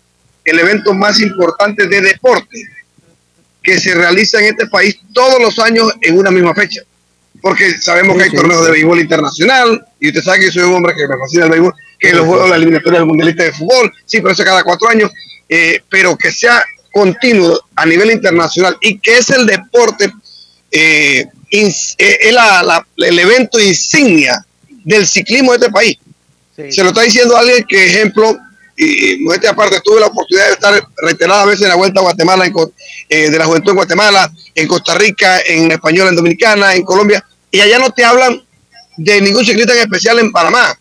el 0.45 0.59
evento 0.59 0.93
más 0.95 1.21
importante 1.21 1.87
de 1.87 2.01
deporte 2.01 2.69
que 3.63 3.81
se 3.81 3.95
realiza 3.95 4.39
en 4.39 4.47
este 4.47 4.67
país 4.67 4.99
todos 5.13 5.41
los 5.41 5.59
años 5.59 5.93
en 6.03 6.19
una 6.19 6.31
misma 6.31 6.55
fecha. 6.55 6.83
Porque 7.41 7.73
sabemos 7.79 8.17
que 8.17 8.25
hay 8.25 8.31
torneos 8.31 8.65
de 8.65 8.73
béisbol 8.73 9.01
internacional, 9.01 9.85
y 9.99 10.09
usted 10.09 10.23
sabe 10.23 10.41
que 10.41 10.47
yo 10.47 10.53
soy 10.53 10.63
un 10.65 10.75
hombre 10.75 10.95
que 10.95 11.09
me 11.09 11.17
fascina 11.19 11.47
el 11.47 11.51
béisbol, 11.51 11.75
que 11.99 12.13
los 12.13 12.27
juegos 12.27 12.45
de 12.45 12.51
la 12.51 12.57
eliminatoria 12.57 12.99
del 13.01 13.09
mundialista 13.09 13.45
de 13.45 13.53
fútbol, 13.53 13.93
sí, 14.05 14.21
pero 14.21 14.33
eso 14.33 14.45
cada 14.45 14.63
cuatro 14.63 14.89
años, 14.89 15.11
eh, 15.49 15.81
pero 15.91 16.17
que 16.17 16.31
sea 16.31 16.63
continuo 16.93 17.61
a 17.75 17.87
nivel 17.87 18.11
internacional 18.13 18.77
y 18.81 18.99
que 18.99 19.19
es 19.19 19.31
el 19.31 19.47
deporte, 19.47 20.13
eh, 20.71 21.27
eh, 21.51 22.19
es 22.21 22.33
la, 22.33 22.87
el 22.99 23.19
evento 23.19 23.59
insignia 23.59 24.45
del 24.85 25.07
ciclismo 25.07 25.53
de 25.53 25.59
este 25.59 25.71
país. 25.71 25.99
Se 26.57 26.83
lo 26.83 26.91
está 26.91 27.03
diciendo 27.03 27.37
alguien 27.37 27.65
que, 27.69 27.87
ejemplo, 27.87 28.37
y 28.77 29.19
modestia 29.21 29.51
aparte, 29.51 29.81
tuve 29.85 30.01
la 30.01 30.07
oportunidad 30.07 30.47
de 30.47 30.53
estar 30.53 30.89
reiteradas 31.03 31.47
veces 31.47 31.63
en 31.63 31.69
la 31.69 31.75
Vuelta 31.77 32.01
a 32.01 32.03
Guatemala, 32.03 32.45
de 33.09 33.39
la 33.39 33.45
Juventud 33.45 33.71
en 33.71 33.77
Guatemala, 33.77 34.33
en 34.55 34.67
Costa 34.67 34.95
Rica, 34.95 35.41
en 35.47 35.71
Española, 35.71 36.11
en 36.11 36.17
Dominicana, 36.17 36.75
en 36.75 36.83
Colombia, 36.83 37.25
y 37.51 37.61
allá 37.61 37.79
no 37.79 37.91
te 37.91 38.05
hablan 38.05 38.43
de 38.97 39.21
ningún 39.21 39.45
ciclista 39.45 39.75
en 39.75 39.81
especial 39.81 40.19
en 40.19 40.33
Panamá, 40.33 40.77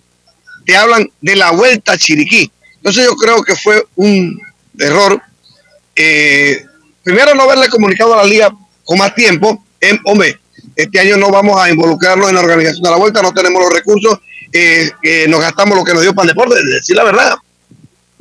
te 0.65 0.75
hablan 0.75 1.09
de 1.21 1.35
la 1.35 1.51
vuelta 1.51 1.93
a 1.93 1.97
Chiriquí. 1.97 2.51
Entonces 2.75 3.05
yo 3.05 3.15
creo 3.15 3.43
que 3.43 3.55
fue 3.55 3.85
un 3.95 4.39
error. 4.77 5.21
Eh, 5.95 6.65
primero 7.03 7.35
no 7.35 7.43
haberle 7.43 7.69
comunicado 7.69 8.13
a 8.13 8.17
la 8.17 8.23
liga 8.23 8.51
con 8.83 8.97
más 8.97 9.13
tiempo. 9.15 9.63
En, 9.79 9.99
hombre, 10.05 10.39
este 10.75 10.99
año 10.99 11.17
no 11.17 11.29
vamos 11.29 11.61
a 11.61 11.69
involucrarnos 11.69 12.29
en 12.29 12.35
la 12.35 12.41
organización 12.41 12.83
de 12.83 12.89
la 12.89 12.97
vuelta, 12.97 13.21
no 13.21 13.33
tenemos 13.33 13.61
los 13.61 13.73
recursos, 13.73 14.19
eh, 14.53 15.25
nos 15.27 15.41
gastamos 15.41 15.77
lo 15.77 15.83
que 15.83 15.93
nos 15.93 16.03
dio 16.03 16.13
Pan 16.13 16.27
Deporte, 16.27 16.55
decir 16.63 16.95
la 16.95 17.03
verdad. 17.03 17.35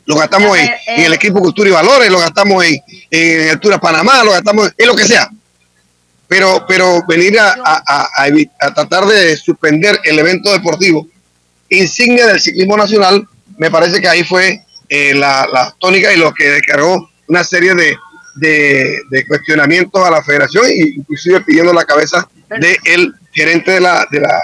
Lo 0.04 0.16
gastamos 0.16 0.58
en, 0.58 0.70
el 1.00 1.12
equipo 1.12 1.40
Cultura 1.40 1.68
y 1.68 1.72
Valores, 1.72 2.10
lo 2.10 2.18
gastamos 2.18 2.64
en, 2.64 2.80
en 3.10 3.50
Altura 3.50 3.78
Panamá, 3.78 4.24
lo 4.24 4.32
gastamos 4.32 4.72
en 4.76 4.86
lo 4.88 4.96
que 4.96 5.04
sea 5.04 5.30
pero, 6.32 6.64
pero 6.66 7.04
venir 7.06 7.38
a, 7.38 7.54
a, 7.62 8.74
tratar 8.74 9.04
de 9.04 9.36
suspender 9.36 10.00
el 10.02 10.18
evento 10.18 10.50
deportivo 10.50 11.06
insignia 11.68 12.26
del 12.26 12.40
ciclismo 12.40 12.74
nacional, 12.74 13.28
me 13.58 13.70
parece 13.70 14.00
que 14.00 14.08
ahí 14.08 14.24
fue 14.24 14.64
eh, 14.88 15.14
la, 15.14 15.74
tónica 15.78 16.10
y 16.10 16.16
lo 16.16 16.32
que 16.32 16.48
descargó 16.48 17.10
una 17.28 17.44
serie 17.44 17.74
de, 17.74 17.94
de, 19.10 19.26
cuestionamientos 19.26 20.02
a 20.02 20.10
la 20.10 20.22
federación, 20.22 20.64
inclusive 20.70 21.42
pidiendo 21.42 21.74
la 21.74 21.84
cabeza 21.84 22.26
del 22.48 23.14
gerente 23.32 23.72
de 23.72 23.80
la, 23.80 24.06
de, 24.10 24.20
la, 24.20 24.40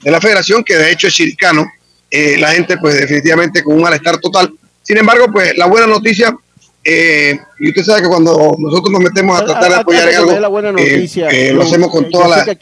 de 0.00 0.10
la 0.10 0.20
federación, 0.20 0.62
que 0.62 0.76
de 0.76 0.92
hecho 0.92 1.08
es 1.08 1.14
chiricano, 1.14 1.66
eh, 2.10 2.36
la 2.38 2.52
gente 2.52 2.76
pues 2.78 2.94
definitivamente 2.94 3.62
con 3.62 3.76
un 3.76 3.82
malestar 3.82 4.18
total. 4.18 4.52
Sin 4.82 4.96
embargo, 4.96 5.26
pues 5.32 5.56
la 5.56 5.66
buena 5.66 5.86
noticia 5.86 6.34
eh, 6.82 7.38
y 7.58 7.68
usted 7.68 7.82
sabe 7.82 8.02
que 8.02 8.08
cuando 8.08 8.56
nosotros 8.58 8.90
nos 8.90 9.02
metemos 9.02 9.38
a 9.38 9.44
tratar 9.44 9.70
de 9.70 9.76
apoyar 9.76 10.08
algo, 10.08 10.60
eh, 10.78 11.52
lo 11.52 11.62
hacemos 11.62 11.90
con 11.90 12.08
toda 12.08 12.28
la... 12.28 12.58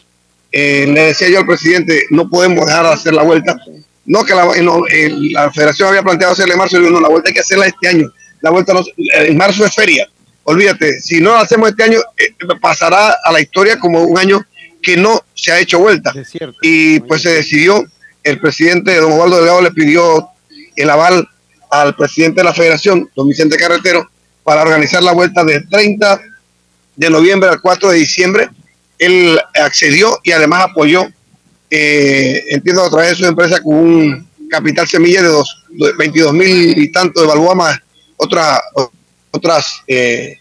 Eh, 0.50 0.86
le 0.88 1.00
decía 1.02 1.28
yo 1.28 1.40
al 1.40 1.46
presidente, 1.46 2.04
no 2.10 2.28
podemos 2.30 2.66
dejar 2.66 2.86
de 2.86 2.92
hacer 2.92 3.14
la 3.14 3.22
vuelta. 3.22 3.56
No, 4.06 4.24
que 4.24 4.34
la, 4.34 4.46
la 4.46 5.52
federación 5.52 5.88
había 5.88 6.02
planteado 6.02 6.32
hacerle 6.32 6.54
en 6.54 6.58
marzo, 6.58 6.78
y 6.78 6.90
no, 6.90 7.00
la 7.00 7.08
vuelta 7.08 7.28
hay 7.28 7.34
que 7.34 7.40
hacerla 7.40 7.66
este 7.66 7.88
año. 7.88 8.10
La 8.40 8.50
vuelta 8.50 8.72
en 8.96 9.36
marzo 9.36 9.66
es 9.66 9.74
feria. 9.74 10.08
Olvídate, 10.44 11.00
si 11.00 11.20
no 11.20 11.34
la 11.34 11.40
hacemos 11.40 11.70
este 11.70 11.82
año, 11.82 12.00
pasará 12.60 13.16
a 13.22 13.32
la 13.32 13.40
historia 13.40 13.78
como 13.78 14.02
un 14.02 14.18
año 14.18 14.44
que 14.86 14.96
no 14.96 15.20
se 15.34 15.50
ha 15.50 15.58
hecho 15.58 15.80
vuelta. 15.80 16.12
y 16.62 17.00
pues 17.00 17.22
se 17.22 17.30
decidió, 17.30 17.84
el 18.22 18.38
presidente 18.38 18.94
don 19.00 19.10
Osvaldo 19.10 19.38
Delgado 19.38 19.60
le 19.60 19.72
pidió 19.72 20.28
el 20.76 20.88
aval 20.88 21.28
al 21.72 21.96
presidente 21.96 22.40
de 22.40 22.44
la 22.44 22.54
federación, 22.54 23.10
don 23.16 23.28
Vicente 23.28 23.56
Carretero, 23.56 24.08
para 24.44 24.62
organizar 24.62 25.02
la 25.02 25.10
vuelta 25.10 25.42
del 25.42 25.68
30 25.68 26.20
de 26.94 27.10
noviembre 27.10 27.50
al 27.50 27.60
4 27.60 27.90
de 27.90 27.98
diciembre. 27.98 28.48
Él 28.96 29.40
accedió 29.60 30.20
y 30.22 30.30
además 30.30 30.66
apoyó, 30.70 31.08
eh, 31.68 32.44
entiendo 32.50 32.84
a 32.84 32.90
través 32.90 33.10
de 33.10 33.16
su 33.16 33.26
empresa, 33.26 33.60
con 33.60 33.74
un 33.74 34.28
capital 34.48 34.86
semilla 34.86 35.20
de, 35.20 35.28
dos, 35.28 35.64
22 35.98 36.32
mil 36.32 36.78
y 36.78 36.92
tanto 36.92 37.22
de 37.22 37.26
Balboa 37.26 37.56
más 37.56 37.80
otra, 38.18 38.62
otras, 39.32 39.82
eh, 39.88 40.38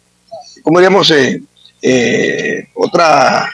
¿cómo 0.62 0.78
diríamos? 0.78 1.10
Eh, 1.10 1.41
eh, 1.82 2.68
otra, 2.76 3.50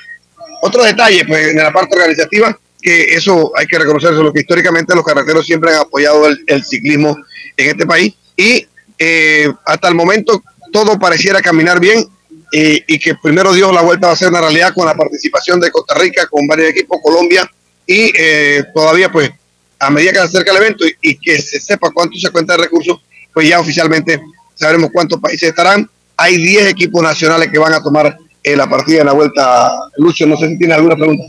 otro 0.61 0.83
detalle 0.83 1.25
pues, 1.25 1.49
en 1.49 1.57
la 1.57 1.71
parte 1.71 1.95
organizativa, 1.95 2.57
que 2.81 3.15
eso 3.15 3.51
hay 3.55 3.67
que 3.67 3.77
reconocerse, 3.77 4.21
lo 4.21 4.33
que 4.33 4.41
históricamente 4.41 4.95
los 4.95 5.05
carreteros 5.05 5.45
siempre 5.45 5.71
han 5.71 5.81
apoyado 5.81 6.27
el 6.27 6.63
ciclismo 6.63 7.17
en 7.57 7.69
este 7.69 7.85
país 7.85 8.15
y 8.35 8.65
eh, 8.97 9.51
hasta 9.65 9.87
el 9.87 9.95
momento 9.95 10.43
todo 10.71 10.99
pareciera 10.99 11.41
caminar 11.41 11.79
bien 11.79 12.05
eh, 12.53 12.83
y 12.87 12.99
que 12.99 13.15
primero 13.15 13.53
Dios 13.53 13.73
la 13.73 13.81
vuelta 13.81 14.07
va 14.07 14.13
a 14.13 14.15
ser 14.15 14.29
una 14.29 14.41
realidad 14.41 14.73
con 14.73 14.85
la 14.85 14.95
participación 14.95 15.59
de 15.59 15.71
Costa 15.71 15.95
Rica, 15.95 16.27
con 16.27 16.45
varios 16.47 16.69
equipos, 16.69 16.99
Colombia 17.01 17.49
y 17.85 18.11
eh, 18.15 18.63
todavía 18.73 19.11
pues 19.11 19.31
a 19.79 19.89
medida 19.89 20.11
que 20.11 20.17
se 20.19 20.23
acerca 20.25 20.51
el 20.51 20.57
evento 20.57 20.85
y, 21.01 21.15
que 21.15 21.41
se 21.41 21.59
sepa 21.59 21.89
cuánto 21.91 22.17
se 22.19 22.29
cuenta 22.29 22.53
de 22.55 22.63
recursos, 22.63 23.01
pues 23.33 23.49
ya 23.49 23.59
oficialmente 23.59 24.21
sabremos 24.53 24.91
cuántos 24.93 25.19
países 25.19 25.49
estarán. 25.49 25.89
Hay 26.15 26.37
10 26.37 26.67
equipos 26.67 27.01
nacionales 27.01 27.49
que 27.51 27.57
van 27.57 27.73
a 27.73 27.81
tomar 27.81 28.15
la 28.43 28.67
partida 28.67 29.01
en 29.01 29.07
la 29.07 29.13
vuelta. 29.13 29.71
Lucho, 29.97 30.25
no 30.25 30.37
sé 30.37 30.49
si 30.49 30.57
tiene 30.57 30.73
alguna 30.73 30.95
pregunta. 30.95 31.23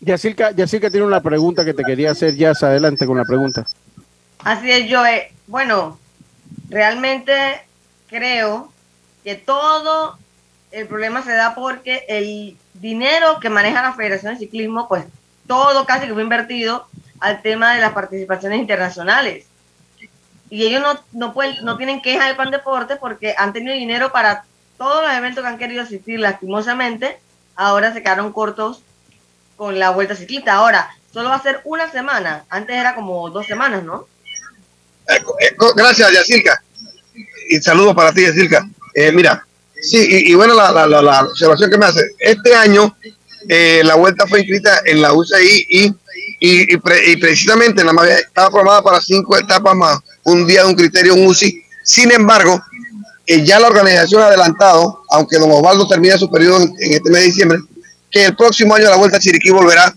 Yacirca, 0.00 0.52
Yacirca 0.52 0.90
tiene 0.90 1.06
una 1.06 1.22
pregunta 1.22 1.64
que 1.64 1.74
te 1.74 1.82
quería 1.82 2.10
hacer 2.10 2.36
ya, 2.36 2.50
adelante 2.50 3.06
con 3.06 3.16
la 3.16 3.24
pregunta. 3.24 3.66
Así 4.40 4.70
es, 4.70 4.88
yo, 4.88 5.02
bueno, 5.46 5.98
realmente 6.68 7.32
creo 8.08 8.72
que 9.24 9.34
todo 9.34 10.18
el 10.70 10.86
problema 10.86 11.22
se 11.22 11.32
da 11.32 11.54
porque 11.54 12.04
el 12.08 12.56
dinero 12.74 13.40
que 13.40 13.50
maneja 13.50 13.82
la 13.82 13.94
Federación 13.94 14.34
de 14.34 14.40
Ciclismo, 14.40 14.86
pues 14.88 15.04
todo 15.46 15.86
casi 15.86 16.06
que 16.06 16.14
fue 16.14 16.22
invertido 16.22 16.86
al 17.20 17.42
tema 17.42 17.74
de 17.74 17.80
las 17.80 17.92
participaciones 17.92 18.60
internacionales. 18.60 19.46
Y 20.50 20.64
ellos 20.64 20.82
no, 20.82 21.00
no, 21.12 21.34
pueden, 21.34 21.64
no 21.64 21.76
tienen 21.76 22.02
queja 22.02 22.26
del 22.26 22.36
Pan 22.36 22.50
Deporte 22.50 22.96
porque 22.96 23.34
han 23.36 23.52
tenido 23.52 23.74
dinero 23.74 24.12
para 24.12 24.44
todos 24.78 25.02
los 25.02 25.12
eventos 25.12 25.42
que 25.42 25.48
han 25.48 25.58
querido 25.58 25.82
asistir, 25.82 26.20
lastimosamente, 26.20 27.18
ahora 27.54 27.92
se 27.92 28.02
quedaron 28.02 28.32
cortos 28.32 28.82
con 29.56 29.78
la 29.78 29.90
Vuelta 29.90 30.14
Ciclista. 30.14 30.54
Ahora, 30.54 30.90
solo 31.12 31.30
va 31.30 31.36
a 31.36 31.42
ser 31.42 31.60
una 31.64 31.90
semana, 31.90 32.44
antes 32.48 32.76
era 32.76 32.94
como 32.94 33.30
dos 33.30 33.46
semanas, 33.46 33.82
¿no? 33.82 34.06
Eh, 35.08 35.22
eh, 35.40 35.56
gracias, 35.74 36.12
Yacirca. 36.12 36.62
Y 37.48 37.56
saludos 37.60 37.94
para 37.94 38.12
ti, 38.12 38.22
Yacirca. 38.22 38.68
Eh, 38.94 39.12
mira, 39.12 39.46
sí, 39.80 40.06
y, 40.08 40.34
bueno, 40.34 40.54
la, 40.54 40.70
la, 40.72 40.86
la, 40.86 41.22
observación 41.22 41.70
que 41.70 41.78
me 41.78 41.86
hace. 41.86 42.02
Este 42.18 42.54
año 42.54 42.96
la 43.48 43.94
vuelta 43.94 44.26
fue 44.26 44.40
inscrita 44.40 44.80
en 44.84 45.00
la 45.00 45.12
UCI 45.12 45.66
y, 45.68 45.84
y, 46.40 46.74
y, 46.74 47.16
precisamente 47.16 47.84
la 47.84 47.92
estaba 48.08 48.50
programada 48.50 48.82
para 48.82 49.00
cinco 49.00 49.38
etapas 49.38 49.76
más 49.76 50.00
un 50.24 50.46
día 50.46 50.62
de 50.62 50.68
un 50.68 50.74
criterio, 50.74 51.14
UCI. 51.14 51.62
Sin 51.84 52.10
embargo, 52.10 52.60
ya 53.26 53.58
la 53.58 53.68
organización 53.68 54.22
ha 54.22 54.26
adelantado, 54.26 55.02
aunque 55.10 55.38
don 55.38 55.50
Osvaldo 55.50 55.88
termina 55.88 56.16
su 56.16 56.30
periodo 56.30 56.62
en, 56.62 56.92
este 56.92 57.10
mes 57.10 57.22
de 57.22 57.26
diciembre, 57.26 57.58
que 58.10 58.26
el 58.26 58.36
próximo 58.36 58.74
año 58.74 58.88
la 58.88 58.96
vuelta 58.96 59.16
a 59.16 59.20
Chiriquí 59.20 59.50
volverá 59.50 59.94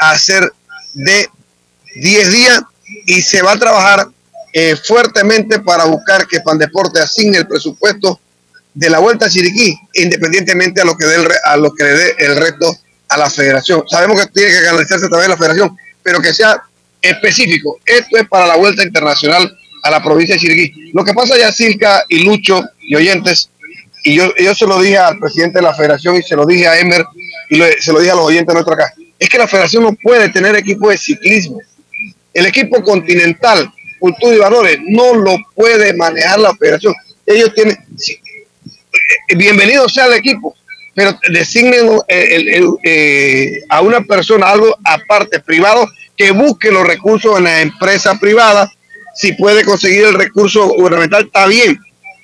a 0.00 0.18
ser 0.18 0.52
de 0.94 1.28
10 1.96 2.32
días 2.32 2.62
y 3.06 3.20
se 3.22 3.42
va 3.42 3.52
a 3.52 3.58
trabajar 3.58 4.08
eh, 4.52 4.76
fuertemente 4.76 5.60
para 5.60 5.84
buscar 5.84 6.26
que 6.26 6.40
Pandeporte 6.40 7.00
asigne 7.00 7.38
el 7.38 7.46
presupuesto 7.46 8.20
de 8.74 8.90
la 8.90 9.00
Vuelta 9.00 9.26
a 9.26 9.28
Chiriquí, 9.28 9.76
independientemente 9.94 10.80
a 10.80 10.84
lo 10.84 10.96
que 10.96 11.04
dé 11.04 11.16
a 11.44 11.56
lo 11.56 11.74
que 11.74 11.84
le 11.84 11.90
dé 11.94 12.14
el 12.18 12.36
resto 12.36 12.72
a 13.08 13.16
la 13.16 13.28
federación. 13.28 13.82
Sabemos 13.88 14.20
que 14.20 14.26
tiene 14.28 14.52
que 14.52 14.64
canalizarse 14.64 15.06
a 15.06 15.08
través 15.08 15.26
de 15.26 15.32
la 15.32 15.36
federación, 15.36 15.76
pero 16.02 16.20
que 16.20 16.32
sea 16.32 16.62
específico. 17.02 17.78
Esto 17.84 18.18
es 18.18 18.28
para 18.28 18.46
la 18.46 18.56
Vuelta 18.56 18.84
Internacional 18.84 19.57
a 19.82 19.90
la 19.90 20.02
provincia 20.02 20.34
de 20.34 20.40
Chiriquí. 20.40 20.90
Lo 20.92 21.04
que 21.04 21.14
pasa 21.14 21.38
ya 21.38 21.52
Silca 21.52 22.04
y 22.08 22.24
Lucho 22.24 22.62
y 22.80 22.94
oyentes, 22.94 23.50
y 24.04 24.14
yo, 24.14 24.32
yo 24.36 24.54
se 24.54 24.66
lo 24.66 24.80
dije 24.80 24.98
al 24.98 25.18
presidente 25.18 25.58
de 25.58 25.62
la 25.62 25.74
federación 25.74 26.16
y 26.16 26.22
se 26.22 26.36
lo 26.36 26.46
dije 26.46 26.66
a 26.66 26.78
Emer 26.78 27.04
y 27.50 27.60
se 27.80 27.92
lo 27.92 28.00
dije 28.00 28.12
a 28.12 28.14
los 28.14 28.24
oyentes 28.24 28.54
nuestros 28.54 28.76
acá, 28.76 28.92
es 29.18 29.28
que 29.28 29.38
la 29.38 29.48
federación 29.48 29.82
no 29.82 29.94
puede 29.94 30.28
tener 30.28 30.54
equipo 30.56 30.90
de 30.90 30.98
ciclismo. 30.98 31.60
El 32.32 32.46
equipo 32.46 32.82
continental, 32.82 33.72
cultura 33.98 34.34
y 34.34 34.38
valores, 34.38 34.78
no 34.86 35.14
lo 35.14 35.36
puede 35.54 35.92
manejar 35.94 36.38
la 36.38 36.54
federación. 36.54 36.94
Ellos 37.26 37.52
tienen, 37.54 37.76
eh, 37.76 39.36
bienvenido 39.36 39.88
sea 39.88 40.06
el 40.06 40.14
equipo, 40.14 40.54
pero 40.94 41.18
designen 41.30 41.88
eh, 42.08 42.62
eh, 42.84 43.62
a 43.68 43.80
una 43.80 44.00
persona, 44.02 44.50
algo 44.50 44.76
aparte, 44.84 45.40
privado, 45.40 45.88
que 46.16 46.32
busque 46.32 46.70
los 46.70 46.86
recursos 46.86 47.38
en 47.38 47.44
la 47.44 47.60
empresa 47.60 48.18
privada. 48.18 48.70
Si 49.18 49.32
puede 49.32 49.64
conseguir 49.64 50.04
el 50.04 50.14
recurso 50.14 50.68
gubernamental, 50.68 51.24
está 51.24 51.46
bien, 51.48 51.76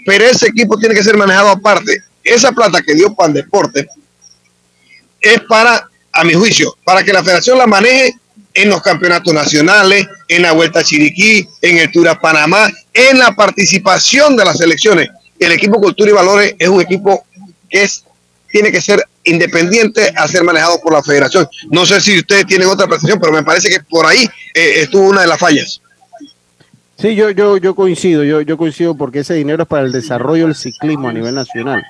pero 0.06 0.24
ese 0.24 0.46
equipo 0.46 0.78
tiene 0.78 0.94
que 0.94 1.02
ser 1.02 1.16
manejado 1.16 1.48
aparte. 1.48 2.04
Esa 2.22 2.52
plata 2.52 2.82
que 2.82 2.94
dio 2.94 3.12
Pan 3.14 3.32
Deporte 3.32 3.88
es 5.20 5.40
para, 5.48 5.88
a 6.12 6.24
mi 6.24 6.34
juicio, 6.34 6.72
para 6.84 7.02
que 7.02 7.12
la 7.12 7.24
federación 7.24 7.58
la 7.58 7.66
maneje 7.66 8.14
en 8.54 8.68
los 8.68 8.80
campeonatos 8.80 9.34
nacionales, 9.34 10.06
en 10.28 10.42
la 10.42 10.52
Vuelta 10.52 10.78
a 10.78 10.84
Chiriquí, 10.84 11.48
en 11.62 11.78
el 11.78 11.90
Tour 11.90 12.08
a 12.08 12.20
Panamá, 12.20 12.70
en 12.92 13.18
la 13.18 13.34
participación 13.34 14.36
de 14.36 14.44
las 14.44 14.60
elecciones. 14.60 15.08
El 15.40 15.50
equipo 15.50 15.80
Cultura 15.80 16.10
y 16.10 16.14
Valores 16.14 16.54
es 16.56 16.68
un 16.68 16.80
equipo 16.80 17.26
que 17.68 17.82
es, 17.82 18.04
tiene 18.52 18.70
que 18.70 18.80
ser 18.80 19.04
independiente 19.24 20.12
a 20.14 20.28
ser 20.28 20.44
manejado 20.44 20.80
por 20.80 20.92
la 20.92 21.02
federación. 21.02 21.48
No 21.70 21.84
sé 21.84 22.00
si 22.00 22.18
ustedes 22.18 22.46
tienen 22.46 22.68
otra 22.68 22.86
percepción, 22.86 23.18
pero 23.18 23.32
me 23.32 23.42
parece 23.42 23.68
que 23.68 23.80
por 23.80 24.06
ahí 24.06 24.28
eh, 24.54 24.82
estuvo 24.82 25.08
una 25.08 25.22
de 25.22 25.26
las 25.26 25.40
fallas. 25.40 25.80
Sí, 26.96 27.16
yo, 27.16 27.30
yo, 27.30 27.56
yo 27.56 27.74
coincido, 27.74 28.22
yo, 28.22 28.40
yo 28.40 28.56
coincido 28.56 28.94
porque 28.94 29.20
ese 29.20 29.34
dinero 29.34 29.64
es 29.64 29.68
para 29.68 29.84
el 29.84 29.92
desarrollo 29.92 30.46
del 30.46 30.54
ciclismo 30.54 31.08
a 31.08 31.12
nivel 31.12 31.34
nacional. 31.34 31.84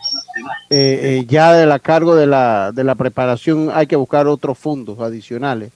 Eh, 0.71 1.01
eh, 1.21 1.27
ya 1.29 1.53
de 1.53 1.67
la 1.67 1.79
cargo 1.79 2.17
de 2.17 2.27
la, 2.27 2.73
de 2.73 2.85
la 2.85 2.95
preparación 2.95 3.71
hay 3.73 3.87
que 3.87 3.97
buscar 3.97 4.27
otros 4.27 4.57
fondos 4.59 4.99
adicionales. 5.01 5.71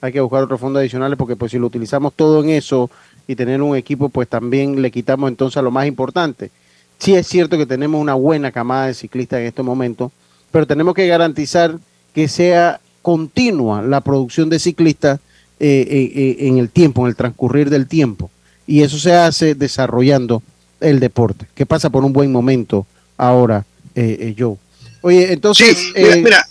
Hay 0.00 0.12
que 0.12 0.20
buscar 0.20 0.42
otros 0.42 0.60
fondos 0.60 0.80
adicionales 0.80 1.16
porque 1.16 1.36
pues 1.36 1.52
si 1.52 1.58
lo 1.58 1.68
utilizamos 1.68 2.12
todo 2.14 2.42
en 2.42 2.50
eso 2.50 2.90
y 3.28 3.36
tener 3.36 3.62
un 3.62 3.76
equipo, 3.76 4.08
pues 4.08 4.28
también 4.28 4.82
le 4.82 4.90
quitamos 4.90 5.30
entonces 5.30 5.56
a 5.58 5.62
lo 5.62 5.70
más 5.70 5.86
importante. 5.86 6.50
Sí 6.98 7.14
es 7.14 7.26
cierto 7.28 7.56
que 7.56 7.66
tenemos 7.66 8.00
una 8.00 8.14
buena 8.14 8.50
camada 8.50 8.86
de 8.86 8.94
ciclistas 8.94 9.40
en 9.40 9.46
estos 9.46 9.64
momentos, 9.64 10.10
pero 10.50 10.66
tenemos 10.66 10.94
que 10.94 11.06
garantizar 11.06 11.78
que 12.12 12.26
sea 12.26 12.80
continua 13.00 13.80
la 13.80 14.00
producción 14.00 14.50
de 14.50 14.58
ciclistas 14.58 15.20
eh, 15.60 16.36
en 16.40 16.58
el 16.58 16.68
tiempo, 16.68 17.02
en 17.02 17.10
el 17.10 17.16
transcurrir 17.16 17.70
del 17.70 17.86
tiempo. 17.86 18.28
Y 18.66 18.82
eso 18.82 18.98
se 18.98 19.12
hace 19.12 19.54
desarrollando 19.54 20.42
el 20.80 21.00
deporte, 21.00 21.46
que 21.54 21.66
pasa 21.66 21.90
por 21.90 22.04
un 22.04 22.12
buen 22.12 22.30
momento 22.32 22.86
ahora, 23.16 23.64
eh, 23.94 24.16
eh, 24.20 24.34
Joe. 24.38 24.56
Oye, 25.02 25.32
entonces... 25.32 25.76
Sí, 25.76 25.92
mira, 25.96 26.14
eh, 26.14 26.22
mira, 26.22 26.46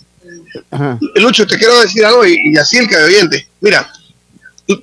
ajá. 0.70 0.98
Lucho, 1.16 1.46
te 1.46 1.56
quiero 1.58 1.80
decir 1.80 2.04
algo 2.04 2.26
y, 2.26 2.36
y 2.52 2.56
así 2.56 2.78
el 2.78 2.88
que 2.88 2.96
oyente. 2.96 3.48
Mira, 3.60 3.90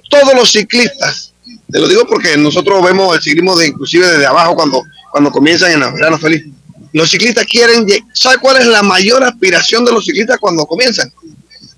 todos 0.10 0.34
los 0.36 0.52
ciclistas, 0.52 1.34
te 1.72 1.80
lo 1.80 1.88
digo 1.88 2.06
porque 2.08 2.38
nosotros 2.38 2.84
vemos 2.84 3.16
el 3.16 3.22
ciclismo 3.22 3.56
de 3.58 3.68
inclusive 3.68 4.08
desde 4.08 4.26
abajo 4.26 4.56
cuando, 4.56 4.84
cuando 5.12 5.32
comienzan 5.32 5.72
en 5.72 5.84
el 5.84 5.94
verano 5.94 6.18
feliz. 6.18 6.46
Los 6.94 7.12
ciclistas 7.12 7.46
quieren, 7.46 7.86
lle- 7.86 8.04
¿sabe 8.14 8.38
cuál 8.40 8.58
es 8.58 8.66
la 8.66 8.82
mayor 8.82 9.24
aspiración 9.24 9.86
de 9.86 9.92
los 9.92 10.06
ciclistas 10.06 10.38
cuando 10.40 10.66
comienzan? 10.66 11.12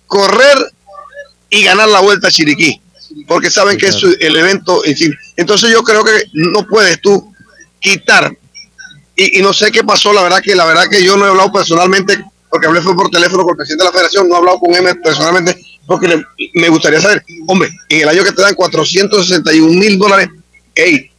Correr 0.08 0.58
y 1.50 1.64
ganar 1.64 1.90
la 1.90 2.00
vuelta 2.00 2.30
a 2.30 2.32
Chiriquí, 2.32 2.80
porque 3.28 3.50
saben 3.52 3.78
que 3.78 3.88
es 3.88 3.96
el 4.20 4.36
evento. 4.36 4.82
Entonces 5.38 5.72
yo 5.72 5.84
creo 5.84 6.04
que 6.04 6.12
no 6.34 6.66
puedes 6.68 7.02
tú 7.02 7.32
quitar 7.80 8.36
y, 9.16 9.40
y 9.40 9.42
no 9.42 9.54
sé 9.54 9.72
qué 9.72 9.84
pasó, 9.84 10.14
la 10.14 10.24
verdad 10.24 10.42
que 10.42 10.56
la 10.56 10.66
verdad 10.66 10.86
que 10.90 11.04
yo 11.04 11.18
no 11.18 11.26
he 11.26 11.30
hablado 11.30 11.52
personalmente, 11.52 12.24
porque 12.50 12.68
hablé 12.68 12.82
fue 12.82 12.96
por 12.96 13.10
teléfono 13.10 13.44
con 13.44 13.52
el 13.52 13.58
presidente 13.58 13.84
de 13.84 13.90
la 13.90 13.94
federación, 13.94 14.30
no 14.30 14.36
he 14.36 14.38
hablado 14.38 14.60
con 14.60 14.74
él 14.74 15.00
personalmente, 15.04 15.56
porque 15.86 16.08
le- 16.08 16.24
me 16.56 16.70
gustaría 16.70 17.00
saber, 17.02 17.24
hombre, 17.48 17.70
en 17.90 18.02
el 18.02 18.10
año 18.10 18.24
que 18.24 18.32
te 18.32 18.42
dan 18.42 18.56
461 18.56 19.68
mil 19.80 19.98
dólares, 19.98 20.30
hey, 20.76 21.10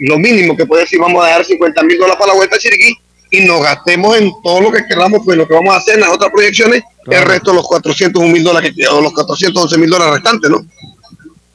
lo 0.00 0.18
mínimo 0.18 0.56
que 0.56 0.66
puede 0.66 0.82
decir, 0.82 0.98
vamos 1.00 1.24
a 1.24 1.28
dar 1.30 1.44
50 1.44 1.82
mil 1.82 1.96
dólares 1.98 2.16
para 2.18 2.32
la 2.32 2.36
vuelta 2.36 2.56
a 2.56 2.58
Chiriquí 2.58 2.94
y 3.30 3.40
nos 3.40 3.62
gastemos 3.62 4.16
en 4.16 4.30
todo 4.42 4.60
lo 4.60 4.70
que 4.72 4.84
queramos, 4.86 5.20
pues 5.24 5.36
lo 5.36 5.46
que 5.48 5.54
vamos 5.54 5.74
a 5.74 5.78
hacer 5.78 5.94
en 5.96 6.00
las 6.02 6.10
otras 6.10 6.30
proyecciones, 6.30 6.82
el 7.06 7.22
resto 7.26 7.52
los 7.52 7.66
401 7.66 8.32
mil 8.32 8.44
dólares, 8.44 8.72
que- 8.76 8.86
o 8.86 9.00
los 9.00 9.12
411 9.12 9.78
mil 9.78 9.90
dólares 9.90 10.14
restantes, 10.14 10.50
¿no? 10.50 10.58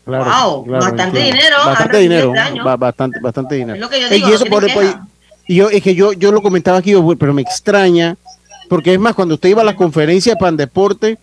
Claro, 0.05 0.25
Wow, 0.25 0.65
claro, 0.65 0.83
bastante 0.83 1.03
entiendo. 1.19 1.31
dinero 1.37 1.55
Bastante 1.65 1.97
dinero, 1.99 2.33
ba- 2.63 2.75
bastante, 2.75 3.19
bastante 3.21 3.55
dinero. 3.55 3.75
Es 3.75 3.79
lo 3.81 3.89
que 3.89 4.01
yo 4.01 4.09
digo, 4.09 4.27
y 4.27 4.29
no 4.31 4.35
eso 4.35 4.45
por, 4.47 4.65
y 5.47 5.55
yo, 5.55 5.69
es 5.69 5.81
que 5.81 5.95
yo, 5.95 6.11
yo 6.13 6.31
lo 6.31 6.41
comentaba 6.41 6.77
aquí, 6.77 6.93
pero 7.17 7.33
me 7.33 7.41
extraña, 7.41 8.17
porque 8.69 8.93
es 8.93 8.99
más, 8.99 9.13
cuando 9.15 9.35
usted 9.35 9.49
iba 9.49 9.61
a 9.61 9.65
las 9.65 9.75
conferencias 9.75 10.35
de 10.35 10.39
Pandeporte, 10.39 11.17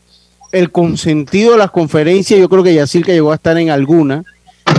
el 0.53 0.73
consentido 0.73 1.53
de 1.53 1.59
las 1.59 1.71
conferencias, 1.71 2.41
yo 2.41 2.49
creo 2.49 2.63
que 2.63 2.73
Yacirca 2.75 3.13
llegó 3.13 3.33
a 3.33 3.35
estar 3.37 3.57
en 3.59 3.71
alguna, 3.71 4.25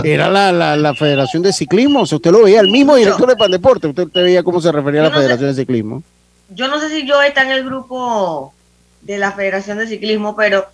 era 0.04 0.28
la, 0.28 0.50
la, 0.52 0.76
la 0.76 0.94
Federación 0.94 1.42
de 1.42 1.52
Ciclismo, 1.52 2.00
o 2.02 2.06
sea, 2.06 2.16
usted 2.16 2.30
lo 2.32 2.42
veía, 2.42 2.60
el 2.60 2.70
mismo 2.70 2.96
director 2.96 3.28
de 3.28 3.36
Pandeporte, 3.36 3.86
usted, 3.86 4.04
usted 4.04 4.22
veía 4.24 4.42
cómo 4.42 4.60
se 4.60 4.72
refería 4.72 5.00
a 5.00 5.04
la 5.04 5.10
sé- 5.10 5.16
Federación 5.16 5.50
de 5.50 5.54
Ciclismo. 5.62 6.02
yo 6.50 6.66
no 6.68 6.80
sé 6.80 6.88
si 6.88 7.06
yo 7.06 7.22
está 7.22 7.42
en 7.42 7.50
el 7.52 7.64
grupo 7.64 8.52
de 9.02 9.18
la 9.18 9.32
Federación 9.32 9.78
de 9.78 9.86
Ciclismo, 9.86 10.34
pero 10.36 10.66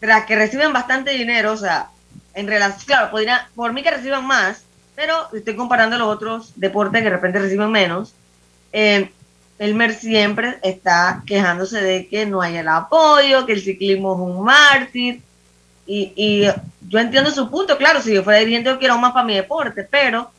tras 0.00 0.24
que 0.26 0.34
reciben 0.36 0.72
bastante 0.72 1.12
dinero, 1.12 1.52
o 1.52 1.56
sea, 1.56 1.88
en 2.34 2.46
relación, 2.46 2.84
claro, 2.86 3.10
podría, 3.10 3.48
por 3.54 3.72
mí 3.72 3.82
que 3.82 3.90
reciban 3.90 4.26
más, 4.26 4.64
pero 4.94 5.28
estoy 5.32 5.56
comparando 5.56 5.98
los 5.98 6.08
otros 6.08 6.52
deportes 6.56 7.00
que 7.00 7.04
de 7.04 7.16
repente 7.16 7.38
reciben 7.38 7.70
menos. 7.70 8.14
Eh, 8.72 9.10
Elmer 9.58 9.94
siempre 9.94 10.58
está 10.62 11.22
quejándose 11.26 11.80
de 11.80 12.08
que 12.08 12.26
no 12.26 12.40
hay 12.40 12.56
el 12.56 12.68
apoyo, 12.68 13.46
que 13.46 13.52
el 13.52 13.62
ciclismo 13.62 14.14
es 14.14 14.20
un 14.20 14.44
mártir. 14.44 15.22
Y, 15.86 16.12
y 16.16 16.48
yo 16.88 16.98
entiendo 16.98 17.30
su 17.30 17.50
punto, 17.50 17.76
claro, 17.76 18.00
si 18.00 18.14
yo 18.14 18.22
fuera 18.22 18.40
dirigente 18.40 18.70
yo 18.70 18.78
quiero 18.78 18.98
más 18.98 19.12
para 19.12 19.26
mi 19.26 19.34
deporte, 19.34 19.86
pero 19.88 20.30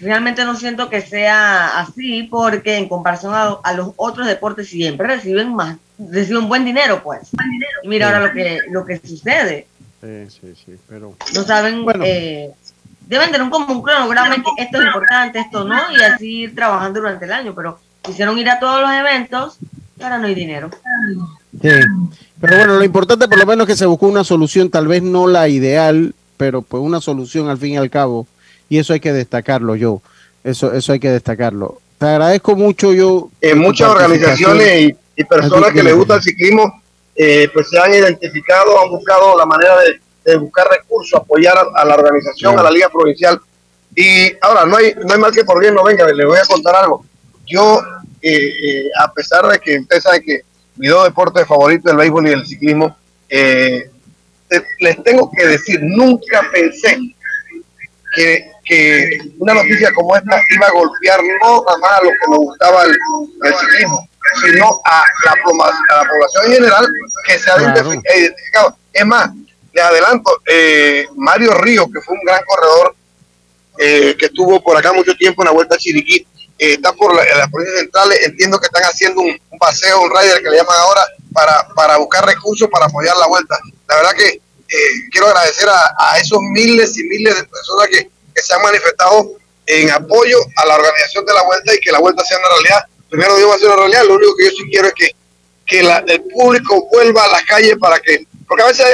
realmente 0.00 0.44
no 0.44 0.54
siento 0.56 0.90
que 0.90 1.00
sea 1.00 1.78
así 1.78 2.24
porque 2.24 2.76
en 2.76 2.88
comparación 2.88 3.34
a, 3.34 3.58
a 3.62 3.72
los 3.72 3.92
otros 3.96 4.26
deportes 4.26 4.68
siempre 4.68 5.06
reciben 5.06 5.54
más, 5.54 5.76
reciben 5.98 6.48
buen 6.48 6.64
dinero 6.64 7.02
pues. 7.02 7.30
Y 7.82 7.88
mira 7.88 8.06
ahora 8.06 8.26
lo 8.26 8.32
que, 8.32 8.60
lo 8.70 8.84
que 8.84 8.98
sucede. 8.98 9.66
Sí, 10.00 10.30
sí, 10.30 10.54
sí, 10.64 10.76
pero... 10.88 11.14
No 11.34 11.42
saben, 11.42 11.84
eh, 12.04 12.50
deben 13.06 13.30
tener 13.30 13.42
un, 13.42 13.50
como 13.50 13.72
un 13.72 13.82
cronograma 13.82 14.36
que 14.36 14.62
esto 14.62 14.80
es 14.80 14.86
importante, 14.86 15.38
esto 15.40 15.64
no, 15.64 15.80
y 15.96 16.02
así 16.02 16.42
ir 16.42 16.54
trabajando 16.54 17.00
durante 17.00 17.24
el 17.24 17.32
año, 17.32 17.54
pero 17.54 17.78
quisieron 18.02 18.38
ir 18.38 18.48
a 18.50 18.60
todos 18.60 18.80
los 18.80 18.90
eventos 18.92 19.58
ahora 20.04 20.18
no 20.18 20.26
hay 20.26 20.34
dinero. 20.34 20.70
Sí. 21.62 21.70
Pero 22.40 22.56
bueno, 22.56 22.76
lo 22.76 22.84
importante 22.84 23.28
por 23.28 23.38
lo 23.38 23.46
menos 23.46 23.66
es 23.66 23.74
que 23.74 23.78
se 23.78 23.86
buscó 23.86 24.06
una 24.06 24.24
solución, 24.24 24.70
tal 24.70 24.86
vez 24.86 25.02
no 25.02 25.26
la 25.26 25.48
ideal, 25.48 26.14
pero 26.36 26.62
pues 26.62 26.82
una 26.82 27.00
solución 27.00 27.48
al 27.48 27.58
fin 27.58 27.74
y 27.74 27.76
al 27.76 27.90
cabo. 27.90 28.26
Y 28.68 28.78
eso 28.78 28.92
hay 28.92 29.00
que 29.00 29.12
destacarlo, 29.12 29.76
yo. 29.76 30.02
Eso, 30.44 30.72
eso 30.72 30.92
hay 30.92 31.00
que 31.00 31.10
destacarlo. 31.10 31.80
Te 31.98 32.06
agradezco 32.06 32.56
mucho, 32.56 32.92
yo. 32.92 33.30
en 33.40 33.58
muchas 33.58 33.88
organizaciones 33.88 34.82
y, 34.82 34.96
y 35.16 35.24
personas 35.24 35.72
que 35.72 35.82
les 35.82 35.94
gusta 35.94 36.16
el 36.16 36.22
ciclismo, 36.22 36.82
eh, 37.16 37.48
pues 37.52 37.70
se 37.70 37.78
han 37.78 37.92
identificado, 37.94 38.80
han 38.80 38.90
buscado 38.90 39.36
la 39.36 39.46
manera 39.46 39.74
de, 39.78 40.36
buscar 40.36 40.68
recursos, 40.68 41.20
apoyar 41.20 41.56
a, 41.74 41.84
la 41.84 41.94
organización, 41.94 42.58
a 42.58 42.62
la 42.62 42.70
liga 42.70 42.88
provincial. 42.88 43.40
Y 43.94 44.32
ahora, 44.40 44.66
no 44.66 44.76
hay, 44.76 44.92
no 44.94 45.14
hay 45.14 45.20
mal 45.20 45.30
que 45.30 45.44
por 45.44 45.60
bien 45.60 45.74
no 45.74 45.84
venga, 45.84 46.04
les 46.06 46.26
voy 46.26 46.38
a 46.38 46.44
contar 46.44 46.74
algo. 46.74 47.04
Yo, 47.46 47.80
eh, 48.20 48.48
eh, 48.48 48.90
a 49.00 49.12
pesar 49.12 49.46
de 49.46 49.58
que 49.60 49.78
ustedes 49.78 50.02
saben 50.02 50.22
que 50.22 50.40
mi 50.76 50.88
dos 50.88 51.04
deportes 51.04 51.46
favoritos, 51.46 51.90
el 51.90 51.96
béisbol 51.96 52.28
y 52.28 52.32
el 52.32 52.46
ciclismo, 52.46 52.96
eh, 53.28 53.88
les 54.80 55.02
tengo 55.02 55.30
que 55.30 55.46
decir, 55.46 55.80
nunca 55.82 56.42
pensé 56.52 56.98
que, 58.14 58.50
que 58.64 59.18
una 59.38 59.54
noticia 59.54 59.92
como 59.94 60.16
esta 60.16 60.42
iba 60.54 60.66
a 60.66 60.72
golpear 60.72 61.20
no 61.22 61.62
nada 61.64 61.78
más 61.78 62.00
a 62.00 62.04
los 62.04 62.12
que 62.12 62.30
nos 62.30 62.38
gustaba 62.38 62.84
el 62.84 63.54
ciclismo, 63.54 64.08
sino 64.44 64.80
a 64.84 65.04
la, 65.24 65.32
ploma- 65.42 65.68
a 65.92 65.96
la 65.96 66.08
población 66.08 66.46
en 66.46 66.52
general 66.52 66.86
que 67.26 67.38
se 67.38 67.50
ha 67.50 67.54
Claro. 67.56 67.74
identifi- 67.92 68.02
identificado. 68.16 68.76
Es 68.92 69.06
más, 69.06 69.30
les 69.72 69.84
adelanto, 69.84 70.40
eh, 70.46 71.06
Mario 71.16 71.52
Río, 71.54 71.86
que 71.92 72.00
fue 72.00 72.14
un 72.14 72.24
gran 72.24 72.42
corredor 72.44 72.94
eh, 73.78 74.16
que 74.18 74.26
estuvo 74.26 74.62
por 74.62 74.76
acá 74.76 74.92
mucho 74.92 75.14
tiempo 75.16 75.42
en 75.42 75.46
la 75.46 75.52
Vuelta 75.52 75.74
a 75.74 75.78
Chiriquí, 75.78 76.26
eh, 76.58 76.72
está 76.72 76.92
por 76.94 77.14
la- 77.14 77.24
las 77.36 77.50
provincias 77.50 77.80
centrales, 77.80 78.20
entiendo 78.26 78.58
que 78.58 78.66
están 78.66 78.84
haciendo 78.84 79.20
un, 79.20 79.38
un 79.50 79.58
paseo, 79.58 80.00
un 80.00 80.10
rider 80.10 80.42
que 80.42 80.48
le 80.50 80.56
llaman 80.56 80.76
ahora, 80.78 81.02
para, 81.32 81.68
para 81.74 81.96
buscar 81.98 82.24
recursos 82.24 82.68
para 82.70 82.86
apoyar 82.86 83.14
la 83.18 83.26
vuelta. 83.26 83.58
La 83.86 83.96
verdad 83.96 84.12
que 84.14 84.28
eh, 84.28 84.76
quiero 85.12 85.26
agradecer 85.26 85.68
a, 85.68 85.94
a, 85.98 86.18
esos 86.18 86.38
miles 86.40 86.96
y 86.96 87.04
miles 87.04 87.36
de 87.36 87.44
personas 87.44 87.88
que, 87.88 88.08
que, 88.34 88.42
se 88.42 88.54
han 88.54 88.62
manifestado 88.62 89.32
en 89.66 89.90
apoyo 89.90 90.38
a 90.56 90.64
la 90.66 90.76
organización 90.76 91.26
de 91.26 91.34
la 91.34 91.42
vuelta 91.42 91.74
y 91.74 91.78
que 91.80 91.92
la 91.92 91.98
vuelta 91.98 92.24
sea 92.24 92.38
una 92.38 92.48
realidad. 92.48 92.84
Primero 93.08 93.36
Dios 93.36 93.50
va 93.50 93.54
a 93.54 93.58
ser 93.58 93.68
una 93.68 93.76
realidad, 93.76 94.04
lo 94.06 94.14
único 94.14 94.36
que 94.36 94.44
yo 94.44 94.50
sí 94.50 94.64
quiero 94.70 94.88
es 94.88 94.94
que, 94.94 95.10
que 95.64 95.82
la, 95.82 95.98
el 96.06 96.22
público 96.22 96.88
vuelva 96.92 97.24
a 97.24 97.28
las 97.28 97.44
calles 97.44 97.76
para 97.78 97.98
que, 98.00 98.26
porque 98.46 98.62
a 98.62 98.66
veces 98.66 98.86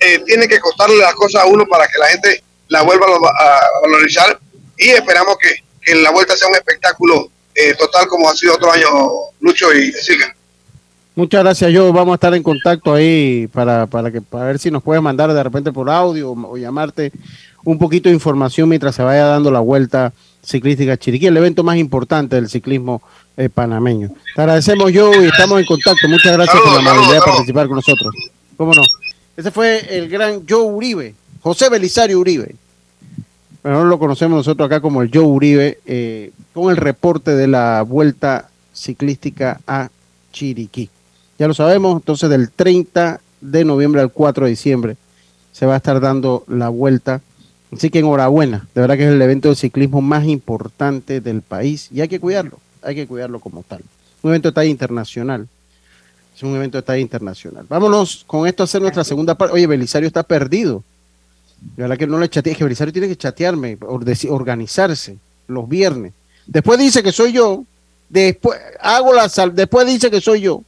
eh, 0.00 0.20
tiene 0.26 0.46
que 0.46 0.60
costarle 0.60 0.96
las 0.98 1.14
cosas 1.14 1.42
a 1.42 1.46
uno 1.46 1.66
para 1.66 1.86
que 1.86 1.98
la 1.98 2.06
gente 2.08 2.42
la 2.68 2.82
vuelva 2.82 3.06
a, 3.06 3.60
valorizar 3.82 4.38
y 4.76 4.90
esperamos 4.90 5.36
que, 5.38 5.62
que 5.80 5.94
la 5.96 6.10
vuelta 6.10 6.36
sea 6.36 6.48
un 6.48 6.54
espectáculo 6.54 7.30
eh, 7.54 7.74
total 7.74 8.06
como 8.06 8.28
ha 8.28 8.36
sido 8.36 8.54
otro 8.54 8.70
año 8.70 8.86
Lucho 9.40 9.72
y 9.72 9.92
Siga. 9.92 10.34
Muchas 11.14 11.42
gracias, 11.42 11.72
yo 11.72 11.94
vamos 11.94 12.12
a 12.12 12.16
estar 12.16 12.34
en 12.34 12.42
contacto 12.42 12.92
ahí 12.92 13.48
para, 13.48 13.86
para 13.86 14.12
que 14.12 14.20
para 14.20 14.44
ver 14.44 14.58
si 14.58 14.70
nos 14.70 14.82
puedes 14.82 15.02
mandar 15.02 15.32
de 15.32 15.42
repente 15.42 15.72
por 15.72 15.88
audio 15.88 16.32
o, 16.32 16.50
o, 16.50 16.56
llamarte 16.58 17.10
un 17.64 17.78
poquito 17.78 18.10
de 18.10 18.14
información 18.14 18.68
mientras 18.68 18.94
se 18.94 19.02
vaya 19.02 19.24
dando 19.24 19.50
la 19.50 19.60
vuelta 19.60 20.12
ciclística 20.44 20.98
Chiriquí, 20.98 21.26
el 21.26 21.36
evento 21.38 21.64
más 21.64 21.78
importante 21.78 22.36
del 22.36 22.50
ciclismo 22.50 23.02
eh, 23.36 23.48
panameño. 23.48 24.10
Te 24.34 24.40
agradecemos 24.40 24.92
yo 24.92 25.10
y 25.22 25.26
estamos 25.26 25.60
en 25.60 25.66
contacto. 25.66 26.08
Muchas 26.08 26.32
gracias 26.32 26.56
por 26.56 26.72
la 26.72 26.78
amabilidad 26.78 27.14
de 27.14 27.20
participar 27.20 27.66
con 27.66 27.76
nosotros. 27.76 28.14
¿Cómo 28.56 28.72
no? 28.72 28.82
Ese 29.36 29.50
fue 29.50 29.96
el 29.96 30.08
gran 30.08 30.44
Joe 30.48 30.62
Uribe, 30.62 31.14
José 31.40 31.68
Belisario 31.68 32.18
Uribe. 32.18 32.54
Bueno, 33.62 33.84
lo 33.84 33.98
conocemos 33.98 34.36
nosotros 34.36 34.66
acá 34.66 34.80
como 34.80 35.02
el 35.02 35.10
Joe 35.12 35.24
Uribe, 35.24 35.78
eh, 35.84 36.30
con 36.54 36.70
el 36.70 36.76
reporte 36.76 37.32
de 37.32 37.46
la 37.46 37.82
vuelta 37.82 38.48
ciclística 38.72 39.60
a 39.66 39.90
Chiriquí. 40.32 40.88
Ya 41.38 41.48
lo 41.48 41.54
sabemos, 41.54 41.96
entonces 41.96 42.30
del 42.30 42.50
30 42.50 43.20
de 43.40 43.64
noviembre 43.64 44.00
al 44.00 44.10
4 44.10 44.44
de 44.44 44.50
diciembre 44.50 44.96
se 45.52 45.66
va 45.66 45.74
a 45.74 45.78
estar 45.78 46.00
dando 46.00 46.44
la 46.48 46.68
vuelta. 46.68 47.20
Así 47.72 47.90
que 47.90 47.98
enhorabuena, 47.98 48.68
de 48.74 48.80
verdad 48.80 48.96
que 48.96 49.04
es 49.04 49.12
el 49.12 49.20
evento 49.20 49.48
de 49.48 49.56
ciclismo 49.56 50.00
más 50.00 50.24
importante 50.26 51.20
del 51.20 51.42
país 51.42 51.88
y 51.92 52.00
hay 52.00 52.08
que 52.08 52.20
cuidarlo, 52.20 52.58
hay 52.86 52.94
que 52.94 53.06
cuidarlo 53.06 53.40
como 53.40 53.62
tal. 53.62 53.82
Un 54.22 54.30
evento 54.30 54.48
de 54.48 54.54
talla 54.54 54.70
internacional. 54.70 55.48
Es 56.34 56.42
un 56.42 56.54
evento 56.54 56.78
de 56.78 56.82
talla 56.82 57.00
internacional. 57.00 57.66
Vámonos 57.68 58.24
con 58.26 58.46
esto 58.46 58.62
a 58.62 58.64
hacer 58.64 58.80
nuestra 58.80 59.04
segunda 59.04 59.34
parte. 59.34 59.54
Oye, 59.54 59.66
Belisario 59.66 60.06
está 60.06 60.22
perdido. 60.22 60.84
De 61.76 61.82
verdad 61.82 61.96
que 61.96 62.06
no 62.06 62.18
le 62.18 62.28
chateé, 62.28 62.52
es 62.52 62.58
que 62.58 62.64
Belisario 62.64 62.92
tiene 62.92 63.08
que 63.08 63.16
chatearme, 63.16 63.78
organizarse 64.28 65.16
los 65.48 65.68
viernes. 65.68 66.12
Después 66.46 66.78
dice 66.78 67.02
que 67.02 67.12
soy 67.12 67.32
yo, 67.32 67.64
después 68.08 68.60
hago 68.80 69.12
la 69.12 69.28
sal, 69.28 69.54
después 69.54 69.86
dice 69.86 70.10
que 70.10 70.20
soy 70.20 70.42
yo. 70.42 70.62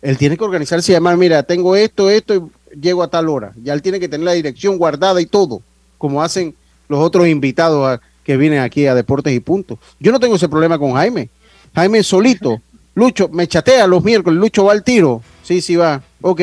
Él 0.00 0.16
tiene 0.16 0.38
que 0.38 0.44
organizarse 0.44 0.92
y 0.92 0.94
llamar, 0.94 1.16
mira, 1.16 1.42
tengo 1.42 1.76
esto, 1.76 2.08
esto, 2.08 2.34
y 2.34 2.78
llego 2.80 3.02
a 3.02 3.08
tal 3.08 3.28
hora. 3.28 3.52
Ya 3.62 3.74
él 3.74 3.82
tiene 3.82 4.00
que 4.00 4.08
tener 4.08 4.24
la 4.24 4.32
dirección 4.32 4.78
guardada 4.78 5.20
y 5.20 5.26
todo, 5.26 5.60
como 5.98 6.22
hacen 6.22 6.54
los 6.88 7.00
otros 7.00 7.28
invitados 7.28 7.86
a, 7.86 8.00
que 8.24 8.36
vienen 8.36 8.60
aquí 8.60 8.86
a 8.86 8.94
Deportes 8.94 9.34
y 9.34 9.40
Puntos. 9.40 9.78
Yo 9.98 10.12
no 10.12 10.20
tengo 10.20 10.36
ese 10.36 10.48
problema 10.48 10.78
con 10.78 10.92
Jaime. 10.92 11.28
Jaime 11.74 12.02
solito. 12.02 12.60
Lucho, 12.94 13.28
me 13.28 13.46
chatea 13.46 13.86
los 13.86 14.02
miércoles, 14.04 14.38
Lucho 14.40 14.64
va 14.64 14.72
al 14.72 14.82
tiro. 14.84 15.22
Sí, 15.42 15.60
sí 15.60 15.76
va. 15.76 16.02
Ok. 16.20 16.40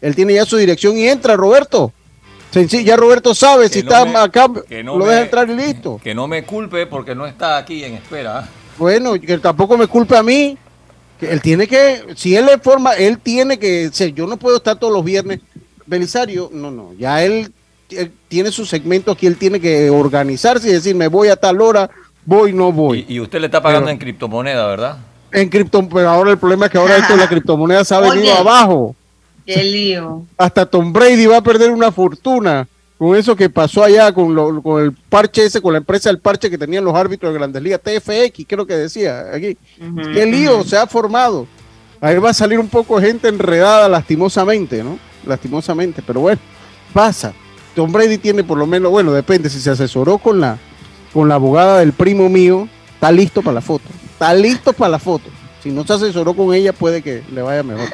Él 0.00 0.14
tiene 0.14 0.34
ya 0.34 0.44
su 0.46 0.56
dirección 0.56 0.96
y 0.96 1.06
entra, 1.08 1.36
Roberto. 1.36 1.92
Sencillo, 2.50 2.82
ya 2.84 2.96
Roberto 2.96 3.34
sabe 3.34 3.68
Que 3.68 3.74
si 3.74 3.82
no 3.82 3.90
está 3.90 4.04
me- 4.04 4.18
acá, 4.18 4.48
no 4.82 4.96
lo 4.98 5.04
me- 5.04 5.10
deja 5.12 5.22
entrar 5.22 5.50
y 5.50 5.54
listo. 5.54 6.00
Que 6.02 6.14
no 6.14 6.26
me 6.26 6.42
culpe 6.44 6.86
porque 6.86 7.14
no 7.14 7.26
está 7.26 7.58
aquí 7.58 7.84
en 7.84 7.94
espera. 7.94 8.48
Bueno, 8.78 9.12
que 9.20 9.38
tampoco 9.38 9.76
me 9.76 9.86
culpe 9.86 10.16
a 10.16 10.22
mí. 10.22 10.56
Que 11.18 11.30
él 11.30 11.40
tiene 11.42 11.66
que, 11.68 12.02
si 12.16 12.34
él 12.34 12.46
le 12.46 12.58
forma, 12.58 12.94
él 12.94 13.18
tiene 13.18 13.58
que 13.58 13.90
ser. 13.92 14.14
Yo 14.14 14.26
no 14.26 14.36
puedo 14.38 14.56
estar 14.56 14.78
todos 14.78 14.92
los 14.92 15.04
viernes. 15.04 15.40
Belisario, 15.86 16.48
no, 16.52 16.70
no. 16.70 16.92
Ya 16.98 17.22
él, 17.22 17.52
él 17.90 18.10
tiene 18.28 18.50
su 18.50 18.64
segmento 18.64 19.12
aquí, 19.12 19.26
él 19.26 19.36
tiene 19.36 19.60
que 19.60 19.90
organizarse 19.90 20.68
y 20.68 20.72
decir, 20.72 20.94
me 20.94 21.08
voy 21.08 21.28
a 21.28 21.36
tal 21.36 21.60
hora, 21.60 21.90
voy, 22.24 22.52
no 22.52 22.72
voy. 22.72 23.04
Y 23.08 23.20
usted 23.20 23.40
le 23.40 23.46
está 23.46 23.60
pagando 23.62 23.86
Pero- 23.86 23.92
en 23.92 23.98
criptomoneda, 23.98 24.66
¿verdad? 24.66 24.98
En 25.32 25.48
cripto, 25.48 25.88
pero 25.88 26.08
ahora 26.10 26.32
el 26.32 26.38
problema 26.38 26.66
es 26.66 26.72
que 26.72 26.78
ahora 26.78 26.96
esto 26.96 27.12
de 27.12 27.20
la 27.20 27.28
criptomoneda 27.28 27.84
se 27.84 27.94
ha 27.94 28.00
Oye. 28.00 28.10
venido 28.16 28.34
abajo. 28.34 28.96
Qué 29.46 29.62
lío. 29.62 30.24
Hasta 30.36 30.66
Tom 30.66 30.92
Brady 30.92 31.26
va 31.26 31.36
a 31.38 31.42
perder 31.42 31.70
una 31.70 31.92
fortuna 31.92 32.66
con 32.98 33.16
eso 33.16 33.34
que 33.36 33.48
pasó 33.48 33.82
allá 33.84 34.12
con, 34.12 34.34
lo- 34.34 34.60
con 34.62 34.82
el 34.82 34.92
parche 34.92 35.44
ese, 35.44 35.60
con 35.62 35.72
la 35.72 35.78
empresa 35.78 36.08
del 36.10 36.18
parche 36.18 36.50
que 36.50 36.58
tenían 36.58 36.84
los 36.84 36.94
árbitros 36.94 37.32
de 37.32 37.38
Grandes 37.38 37.62
Ligas, 37.62 37.80
TFX, 37.80 38.44
creo 38.46 38.66
que 38.66 38.74
decía 38.76 39.26
aquí. 39.32 39.56
Qué 40.12 40.26
lío 40.26 40.64
se 40.64 40.76
ha 40.76 40.86
formado. 40.86 41.46
Ahí 42.00 42.18
va 42.18 42.30
a 42.30 42.34
salir 42.34 42.58
un 42.58 42.68
poco 42.68 42.98
de 43.00 43.06
gente 43.08 43.28
enredada 43.28 43.88
lastimosamente, 43.88 44.82
¿no? 44.82 44.98
Lastimosamente, 45.26 46.02
pero 46.06 46.20
bueno, 46.20 46.40
pasa. 46.92 47.32
Tom 47.76 47.92
Brady 47.92 48.18
tiene 48.18 48.42
por 48.42 48.58
lo 48.58 48.66
menos, 48.66 48.90
bueno, 48.90 49.12
depende, 49.12 49.48
si 49.48 49.60
se 49.60 49.70
asesoró 49.70 50.18
con 50.18 50.40
la, 50.40 50.58
con 51.12 51.28
la 51.28 51.36
abogada 51.36 51.78
del 51.78 51.92
primo 51.92 52.28
mío, 52.28 52.68
está 52.94 53.10
listo 53.12 53.42
para 53.42 53.54
la 53.54 53.60
foto. 53.60 53.84
Está 54.12 54.34
listo 54.34 54.72
para 54.72 54.90
la 54.90 54.98
foto. 54.98 55.30
Si 55.62 55.70
no 55.70 55.86
se 55.86 55.92
asesoró 55.94 56.34
con 56.34 56.54
ella, 56.54 56.72
puede 56.72 57.02
que 57.02 57.22
le 57.32 57.42
vaya 57.42 57.62
mejor. 57.62 57.88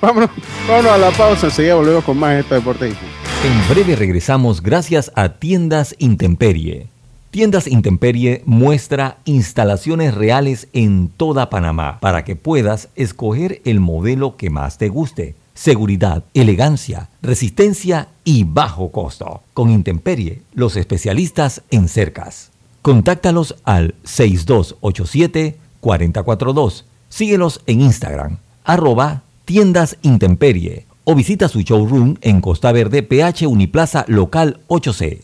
Vámonos, 0.00 0.30
vámonos 0.68 0.92
a 0.92 0.98
la 0.98 1.10
pausa, 1.10 1.46
enseguida 1.46 1.74
volvemos 1.74 2.04
con 2.04 2.18
más 2.18 2.34
de 2.34 2.40
este 2.40 2.54
deporte. 2.56 2.88
En 2.88 3.68
breve 3.68 3.96
regresamos 3.96 4.62
gracias 4.62 5.10
a 5.14 5.30
Tiendas 5.30 5.94
Intemperie. 5.98 6.88
Tiendas 7.30 7.66
Intemperie 7.66 8.42
muestra 8.46 9.18
instalaciones 9.24 10.14
reales 10.14 10.68
en 10.72 11.08
toda 11.08 11.50
Panamá 11.50 11.98
para 12.00 12.24
que 12.24 12.36
puedas 12.36 12.88
escoger 12.94 13.60
el 13.64 13.80
modelo 13.80 14.36
que 14.36 14.50
más 14.50 14.78
te 14.78 14.88
guste. 14.88 15.34
Seguridad, 15.54 16.24
elegancia, 16.34 17.08
resistencia 17.22 18.08
y 18.24 18.44
bajo 18.44 18.90
costo. 18.90 19.42
Con 19.54 19.70
Intemperie, 19.70 20.42
los 20.54 20.76
especialistas 20.76 21.62
en 21.70 21.88
cercas. 21.88 22.52
Contáctalos 22.86 23.56
al 23.64 23.96
6287-4042. 24.04 26.84
Síguelos 27.08 27.60
en 27.66 27.80
Instagram, 27.80 28.38
arroba 28.62 29.22
tiendas 29.44 29.96
Intemperie 30.02 30.86
o 31.02 31.16
visita 31.16 31.48
su 31.48 31.62
showroom 31.62 32.14
en 32.20 32.40
Costa 32.40 32.70
Verde, 32.70 33.02
PH 33.02 33.48
Uniplaza 33.48 34.04
Local 34.06 34.60
8C. 34.68 35.22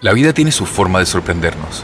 La 0.00 0.12
vida 0.12 0.32
tiene 0.32 0.52
su 0.52 0.64
forma 0.64 1.00
de 1.00 1.06
sorprendernos, 1.06 1.82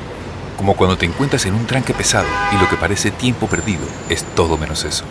como 0.57 0.76
cuando 0.76 0.96
te 0.96 1.07
encuentras 1.07 1.46
en 1.46 1.55
un 1.55 1.66
tranque 1.66 1.94
pesado 1.94 2.28
y 2.53 2.59
lo 2.62 2.68
que 2.68 2.76
parece 2.76 3.11
tiempo 3.11 3.48
perdido 3.48 3.82
es 4.09 4.22
todo 4.36 4.57
menos 4.57 4.84
eso. 4.84 5.03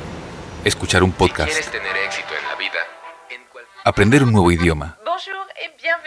Escuchar 0.63 1.03
un 1.03 1.11
podcast, 1.11 1.51
¿Quieres 1.51 1.69
tener 1.69 1.97
éxito 2.05 2.29
en 2.29 2.49
la 2.49 2.55
vida? 2.55 2.79
aprender 3.83 4.23
un 4.23 4.31
nuevo 4.31 4.53
idioma. 4.53 4.95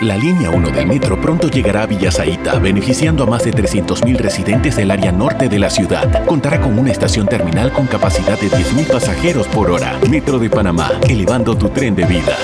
La 0.00 0.16
línea 0.16 0.48
1 0.48 0.70
del 0.70 0.86
metro 0.86 1.20
pronto 1.20 1.48
llegará 1.48 1.82
a 1.82 1.86
Villasaita, 1.86 2.58
beneficiando 2.58 3.24
a 3.24 3.26
más 3.26 3.44
de 3.44 3.52
300.000 3.52 4.16
residentes 4.16 4.76
del 4.76 4.90
área 4.90 5.12
norte 5.12 5.50
de 5.50 5.58
la 5.58 5.68
ciudad. 5.68 6.24
Contará 6.24 6.58
con 6.58 6.78
una 6.78 6.90
estación 6.90 7.26
terminal 7.26 7.70
con 7.70 7.86
capacidad 7.86 8.40
de 8.40 8.48
10.000 8.48 8.90
pasajeros 8.90 9.46
por 9.48 9.70
hora. 9.70 10.00
Metro 10.08 10.38
de 10.38 10.48
Panamá, 10.48 10.90
elevando 11.06 11.54
tu 11.54 11.68
tren 11.68 11.94
de 11.94 12.06
vida. 12.06 12.34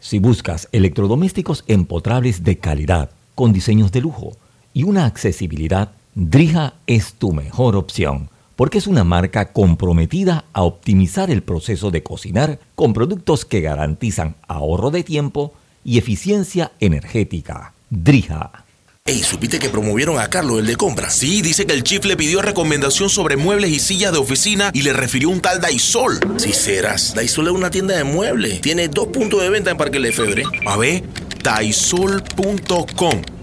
Si 0.00 0.18
buscas 0.18 0.68
electrodomésticos 0.70 1.64
empotrables 1.66 2.44
de 2.44 2.58
calidad, 2.58 3.08
con 3.34 3.54
diseños 3.54 3.90
de 3.90 4.02
lujo 4.02 4.36
y 4.74 4.82
una 4.82 5.06
accesibilidad, 5.06 5.92
Drija 6.14 6.74
es 6.86 7.14
tu 7.14 7.32
mejor 7.32 7.74
opción, 7.74 8.28
porque 8.58 8.78
es 8.78 8.88
una 8.88 9.04
marca 9.04 9.52
comprometida 9.52 10.44
a 10.52 10.62
optimizar 10.62 11.30
el 11.30 11.44
proceso 11.44 11.92
de 11.92 12.02
cocinar 12.02 12.58
con 12.74 12.92
productos 12.92 13.44
que 13.44 13.60
garantizan 13.60 14.34
ahorro 14.48 14.90
de 14.90 15.04
tiempo 15.04 15.54
y 15.84 15.96
eficiencia 15.96 16.72
energética. 16.80 17.72
Drija. 17.88 18.64
Ey, 19.04 19.22
¿supiste 19.22 19.60
que 19.60 19.68
promovieron 19.68 20.18
a 20.18 20.28
Carlos, 20.28 20.58
el 20.58 20.66
de 20.66 20.74
compra? 20.74 21.08
Sí, 21.08 21.40
dice 21.40 21.66
que 21.66 21.72
el 21.72 21.84
chief 21.84 22.04
le 22.04 22.16
pidió 22.16 22.42
recomendación 22.42 23.08
sobre 23.08 23.36
muebles 23.36 23.70
y 23.70 23.78
sillas 23.78 24.10
de 24.10 24.18
oficina 24.18 24.72
y 24.74 24.82
le 24.82 24.92
refirió 24.92 25.28
un 25.28 25.40
tal 25.40 25.60
Daisol. 25.60 26.18
Si 26.36 26.52
serás, 26.52 27.14
Daisol 27.14 27.46
es 27.46 27.52
una 27.52 27.70
tienda 27.70 27.96
de 27.96 28.02
muebles. 28.02 28.60
Tiene 28.60 28.88
dos 28.88 29.06
puntos 29.06 29.40
de 29.40 29.50
venta 29.50 29.70
en 29.70 29.76
Parque 29.76 30.00
Lefebvre. 30.00 30.42
A 30.66 30.76
ver, 30.76 31.04
daisol.com. 31.44 33.22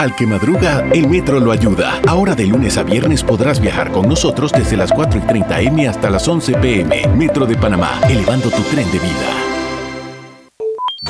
Al 0.00 0.16
que 0.16 0.26
madruga, 0.26 0.88
el 0.94 1.06
metro 1.10 1.38
lo 1.40 1.52
ayuda. 1.52 2.00
Ahora 2.08 2.34
de 2.34 2.46
lunes 2.46 2.78
a 2.78 2.82
viernes 2.82 3.22
podrás 3.22 3.60
viajar 3.60 3.92
con 3.92 4.08
nosotros 4.08 4.50
desde 4.50 4.74
las 4.74 4.90
4 4.92 5.20
y 5.20 5.26
30 5.26 5.60
M 5.60 5.86
hasta 5.86 6.08
las 6.08 6.26
11 6.26 6.54
PM. 6.54 7.06
Metro 7.08 7.44
de 7.44 7.54
Panamá, 7.54 8.00
elevando 8.08 8.48
tu 8.48 8.62
tren 8.62 8.90
de 8.90 8.98
vida. 8.98 9.28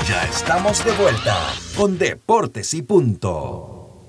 Ya 0.09 0.25
estamos 0.25 0.85
de 0.85 0.91
vuelta 0.91 1.37
con 1.77 1.99
Deportes 1.99 2.75
y 2.75 2.83
Punto. 2.83 4.09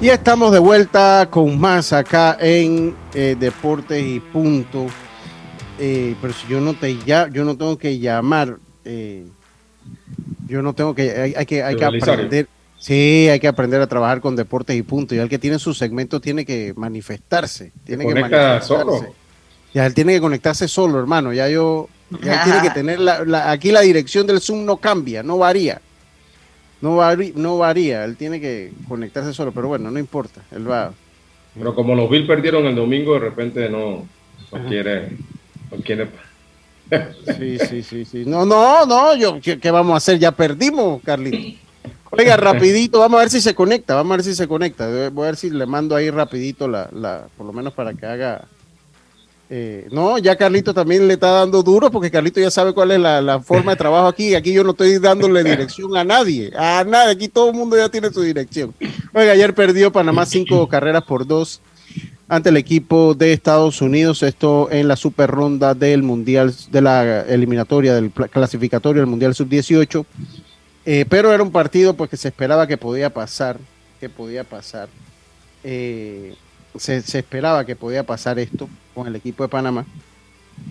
Y 0.00 0.08
estamos 0.08 0.50
de 0.50 0.58
vuelta 0.58 1.28
con 1.30 1.60
más 1.60 1.92
acá 1.92 2.38
en 2.40 2.96
eh, 3.14 3.36
Deportes 3.38 4.04
y 4.04 4.18
Punto. 4.18 4.86
Eh, 5.78 6.16
pero 6.20 6.34
si 6.34 6.48
yo 6.48 6.60
no 6.60 6.74
te 6.74 6.98
ya, 7.04 7.28
yo 7.28 7.44
no 7.44 7.56
tengo 7.56 7.78
que 7.78 8.00
llamar, 8.00 8.58
eh, 8.84 9.28
yo 10.46 10.62
no 10.62 10.74
tengo 10.74 10.94
que, 10.94 11.10
hay, 11.10 11.34
hay 11.36 11.46
que, 11.46 11.62
hay 11.62 11.74
que 11.76 11.84
aprender. 11.84 12.48
Sí, 12.78 13.28
hay 13.30 13.40
que 13.40 13.48
aprender 13.48 13.80
a 13.80 13.86
trabajar 13.86 14.20
con 14.20 14.36
deportes 14.36 14.76
y 14.76 14.82
punto. 14.82 15.14
Y 15.14 15.18
el 15.18 15.28
que 15.28 15.38
tiene 15.38 15.58
su 15.58 15.72
segmento 15.74 16.20
tiene 16.20 16.44
que 16.44 16.72
manifestarse. 16.76 17.72
Tiene 17.84 18.04
que 18.04 18.14
manifestarse. 18.60 18.66
solo. 19.00 19.14
Ya 19.74 19.86
él 19.86 19.94
tiene 19.94 20.12
que 20.14 20.20
conectarse 20.20 20.68
solo, 20.68 20.98
hermano. 21.00 21.32
Ya 21.32 21.48
yo, 21.48 21.88
ya 22.22 22.34
él 22.34 22.40
tiene 22.44 22.62
que 22.62 22.70
tener 22.74 23.00
la, 23.00 23.24
la- 23.24 23.50
aquí 23.50 23.72
la 23.72 23.80
dirección 23.80 24.26
del 24.26 24.40
Zoom 24.40 24.64
no 24.64 24.76
cambia, 24.76 25.22
no 25.22 25.38
varía. 25.38 25.80
No, 26.82 26.98
vari- 26.98 27.32
no 27.34 27.56
varía, 27.58 28.04
él 28.04 28.16
tiene 28.16 28.38
que 28.40 28.70
conectarse 28.86 29.32
solo, 29.32 29.50
pero 29.52 29.68
bueno, 29.68 29.90
no 29.90 29.98
importa, 29.98 30.42
él 30.52 30.70
va. 30.70 30.92
Pero 31.58 31.74
como 31.74 31.94
los 31.94 32.08
Bills 32.10 32.26
perdieron 32.28 32.66
el 32.66 32.74
domingo, 32.74 33.14
de 33.14 33.20
repente 33.20 33.68
no, 33.70 34.06
no 34.52 34.68
quiere. 34.68 35.08
No 35.70 35.78
quiere. 35.82 36.06
Sí, 37.38 37.58
sí, 37.58 37.82
sí, 37.82 38.04
sí. 38.04 38.24
No, 38.26 38.44
no, 38.46 38.86
no, 38.86 39.16
yo, 39.16 39.40
¿qué, 39.40 39.58
qué 39.58 39.70
vamos 39.70 39.94
a 39.94 39.96
hacer? 39.96 40.18
Ya 40.18 40.30
perdimos, 40.32 41.02
Carlito. 41.02 41.58
Oiga, 42.10 42.36
rapidito, 42.38 43.00
vamos 43.00 43.18
a 43.18 43.22
ver 43.22 43.30
si 43.30 43.40
se 43.40 43.54
conecta, 43.54 43.94
vamos 43.96 44.12
a 44.12 44.16
ver 44.18 44.24
si 44.24 44.34
se 44.34 44.46
conecta. 44.46 44.86
Voy 45.10 45.24
a 45.24 45.26
ver 45.30 45.36
si 45.36 45.50
le 45.50 45.66
mando 45.66 45.96
ahí 45.96 46.10
rapidito 46.10 46.68
la, 46.68 46.88
la 46.92 47.26
por 47.36 47.46
lo 47.46 47.52
menos 47.52 47.72
para 47.74 47.92
que 47.94 48.06
haga. 48.06 48.44
eh, 49.50 49.88
no, 49.90 50.18
ya 50.18 50.36
Carlito 50.36 50.72
también 50.74 51.06
le 51.08 51.14
está 51.14 51.30
dando 51.30 51.62
duro 51.62 51.90
porque 51.90 52.10
Carlito 52.10 52.40
ya 52.40 52.50
sabe 52.50 52.72
cuál 52.72 52.92
es 52.92 53.00
la, 53.00 53.20
la 53.20 53.40
forma 53.40 53.72
de 53.72 53.76
trabajo 53.76 54.06
aquí. 54.06 54.34
Aquí 54.34 54.52
yo 54.52 54.62
no 54.64 54.70
estoy 54.70 54.98
dándole 54.98 55.42
dirección 55.44 55.96
a 55.96 56.04
nadie, 56.04 56.52
a 56.56 56.84
nadie. 56.84 57.12
Aquí 57.12 57.28
todo 57.28 57.50
el 57.50 57.56
mundo 57.56 57.76
ya 57.76 57.88
tiene 57.88 58.10
su 58.10 58.22
dirección. 58.22 58.74
Oiga, 59.12 59.32
ayer 59.32 59.54
perdió 59.54 59.90
Panamá 59.92 60.24
cinco 60.24 60.68
carreras 60.68 61.02
por 61.04 61.26
dos 61.26 61.60
ante 62.28 62.48
el 62.48 62.56
equipo 62.56 63.14
de 63.14 63.32
Estados 63.32 63.80
Unidos, 63.82 64.22
esto 64.22 64.68
en 64.70 64.88
la 64.88 64.96
super 64.96 65.30
ronda 65.30 65.74
del 65.74 66.02
Mundial, 66.02 66.52
de 66.70 66.80
la 66.80 67.20
eliminatoria 67.22 67.94
del 67.94 68.10
clasificatorio 68.10 69.02
del 69.02 69.10
Mundial 69.10 69.34
Sub-18. 69.34 70.04
Eh, 70.84 71.04
pero 71.08 71.32
era 71.32 71.42
un 71.42 71.50
partido 71.52 71.94
pues 71.94 72.10
que 72.10 72.16
se 72.16 72.28
esperaba 72.28 72.66
que 72.66 72.76
podía 72.76 73.10
pasar, 73.10 73.58
que 74.00 74.08
podía 74.08 74.44
pasar. 74.44 74.88
Eh, 75.64 76.34
se, 76.76 77.00
se 77.02 77.18
esperaba 77.18 77.64
que 77.64 77.74
podía 77.76 78.04
pasar 78.04 78.38
esto 78.38 78.68
con 78.94 79.06
el 79.06 79.16
equipo 79.16 79.42
de 79.42 79.48
Panamá. 79.48 79.84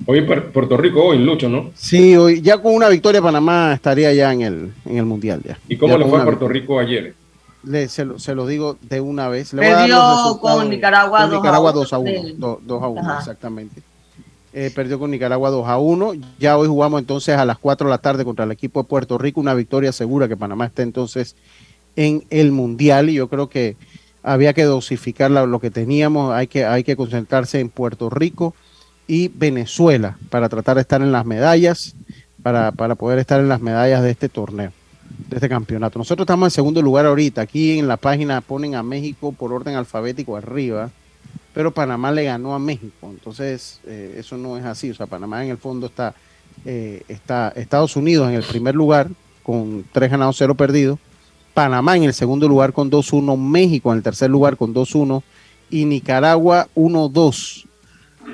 Hoy 0.07 0.21
Pu- 0.21 0.51
Puerto 0.51 0.77
Rico, 0.77 1.03
hoy 1.05 1.19
Lucho, 1.19 1.47
¿no? 1.49 1.71
Sí, 1.75 2.15
hoy 2.15 2.41
ya 2.41 2.57
con 2.57 2.73
una 2.73 2.89
victoria 2.89 3.21
Panamá 3.21 3.73
estaría 3.73 4.11
ya 4.13 4.31
en 4.33 4.41
el, 4.41 4.71
en 4.85 4.97
el 4.97 5.05
Mundial. 5.05 5.41
Ya. 5.45 5.59
¿Y 5.69 5.77
cómo 5.77 5.93
Ya 5.93 5.99
le 6.03 6.09
fue 6.09 6.19
a 6.19 6.23
Puerto 6.23 6.47
Rico 6.47 6.79
ayer? 6.79 7.13
Le- 7.65 7.87
se, 7.87 8.05
lo, 8.05 8.19
se 8.19 8.35
lo 8.35 8.45
digo 8.47 8.77
de 8.81 9.01
una 9.01 9.27
vez. 9.27 9.53
Le 9.53 9.65
a 9.67 9.71
dar 9.71 9.79
Perdió 9.87 10.39
con 10.39 10.69
Nicaragua 10.69 11.21
Con 11.21 11.29
2 11.31 11.35
a 11.35 11.41
Nicaragua 11.41 11.71
1. 11.71 11.79
2 11.79 11.93
a 11.93 11.97
1. 11.97 12.09
Sí. 12.11 12.35
2 12.37 12.83
a 12.83 12.87
1, 12.87 13.01
Ajá. 13.01 13.19
exactamente. 13.19 13.81
Eh, 14.53 14.71
perdió 14.73 14.97
con 14.99 15.11
Nicaragua 15.11 15.49
2 15.49 15.67
a 15.67 15.77
1. 15.77 16.13
Ya 16.39 16.57
hoy 16.57 16.67
jugamos 16.67 16.99
entonces 17.01 17.35
a 17.37 17.43
las 17.45 17.57
4 17.57 17.87
de 17.87 17.91
la 17.91 17.97
tarde 17.97 18.23
contra 18.23 18.45
el 18.45 18.51
equipo 18.51 18.81
de 18.83 18.87
Puerto 18.87 19.17
Rico. 19.17 19.41
Una 19.41 19.53
victoria 19.53 19.91
segura 19.91 20.27
que 20.27 20.37
Panamá 20.37 20.65
está 20.67 20.81
entonces 20.83 21.35
en 21.95 22.23
el 22.29 22.51
Mundial. 22.51 23.09
Y 23.09 23.15
yo 23.15 23.27
creo 23.27 23.49
que 23.49 23.75
había 24.23 24.53
que 24.53 24.63
dosificar 24.63 25.29
la- 25.31 25.45
lo 25.45 25.59
que 25.59 25.71
teníamos. 25.71 26.33
Hay 26.33 26.47
que, 26.47 26.65
hay 26.65 26.83
que 26.83 26.95
concentrarse 26.95 27.59
en 27.59 27.69
Puerto 27.69 28.09
Rico 28.09 28.53
y 29.07 29.27
Venezuela 29.27 30.17
para 30.29 30.47
tratar 30.49 30.75
de 30.75 30.81
estar 30.81 31.01
en 31.01 31.11
las 31.11 31.25
medallas, 31.25 31.93
para, 32.41 32.71
para 32.71 32.95
poder 32.95 33.19
estar 33.19 33.39
en 33.39 33.49
las 33.49 33.59
medallas 33.61 34.01
de 34.03 34.11
este 34.11 34.29
torneo 34.29 34.71
de 35.29 35.37
este 35.37 35.49
campeonato. 35.49 35.99
Nosotros 35.99 36.25
estamos 36.25 36.47
en 36.47 36.51
segundo 36.51 36.81
lugar 36.81 37.05
ahorita. 37.05 37.41
Aquí 37.41 37.79
en 37.79 37.87
la 37.87 37.97
página 37.97 38.41
ponen 38.41 38.75
a 38.75 38.83
México 38.83 39.31
por 39.31 39.53
orden 39.53 39.75
alfabético 39.75 40.35
arriba, 40.35 40.91
pero 41.53 41.73
Panamá 41.73 42.11
le 42.11 42.23
ganó 42.25 42.53
a 42.53 42.59
México. 42.59 43.09
Entonces, 43.09 43.79
eh, 43.85 44.15
eso 44.17 44.37
no 44.37 44.57
es 44.57 44.65
así. 44.65 44.91
O 44.91 44.93
sea, 44.93 45.07
Panamá 45.07 45.43
en 45.43 45.51
el 45.51 45.57
fondo 45.57 45.87
está, 45.87 46.13
eh, 46.65 47.03
está 47.07 47.53
Estados 47.55 47.95
Unidos 47.95 48.29
en 48.29 48.35
el 48.35 48.43
primer 48.43 48.75
lugar 48.75 49.09
con 49.43 49.85
tres 49.91 50.11
ganados, 50.11 50.37
cero 50.37 50.55
perdidos. 50.55 50.99
Panamá 51.53 51.95
en 51.95 52.03
el 52.03 52.13
segundo 52.13 52.47
lugar 52.49 52.73
con 52.73 52.91
2-1. 52.91 53.37
México 53.37 53.91
en 53.91 53.97
el 53.97 54.03
tercer 54.03 54.29
lugar 54.29 54.57
con 54.57 54.73
2-1. 54.73 55.23
Y 55.69 55.85
Nicaragua 55.85 56.67
1-2. 56.75 57.65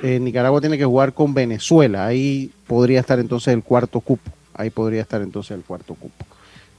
Eh, 0.04 0.20
Nicaragua 0.20 0.60
tiene 0.60 0.78
que 0.78 0.86
jugar 0.86 1.14
con 1.14 1.34
Venezuela. 1.34 2.08
Ahí 2.08 2.52
podría 2.66 3.00
estar 3.00 3.20
entonces 3.20 3.54
el 3.54 3.62
cuarto 3.62 4.00
cupo. 4.00 4.32
Ahí 4.54 4.70
podría 4.70 5.02
estar 5.02 5.22
entonces 5.22 5.52
el 5.52 5.64
cuarto 5.64 5.94
cupo. 5.94 6.26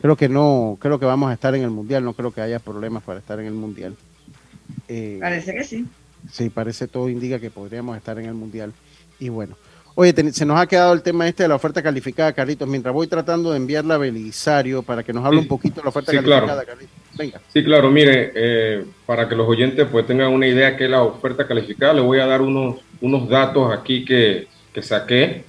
Creo 0.03 0.17
que 0.17 0.29
no, 0.29 0.77
creo 0.81 0.99
que 0.99 1.07
vamos 1.07 1.31
a 1.31 1.33
estar 1.33 1.55
en 1.55 1.63
el 1.63 1.71
mundial. 1.71 2.05
No 2.05 2.13
creo 2.13 2.33
que 2.33 2.41
haya 2.41 2.59
problemas 2.59 3.03
para 3.05 3.21
estar 3.21 3.39
en 3.41 3.47
el 3.47 3.53
mundial. 3.55 3.95
Eh, 4.89 5.19
Parece 5.21 5.55
que 5.55 5.65
sí. 5.65 5.87
Sí, 6.31 6.51
parece 6.51 6.87
todo 6.89 7.09
indica 7.09 7.39
que 7.39 7.51
podríamos 7.51 7.97
estar 7.97 8.19
en 8.19 8.27
el 8.27 8.35
mundial. 8.35 8.73
Y 9.19 9.29
bueno, 9.29 9.57
oye, 9.95 10.13
se 10.33 10.45
nos 10.47 10.59
ha 10.61 10.67
quedado 10.67 10.93
el 10.93 11.03
tema 11.03 11.27
este 11.29 11.43
de 11.45 11.49
la 11.49 11.55
oferta 11.57 11.83
calificada, 11.83 12.33
Carlitos. 12.33 12.69
Mientras 12.69 12.93
voy 12.95 13.07
tratando 13.07 13.51
de 13.53 13.57
enviarla 13.57 13.95
a 13.95 13.99
Belisario 13.99 14.83
para 14.83 15.03
que 15.03 15.13
nos 15.13 15.25
hable 15.25 15.39
Sí. 15.39 15.43
un 15.45 15.49
poquito 15.49 15.77
de 15.77 15.83
la 15.85 15.89
oferta 15.91 16.11
Sí, 16.13 16.17
calificada, 16.19 16.47
claro. 16.47 16.67
Carlitos. 16.67 16.97
Venga. 17.17 17.41
Sí, 17.53 17.63
claro, 17.65 17.91
mire, 17.91 18.33
eh, 18.35 18.85
para 19.07 19.29
que 19.29 19.35
los 19.37 19.49
oyentes 19.49 19.87
pues 19.91 20.07
tengan 20.07 20.33
una 20.33 20.47
idea 20.47 20.77
que 20.77 20.85
es 20.85 20.91
la 20.91 21.03
oferta 21.03 21.47
calificada, 21.47 21.93
le 21.93 22.01
voy 22.01 22.19
a 22.21 22.27
dar 22.27 22.41
unos, 22.41 22.77
unos 23.01 23.29
datos 23.29 23.73
aquí 23.73 24.05
que, 24.05 24.47
que 24.73 24.83
saqué. 24.83 25.45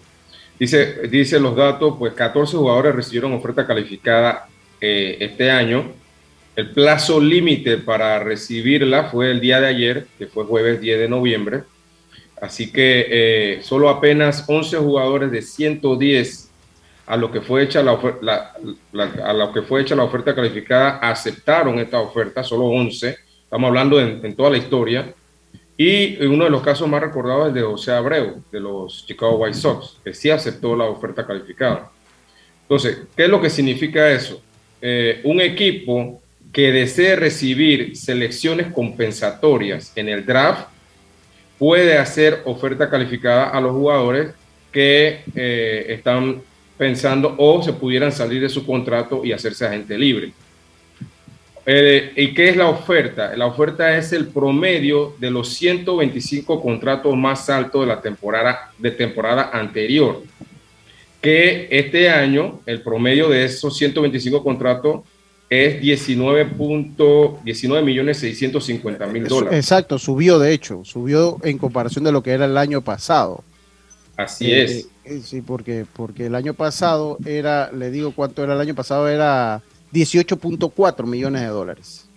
Dice, 0.63 1.09
dice 1.09 1.41
los 1.41 1.57
datos, 1.57 1.95
pues 1.99 2.13
14 2.13 2.55
jugadores 2.55 2.95
recibieron 2.95 3.33
oferta 3.33 3.67
calificada 3.67 4.47
eh, 4.79 5.17
este 5.19 5.51
año. 5.51 5.91
El 6.55 6.69
plazo 6.71 7.19
límite 7.19 7.79
para 7.79 8.17
recibirla 8.19 9.09
fue 9.09 9.29
el 9.29 9.41
día 9.41 9.59
de 9.59 9.67
ayer, 9.67 10.07
que 10.17 10.27
fue 10.27 10.45
jueves 10.45 10.79
10 10.79 10.99
de 10.99 11.09
noviembre. 11.09 11.63
Así 12.41 12.71
que 12.71 13.07
eh, 13.09 13.59
solo 13.61 13.89
apenas 13.89 14.45
11 14.47 14.77
jugadores 14.77 15.31
de 15.31 15.41
110 15.41 16.49
a 17.07 17.17
lo 17.17 17.29
que 17.29 17.41
fue 17.41 17.63
hecha 17.63 17.83
la, 17.83 17.99
ofer- 17.99 18.21
la- 18.21 18.53
la- 18.93 19.11
a 19.25 19.33
lo 19.33 19.51
que 19.51 19.63
fue 19.63 19.81
hecha 19.81 19.95
la 19.95 20.03
oferta 20.05 20.33
calificada 20.33 20.91
aceptaron 20.99 21.77
esta 21.79 21.99
oferta, 21.99 22.41
solo 22.41 22.67
11. 22.67 23.17
Estamos 23.43 23.67
hablando 23.67 23.99
en 23.99 24.33
toda 24.33 24.49
la 24.51 24.57
historia. 24.59 25.13
Y 25.77 26.23
uno 26.25 26.43
de 26.43 26.49
los 26.51 26.61
casos 26.61 26.87
más 26.87 27.01
recordados 27.01 27.43
es 27.43 27.47
el 27.49 27.53
de 27.55 27.61
José 27.61 27.91
Abreu, 27.91 28.43
de 28.51 28.59
los 28.59 29.05
Chicago 29.07 29.37
White 29.37 29.57
Sox, 29.57 29.97
que 30.03 30.13
sí 30.13 30.29
aceptó 30.29 30.75
la 30.75 30.85
oferta 30.85 31.25
calificada. 31.25 31.91
Entonces, 32.61 32.99
¿qué 33.15 33.23
es 33.23 33.29
lo 33.29 33.41
que 33.41 33.49
significa 33.49 34.11
eso? 34.11 34.41
Eh, 34.81 35.21
un 35.23 35.41
equipo 35.41 36.21
que 36.51 36.71
desee 36.71 37.15
recibir 37.15 37.97
selecciones 37.97 38.67
compensatorias 38.67 39.91
en 39.95 40.09
el 40.09 40.25
draft 40.25 40.67
puede 41.57 41.97
hacer 41.97 42.41
oferta 42.45 42.89
calificada 42.89 43.49
a 43.49 43.59
los 43.59 43.71
jugadores 43.71 44.33
que 44.71 45.21
eh, 45.35 45.85
están 45.89 46.41
pensando 46.77 47.35
o 47.37 47.63
se 47.63 47.73
pudieran 47.73 48.11
salir 48.11 48.41
de 48.41 48.49
su 48.49 48.65
contrato 48.65 49.23
y 49.23 49.31
hacerse 49.31 49.65
agente 49.65 49.97
libre. 49.97 50.33
Eh, 51.65 52.11
¿Y 52.17 52.33
qué 52.33 52.49
es 52.49 52.57
la 52.57 52.67
oferta? 52.67 53.35
La 53.37 53.45
oferta 53.45 53.97
es 53.97 54.11
el 54.11 54.27
promedio 54.27 55.15
de 55.19 55.31
los 55.31 55.49
125 55.53 56.61
contratos 56.61 57.15
más 57.15 57.49
altos 57.49 57.81
de 57.81 57.87
la 57.87 58.01
temporada, 58.01 58.71
de 58.77 58.91
temporada 58.91 59.49
anterior. 59.53 60.21
Que 61.21 61.67
este 61.71 62.09
año 62.09 62.59
el 62.65 62.81
promedio 62.81 63.29
de 63.29 63.45
esos 63.45 63.77
125 63.77 64.43
contratos 64.43 65.01
es 65.49 65.81
19.19 65.81 67.83
millones 67.83 68.17
650 68.17 69.07
mil 69.07 69.27
dólares. 69.27 69.57
Exacto, 69.57 69.97
subió 69.99 70.39
de 70.39 70.51
hecho, 70.53 70.81
subió 70.83 71.37
en 71.43 71.57
comparación 71.57 72.03
de 72.03 72.11
lo 72.11 72.21
que 72.23 72.31
era 72.31 72.43
el 72.45 72.57
año 72.57 72.81
pasado. 72.81 73.43
Así 74.17 74.51
Eh, 74.51 74.63
es. 74.63 74.87
eh, 75.05 75.21
sí, 75.23 75.41
porque, 75.41 75.85
porque 75.93 76.25
el 76.25 76.35
año 76.35 76.53
pasado 76.53 77.17
era, 77.25 77.71
le 77.71 77.89
digo 77.89 78.11
cuánto 78.13 78.43
era 78.43 78.53
el 78.53 78.59
año 78.59 78.75
pasado, 78.75 79.07
era 79.07 79.61
18.4 79.93 81.05
millones 81.05 81.41
de 81.41 81.47
dólares. 81.47 82.07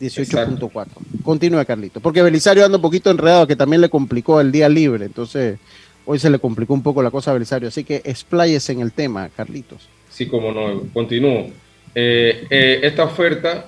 18.4. 0.00 0.86
Continúe, 1.22 1.64
Carlito. 1.64 2.00
Porque 2.00 2.22
Belisario 2.22 2.64
anda 2.64 2.76
un 2.76 2.82
poquito 2.82 3.10
enredado, 3.10 3.46
que 3.46 3.56
también 3.56 3.80
le 3.80 3.88
complicó 3.88 4.40
el 4.40 4.52
día 4.52 4.68
libre. 4.68 5.06
Entonces, 5.06 5.58
hoy 6.04 6.18
se 6.18 6.30
le 6.30 6.38
complicó 6.38 6.74
un 6.74 6.82
poco 6.82 7.02
la 7.02 7.10
cosa 7.10 7.30
a 7.30 7.34
Belisario. 7.34 7.68
Así 7.68 7.84
que 7.84 8.02
expláyese 8.04 8.72
en 8.72 8.80
el 8.80 8.92
tema, 8.92 9.30
Carlitos. 9.34 9.88
Sí, 10.10 10.26
como 10.26 10.52
no, 10.52 10.82
continúo. 10.92 11.50
Eh, 11.94 12.46
eh, 12.50 12.80
esta 12.82 13.04
oferta 13.04 13.66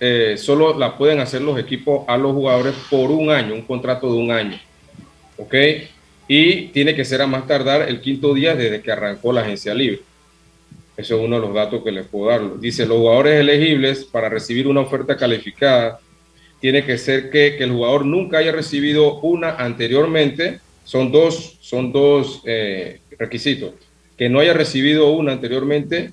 eh, 0.00 0.36
solo 0.38 0.78
la 0.78 0.96
pueden 0.96 1.20
hacer 1.20 1.42
los 1.42 1.58
equipos 1.58 2.04
a 2.08 2.16
los 2.16 2.32
jugadores 2.32 2.74
por 2.88 3.10
un 3.10 3.30
año, 3.30 3.54
un 3.54 3.62
contrato 3.62 4.10
de 4.12 4.18
un 4.18 4.30
año. 4.30 4.58
¿Ok? 5.36 5.54
Y 6.28 6.68
tiene 6.68 6.94
que 6.94 7.04
ser 7.04 7.22
a 7.22 7.26
más 7.26 7.46
tardar 7.46 7.82
el 7.88 8.00
quinto 8.00 8.34
día 8.34 8.54
desde 8.54 8.80
que 8.80 8.90
arrancó 8.90 9.32
la 9.32 9.42
agencia 9.42 9.74
libre. 9.74 10.00
Eso 10.96 11.16
es 11.16 11.24
uno 11.24 11.36
de 11.36 11.46
los 11.46 11.54
datos 11.54 11.82
que 11.84 11.92
les 11.92 12.06
puedo 12.06 12.30
dar. 12.30 12.58
Dice, 12.58 12.86
los 12.86 12.98
jugadores 12.98 13.40
elegibles 13.40 14.04
para 14.04 14.28
recibir 14.28 14.66
una 14.66 14.80
oferta 14.80 15.16
calificada 15.16 16.00
tiene 16.60 16.84
que 16.84 16.96
ser 16.96 17.30
que, 17.30 17.56
que 17.56 17.64
el 17.64 17.72
jugador 17.72 18.06
nunca 18.06 18.38
haya 18.38 18.52
recibido 18.52 19.20
una 19.20 19.56
anteriormente. 19.56 20.60
Son 20.84 21.12
dos, 21.12 21.58
son 21.60 21.92
dos 21.92 22.42
eh, 22.46 23.00
requisitos. 23.18 23.72
Que 24.16 24.30
no 24.30 24.40
haya 24.40 24.54
recibido 24.54 25.10
una 25.10 25.32
anteriormente 25.32 26.12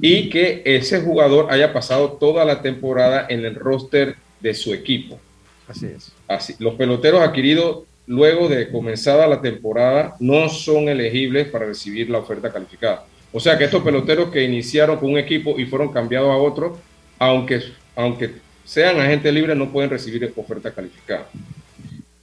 y 0.00 0.28
que 0.30 0.62
ese 0.64 1.00
jugador 1.00 1.46
haya 1.50 1.72
pasado 1.72 2.12
toda 2.12 2.44
la 2.44 2.60
temporada 2.60 3.26
en 3.28 3.44
el 3.44 3.54
roster 3.54 4.16
de 4.40 4.54
su 4.54 4.74
equipo. 4.74 5.20
Así 5.68 5.86
es. 5.86 6.12
Así, 6.26 6.54
los 6.58 6.74
peloteros 6.74 7.20
adquiridos 7.20 7.84
luego 8.06 8.48
de 8.48 8.70
comenzada 8.70 9.26
la 9.26 9.40
temporada 9.40 10.16
no 10.20 10.48
son 10.48 10.88
elegibles 10.88 11.48
para 11.48 11.66
recibir 11.66 12.10
la 12.10 12.18
oferta 12.18 12.52
calificada. 12.52 13.06
O 13.36 13.40
sea 13.40 13.58
que 13.58 13.64
estos 13.64 13.82
peloteros 13.82 14.30
que 14.30 14.44
iniciaron 14.44 14.96
con 14.96 15.10
un 15.10 15.18
equipo 15.18 15.58
y 15.58 15.66
fueron 15.66 15.92
cambiados 15.92 16.30
a 16.30 16.36
otro, 16.36 16.78
aunque, 17.18 17.62
aunque 17.96 18.30
sean 18.64 19.00
agentes 19.00 19.34
libres, 19.34 19.56
no 19.56 19.72
pueden 19.72 19.90
recibir 19.90 20.32
oferta 20.36 20.70
calificada. 20.70 21.28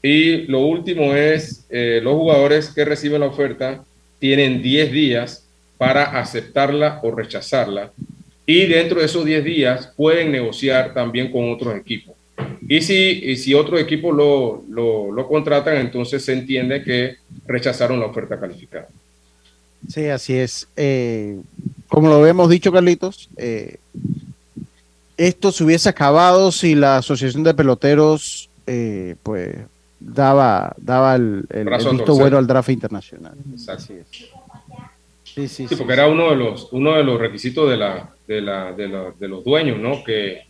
Y 0.01 0.43
lo 0.47 0.59
último 0.61 1.13
es, 1.13 1.65
eh, 1.69 1.99
los 2.01 2.13
jugadores 2.13 2.69
que 2.69 2.85
reciben 2.85 3.19
la 3.19 3.27
oferta 3.27 3.83
tienen 4.19 4.61
10 4.61 4.91
días 4.93 5.45
para 5.77 6.17
aceptarla 6.17 7.01
o 7.03 7.11
rechazarla. 7.11 7.91
Y 8.45 8.67
dentro 8.67 9.01
de 9.01 9.07
esos 9.07 9.25
10 9.25 9.43
días 9.43 9.93
pueden 9.97 10.31
negociar 10.31 10.93
también 10.93 11.29
con 11.29 11.51
otros 11.51 11.75
equipos. 11.75 12.15
Y 12.69 12.79
si, 12.79 13.19
y 13.25 13.35
si 13.35 13.53
otros 13.53 13.81
equipos 13.81 14.15
lo, 14.15 14.63
lo, 14.69 15.11
lo 15.11 15.27
contratan, 15.27 15.75
entonces 15.75 16.23
se 16.23 16.31
entiende 16.31 16.81
que 16.81 17.17
rechazaron 17.45 17.99
la 17.99 18.05
oferta 18.05 18.39
calificada. 18.39 18.87
Sí, 19.87 20.07
así 20.07 20.33
es. 20.37 20.67
Eh, 20.75 21.39
como 21.87 22.07
lo 22.09 22.25
hemos 22.25 22.49
dicho, 22.49 22.71
Carlitos, 22.71 23.29
eh, 23.37 23.77
esto 25.17 25.51
se 25.51 25.63
hubiese 25.63 25.89
acabado 25.89 26.51
si 26.51 26.75
la 26.75 26.97
Asociación 26.97 27.43
de 27.43 27.53
Peloteros, 27.53 28.49
eh, 28.67 29.15
pues, 29.23 29.55
daba, 29.99 30.73
daba 30.77 31.15
el, 31.15 31.45
el, 31.49 31.65
visto 31.69 31.89
torcer. 31.97 32.15
bueno 32.15 32.37
al 32.37 32.47
draft 32.47 32.69
internacional. 32.69 33.33
Exacto. 33.51 33.83
Así 33.83 33.93
es. 33.93 34.07
Sí, 35.23 35.47
sí, 35.47 35.47
Sí, 35.47 35.67
sí, 35.69 35.75
porque 35.75 35.93
era 35.93 36.07
uno 36.07 36.29
de 36.31 36.35
los, 36.35 36.67
uno 36.71 36.93
de 36.95 37.03
los 37.03 37.19
requisitos 37.19 37.69
de, 37.69 37.77
la, 37.77 38.09
de, 38.27 38.41
la, 38.41 38.73
de, 38.73 38.87
la- 38.89 39.13
de 39.17 39.27
los 39.27 39.43
dueños, 39.45 39.77
¿no? 39.79 40.03
Que, 40.03 40.41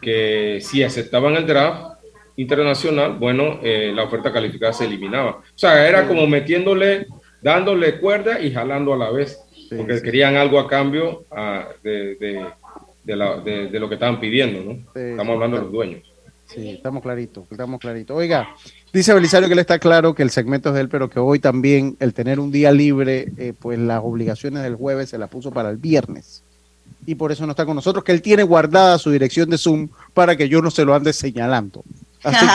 que 0.00 0.60
si 0.62 0.82
aceptaban 0.82 1.34
el 1.36 1.46
draft 1.46 1.94
internacional, 2.36 3.14
bueno, 3.18 3.58
eh, 3.62 3.92
la 3.94 4.04
oferta 4.04 4.32
calificada 4.32 4.72
se 4.72 4.84
eliminaba. 4.84 5.30
O 5.38 5.42
sea, 5.56 5.88
era 5.88 6.06
como 6.06 6.26
metiéndole, 6.26 7.06
dándole 7.42 7.98
cuerda 7.98 8.40
y 8.40 8.52
jalando 8.52 8.92
a 8.94 8.96
la 8.96 9.10
vez, 9.10 9.38
porque 9.76 9.96
sí. 9.98 10.02
querían 10.02 10.36
algo 10.36 10.58
a 10.58 10.68
cambio 10.68 11.24
ah, 11.30 11.66
de, 11.82 12.14
de, 12.16 12.46
de 13.04 13.16
la- 13.16 13.36
de- 13.38 13.68
de 13.68 13.80
lo 13.80 13.88
que 13.88 13.94
estaban 13.94 14.20
pidiendo, 14.20 14.60
¿no? 14.62 14.72
Sí, 14.94 15.00
Estamos 15.10 15.34
hablando 15.34 15.56
de 15.56 15.62
los 15.64 15.72
dueños. 15.72 16.02
Sí, 16.46 16.68
estamos 16.70 17.02
claritos, 17.02 17.44
estamos 17.50 17.80
claritos. 17.80 18.14
Oiga, 18.14 18.46
dice 18.92 19.14
Belisario 19.14 19.48
que 19.48 19.54
él 19.54 19.58
está 19.60 19.78
claro 19.78 20.14
que 20.14 20.22
el 20.22 20.28
segmento 20.30 20.68
es 20.68 20.74
de 20.74 20.82
él, 20.82 20.88
pero 20.90 21.08
que 21.08 21.18
hoy 21.18 21.38
también 21.38 21.96
el 21.98 22.12
tener 22.12 22.38
un 22.38 22.52
día 22.52 22.70
libre, 22.72 23.28
eh, 23.38 23.54
pues 23.58 23.78
las 23.78 24.00
obligaciones 24.04 24.62
del 24.62 24.74
jueves 24.76 25.08
se 25.08 25.16
las 25.18 25.30
puso 25.30 25.50
para 25.50 25.70
el 25.70 25.78
viernes. 25.78 26.42
Y 27.06 27.14
por 27.14 27.32
eso 27.32 27.46
no 27.46 27.52
está 27.52 27.64
con 27.64 27.74
nosotros, 27.74 28.04
que 28.04 28.12
él 28.12 28.20
tiene 28.22 28.42
guardada 28.42 28.98
su 28.98 29.10
dirección 29.10 29.48
de 29.48 29.56
Zoom 29.58 29.88
para 30.12 30.36
que 30.36 30.48
yo 30.48 30.60
no 30.60 30.70
se 30.70 30.84
lo 30.84 30.94
ande 30.94 31.12
señalando. 31.14 31.82
Así 32.22 32.46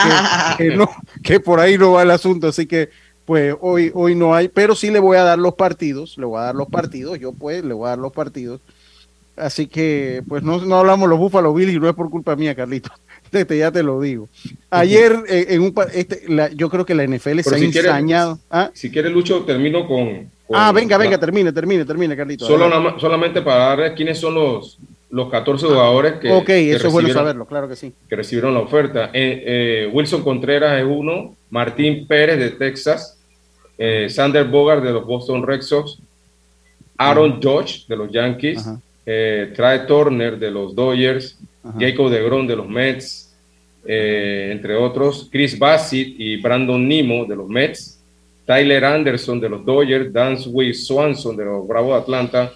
que, 0.56 0.64
que 0.70 0.76
no, 0.76 0.88
que 1.22 1.40
por 1.40 1.58
ahí 1.58 1.76
no 1.76 1.92
va 1.92 2.02
el 2.04 2.10
asunto, 2.12 2.46
así 2.48 2.66
que 2.66 2.90
pues 3.28 3.54
hoy, 3.60 3.90
hoy 3.92 4.14
no 4.14 4.34
hay, 4.34 4.48
pero 4.48 4.74
sí 4.74 4.90
le 4.90 4.98
voy 5.00 5.18
a 5.18 5.22
dar 5.22 5.38
los 5.38 5.52
partidos, 5.52 6.16
le 6.16 6.24
voy 6.24 6.38
a 6.40 6.44
dar 6.44 6.54
los 6.54 6.66
partidos, 6.66 7.18
yo 7.20 7.32
pues 7.32 7.62
le 7.62 7.74
voy 7.74 7.84
a 7.84 7.90
dar 7.90 7.98
los 7.98 8.10
partidos. 8.10 8.62
Así 9.36 9.66
que, 9.66 10.22
pues 10.26 10.42
no, 10.42 10.62
no 10.64 10.76
hablamos 10.78 11.10
los 11.10 11.18
Buffalo 11.18 11.52
Bills 11.52 11.74
y 11.74 11.78
no 11.78 11.90
es 11.90 11.94
por 11.94 12.08
culpa 12.08 12.34
mía, 12.36 12.54
Carlitos. 12.54 12.90
Este, 13.30 13.58
ya 13.58 13.70
te 13.70 13.82
lo 13.82 14.00
digo. 14.00 14.30
Ayer, 14.70 15.14
eh, 15.28 15.48
en 15.50 15.60
un, 15.60 15.74
este, 15.92 16.22
la- 16.28 16.48
yo 16.48 16.70
creo 16.70 16.86
que 16.86 16.94
la 16.94 17.04
NFL 17.06 17.40
se 17.40 17.54
ha 17.54 17.58
si 17.58 17.70
quiere- 17.70 17.88
ensañado. 17.88 18.38
¿Ah? 18.50 18.70
Si 18.72 18.90
quiere, 18.90 19.10
Lucho, 19.10 19.44
termino 19.44 19.86
con... 19.86 20.30
con 20.46 20.56
Ah, 20.56 20.72
venga, 20.72 20.96
la- 20.96 21.04
venga, 21.04 21.18
termine, 21.20 21.52
termine, 21.52 21.84
termine, 21.84 22.16
Carlitos. 22.16 22.48
Solo 22.48 22.98
solamente 22.98 23.42
para 23.42 23.58
darles 23.66 23.92
quiénes 23.92 24.18
son 24.18 24.32
los, 24.34 24.78
los 25.10 25.28
14 25.30 25.66
jugadores 25.66 26.14
que, 26.14 26.32
ok, 26.32 26.46
que 26.46 26.72
eso 26.72 26.86
es 26.86 26.92
bueno 26.94 27.10
saberlo, 27.12 27.44
claro 27.44 27.68
que 27.68 27.76
sí. 27.76 27.92
que 28.08 28.16
recibieron 28.16 28.54
la 28.54 28.60
oferta. 28.60 29.10
Eh, 29.12 29.42
eh, 29.44 29.90
Wilson 29.92 30.22
Contreras 30.22 30.78
es 30.80 30.86
uno, 30.88 31.36
Martín 31.50 32.06
Pérez 32.06 32.38
de 32.38 32.52
Texas, 32.52 33.17
eh, 33.78 34.08
Sander 34.10 34.44
Bogart 34.44 34.82
de 34.82 34.92
los 34.92 35.06
Boston 35.06 35.46
Red 35.46 35.62
Sox, 35.62 35.98
Aaron 36.98 37.40
Judge 37.40 37.86
de 37.86 37.96
los 37.96 38.10
Yankees, 38.10 38.66
eh, 39.06 39.52
Trae 39.54 39.80
Turner 39.80 40.38
de 40.38 40.50
los 40.50 40.74
Dodgers, 40.74 41.38
Ajá. 41.62 41.78
Jacob 41.78 42.10
DeGrom 42.10 42.46
de 42.46 42.56
los 42.56 42.68
Mets, 42.68 43.34
eh, 43.86 44.50
entre 44.52 44.74
otros, 44.74 45.28
Chris 45.30 45.58
Bassett 45.58 46.14
y 46.18 46.36
Brandon 46.42 46.86
Nimo 46.86 47.24
de 47.24 47.36
los 47.36 47.48
Mets, 47.48 48.00
Tyler 48.44 48.84
Anderson 48.84 49.40
de 49.40 49.48
los 49.48 49.64
Dodgers, 49.64 50.12
Dansby 50.12 50.74
Swanson 50.74 51.36
de 51.36 51.44
los 51.44 51.66
Bravos 51.66 51.94
de 51.94 52.00
Atlanta, 52.00 52.52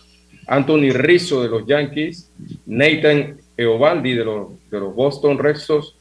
Anthony 0.46 0.90
Rizzo 0.92 1.42
de 1.42 1.48
los 1.48 1.66
Yankees, 1.66 2.28
Nathan 2.66 3.36
Eovaldi 3.56 4.14
de 4.14 4.24
los, 4.24 4.48
de 4.70 4.80
los 4.80 4.94
Boston 4.94 5.38
Red 5.38 5.56
Sox, 5.56 5.94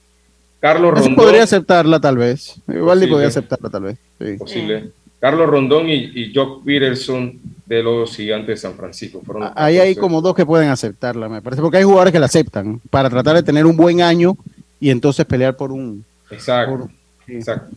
Carlos 0.59 0.93
Rondón, 0.93 1.15
podría 1.15 1.43
aceptarla 1.43 1.99
tal 1.99 2.17
vez. 2.17 2.55
Posible. 2.65 3.07
podría 3.07 3.27
aceptarla 3.27 3.69
tal 3.69 3.83
vez. 3.83 3.97
Sí. 4.19 4.37
posible, 4.37 4.91
Carlos 5.21 5.47
Rondón 5.49 5.87
y, 5.87 5.93
y 6.13 6.33
Jock 6.35 6.65
Peterson 6.65 7.39
de 7.65 7.81
los 7.81 8.13
Gigantes 8.15 8.47
de 8.47 8.57
San 8.57 8.73
Francisco. 8.75 9.21
Fueron 9.25 9.43
Ahí 9.55 9.75
hay 9.77 9.93
14. 9.95 9.99
como 10.01 10.21
dos 10.21 10.35
que 10.35 10.45
pueden 10.45 10.69
aceptarla, 10.69 11.29
me 11.29 11.41
parece, 11.41 11.61
porque 11.61 11.77
hay 11.77 11.83
jugadores 11.83 12.11
que 12.11 12.19
la 12.19 12.25
aceptan 12.25 12.81
para 12.89 13.09
tratar 13.09 13.35
de 13.37 13.43
tener 13.43 13.65
un 13.65 13.77
buen 13.77 14.01
año 14.01 14.35
y 14.81 14.89
entonces 14.89 15.25
pelear 15.25 15.55
por 15.55 15.71
un... 15.71 16.03
Exacto, 16.29 16.77
por- 16.77 16.89
sí. 17.27 17.33
exacto. 17.35 17.75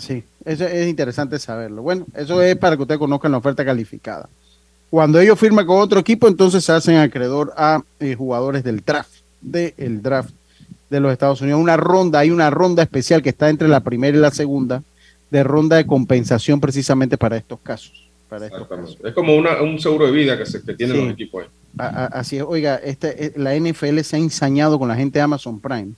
Sí, 0.00 0.24
eso 0.44 0.64
es 0.66 0.88
interesante 0.88 1.38
saberlo. 1.38 1.82
Bueno, 1.82 2.06
eso 2.14 2.42
es 2.42 2.56
para 2.56 2.76
que 2.76 2.82
ustedes 2.82 2.98
conozcan 2.98 3.30
la 3.32 3.38
oferta 3.38 3.64
calificada. 3.64 4.28
Cuando 4.90 5.20
ellos 5.20 5.38
firman 5.38 5.66
con 5.66 5.78
otro 5.80 6.00
equipo, 6.00 6.28
entonces 6.28 6.64
se 6.64 6.72
hacen 6.72 6.96
acreedor 6.96 7.52
a 7.56 7.82
eh, 8.00 8.14
jugadores 8.14 8.62
del 8.64 8.82
draft, 8.84 9.10
del 9.42 10.02
draft 10.02 10.30
de 10.90 11.00
los 11.00 11.12
Estados 11.12 11.40
Unidos. 11.40 11.60
Una 11.60 11.76
ronda, 11.76 12.20
hay 12.20 12.30
una 12.30 12.50
ronda 12.50 12.82
especial 12.82 13.22
que 13.22 13.30
está 13.30 13.48
entre 13.48 13.68
la 13.68 13.80
primera 13.80 14.16
y 14.16 14.20
la 14.20 14.30
segunda, 14.30 14.82
de 15.30 15.42
ronda 15.42 15.76
de 15.76 15.86
compensación 15.86 16.60
precisamente 16.60 17.16
para 17.18 17.36
estos 17.36 17.58
casos. 17.60 18.08
Para 18.28 18.46
estos 18.46 18.60
casos. 18.68 18.84
Exactamente. 18.96 19.08
Es 19.08 19.14
como 19.14 19.36
una- 19.36 19.62
un 19.62 19.78
seguro 19.80 20.06
de 20.06 20.12
vida 20.12 20.36
que, 20.36 20.46
se, 20.46 20.62
que 20.62 20.74
tienen 20.74 20.96
Sí. 20.96 21.02
los 21.04 21.12
equipos 21.12 21.42
ahí. 21.44 21.48
A- 21.78 21.86
a- 22.04 22.06
Así 22.06 22.36
es, 22.38 22.42
oiga, 22.42 22.76
este, 22.76 23.26
eh, 23.26 23.32
la 23.36 23.54
NFL 23.54 24.02
se 24.02 24.16
ha 24.16 24.18
ensañado 24.18 24.78
con 24.78 24.88
la 24.88 24.96
gente 24.96 25.18
de 25.18 25.22
Amazon 25.22 25.60
Prime. 25.60 25.92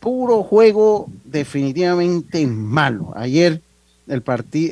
Puro 0.00 0.42
juego 0.42 1.08
definitivamente 1.24 2.46
malo. 2.46 3.12
Ayer 3.16 3.60
el, 4.06 4.22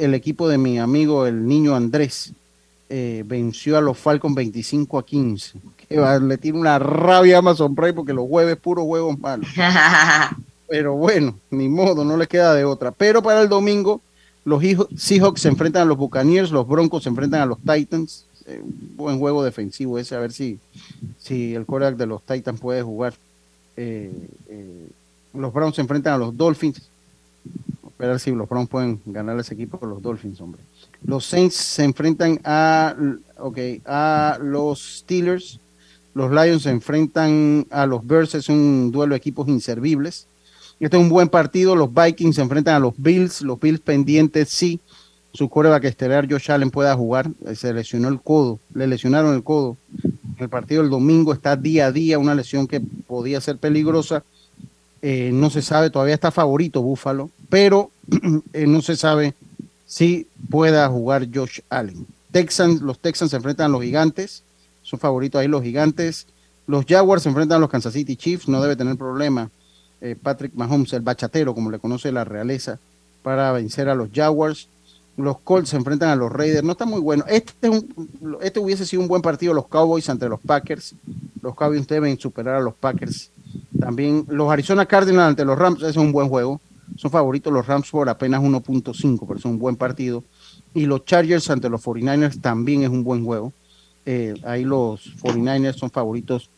el 0.00 0.14
equipo 0.14 0.48
de 0.48 0.58
mi 0.58 0.78
amigo 0.78 1.26
el 1.26 1.46
niño 1.46 1.74
Andrés 1.74 2.32
eh, 2.90 3.24
venció 3.26 3.78
a 3.78 3.80
los 3.80 3.96
Falcons 3.96 4.34
25 4.34 4.98
a 4.98 5.06
15. 5.06 5.54
Que 5.88 5.98
va, 5.98 6.18
le 6.18 6.36
tiene 6.38 6.58
una 6.58 6.78
rabia 6.78 7.36
a 7.36 7.38
Amazon 7.38 7.74
Prime 7.74 7.94
porque 7.94 8.12
los 8.12 8.28
jueves 8.28 8.56
puros 8.58 8.84
juegos 8.84 9.18
malos. 9.18 9.48
Pero 10.72 10.94
bueno, 10.94 11.38
ni 11.50 11.68
modo, 11.68 12.02
no 12.02 12.16
le 12.16 12.26
queda 12.26 12.54
de 12.54 12.64
otra. 12.64 12.92
Pero 12.92 13.22
para 13.22 13.42
el 13.42 13.50
domingo, 13.50 14.00
los 14.42 14.62
Seahawks 14.96 15.42
se 15.42 15.48
enfrentan 15.48 15.82
a 15.82 15.84
los 15.84 15.98
Buccaneers, 15.98 16.50
los 16.50 16.66
Broncos 16.66 17.02
se 17.02 17.10
enfrentan 17.10 17.42
a 17.42 17.44
los 17.44 17.58
Titans. 17.58 18.24
Eh, 18.46 18.62
buen 18.96 19.18
juego 19.18 19.44
defensivo 19.44 19.98
ese, 19.98 20.14
a 20.14 20.18
ver 20.18 20.32
si, 20.32 20.58
si 21.18 21.54
el 21.54 21.66
quarterback 21.66 21.98
de 21.98 22.06
los 22.06 22.22
Titans 22.22 22.58
puede 22.58 22.80
jugar. 22.80 23.12
Eh, 23.76 24.10
eh, 24.48 24.88
los 25.34 25.52
Browns 25.52 25.74
se 25.74 25.82
enfrentan 25.82 26.14
a 26.14 26.16
los 26.16 26.34
Dolphins. 26.34 26.88
A 27.98 28.06
ver 28.06 28.18
si 28.18 28.30
los 28.30 28.48
Browns 28.48 28.70
pueden 28.70 28.98
ganar 29.04 29.38
ese 29.38 29.52
equipo 29.52 29.78
con 29.78 29.90
los 29.90 30.00
Dolphins, 30.00 30.40
hombre. 30.40 30.62
Los 31.04 31.26
Saints 31.26 31.54
se 31.54 31.84
enfrentan 31.84 32.40
a, 32.44 32.96
okay, 33.36 33.82
a 33.84 34.38
los 34.40 35.00
Steelers. 35.00 35.60
Los 36.14 36.30
Lions 36.30 36.62
se 36.62 36.70
enfrentan 36.70 37.66
a 37.68 37.84
los 37.84 38.06
Bears. 38.06 38.34
Es 38.34 38.48
un 38.48 38.90
duelo 38.90 39.12
de 39.12 39.18
equipos 39.18 39.48
inservibles. 39.48 40.28
Este 40.82 40.96
es 40.96 41.00
un 41.00 41.10
buen 41.10 41.28
partido. 41.28 41.76
Los 41.76 41.94
Vikings 41.94 42.34
se 42.34 42.42
enfrentan 42.42 42.74
a 42.74 42.80
los 42.80 42.94
Bills. 42.96 43.42
Los 43.42 43.60
Bills 43.60 43.78
pendientes, 43.78 44.48
sí. 44.48 44.80
Su 45.32 45.48
coreback 45.48 45.84
estelar, 45.84 46.26
Josh 46.28 46.50
Allen, 46.50 46.72
pueda 46.72 46.92
jugar. 46.96 47.30
Eh, 47.46 47.54
Se 47.54 47.72
lesionó 47.72 48.08
el 48.08 48.20
codo. 48.20 48.58
Le 48.74 48.88
lesionaron 48.88 49.32
el 49.32 49.44
codo. 49.44 49.76
El 50.38 50.48
partido 50.48 50.82
del 50.82 50.90
domingo 50.90 51.32
está 51.32 51.54
día 51.54 51.86
a 51.86 51.92
día. 51.92 52.18
Una 52.18 52.34
lesión 52.34 52.66
que 52.66 52.80
podía 52.80 53.40
ser 53.40 53.58
peligrosa. 53.58 54.24
Eh, 55.02 55.30
no 55.32 55.50
se 55.50 55.62
sabe, 55.62 55.88
todavía 55.88 56.14
está 56.14 56.32
favorito 56.32 56.82
Búfalo, 56.82 57.30
pero 57.48 57.90
eh, 58.52 58.66
no 58.66 58.82
se 58.82 58.94
sabe 58.96 59.34
si 59.86 60.26
pueda 60.50 60.88
jugar 60.88 61.28
Josh 61.32 61.60
Allen. 61.70 62.06
Texans, 62.32 62.82
los 62.82 62.98
Texans 62.98 63.30
se 63.30 63.36
enfrentan 63.36 63.66
a 63.66 63.68
los 63.68 63.82
gigantes. 63.82 64.42
Son 64.82 64.98
favoritos 64.98 65.40
ahí 65.40 65.46
los 65.46 65.62
gigantes. 65.62 66.26
Los 66.66 66.86
Jaguars 66.86 67.22
se 67.22 67.28
enfrentan 67.28 67.58
a 67.58 67.60
los 67.60 67.70
Kansas 67.70 67.92
City 67.92 68.16
Chiefs. 68.16 68.48
No 68.48 68.60
debe 68.60 68.74
tener 68.74 68.96
problema 68.96 69.48
eh, 70.02 70.16
Patrick 70.20 70.52
Mahomes, 70.54 70.92
el 70.94 71.02
bachatero, 71.02 71.54
como 71.54 71.70
le 71.70 71.78
conoce 71.78 72.10
la 72.10 72.24
realeza, 72.24 72.80
para 73.22 73.52
vencer 73.52 73.88
a 73.88 73.94
los 73.94 74.08
Jaguars. 74.12 74.68
Los 75.16 75.38
Colts 75.40 75.68
se 75.68 75.76
enfrentan 75.76 76.08
a 76.08 76.16
los 76.16 76.32
Raiders. 76.32 76.64
No 76.64 76.72
está 76.72 76.86
muy 76.86 77.00
bueno. 77.00 77.24
Este, 77.28 77.70
este 78.40 78.58
hubiese 78.58 78.84
sido 78.84 79.02
un 79.02 79.08
buen 79.08 79.22
partido. 79.22 79.54
Los 79.54 79.68
Cowboys 79.68 80.08
ante 80.08 80.28
los 80.28 80.40
Packers. 80.40 80.94
Los 81.40 81.54
Cowboys 81.54 81.86
deben 81.86 82.18
superar 82.18 82.56
a 82.56 82.60
los 82.60 82.74
Packers. 82.74 83.30
También 83.78 84.26
los 84.28 84.50
Arizona 84.50 84.86
Cardinals 84.86 85.28
ante 85.28 85.44
los 85.44 85.56
Rams. 85.56 85.78
Ese 85.82 85.90
es 85.90 85.96
un 85.96 86.10
buen 86.10 86.28
juego. 86.28 86.60
Son 86.96 87.10
favoritos 87.10 87.52
los 87.52 87.66
Rams 87.66 87.90
por 87.90 88.08
apenas 88.08 88.40
1.5, 88.42 89.24
pero 89.26 89.38
es 89.38 89.44
un 89.44 89.58
buen 89.58 89.76
partido. 89.76 90.24
Y 90.74 90.86
los 90.86 91.04
Chargers 91.04 91.48
ante 91.50 91.68
los 91.68 91.84
49ers 91.84 92.40
también 92.40 92.82
es 92.82 92.88
un 92.88 93.04
buen 93.04 93.24
juego. 93.24 93.52
Eh, 94.04 94.34
ahí 94.44 94.64
los 94.64 95.14
49ers 95.22 95.74
son 95.74 95.90
favoritos 95.90 96.50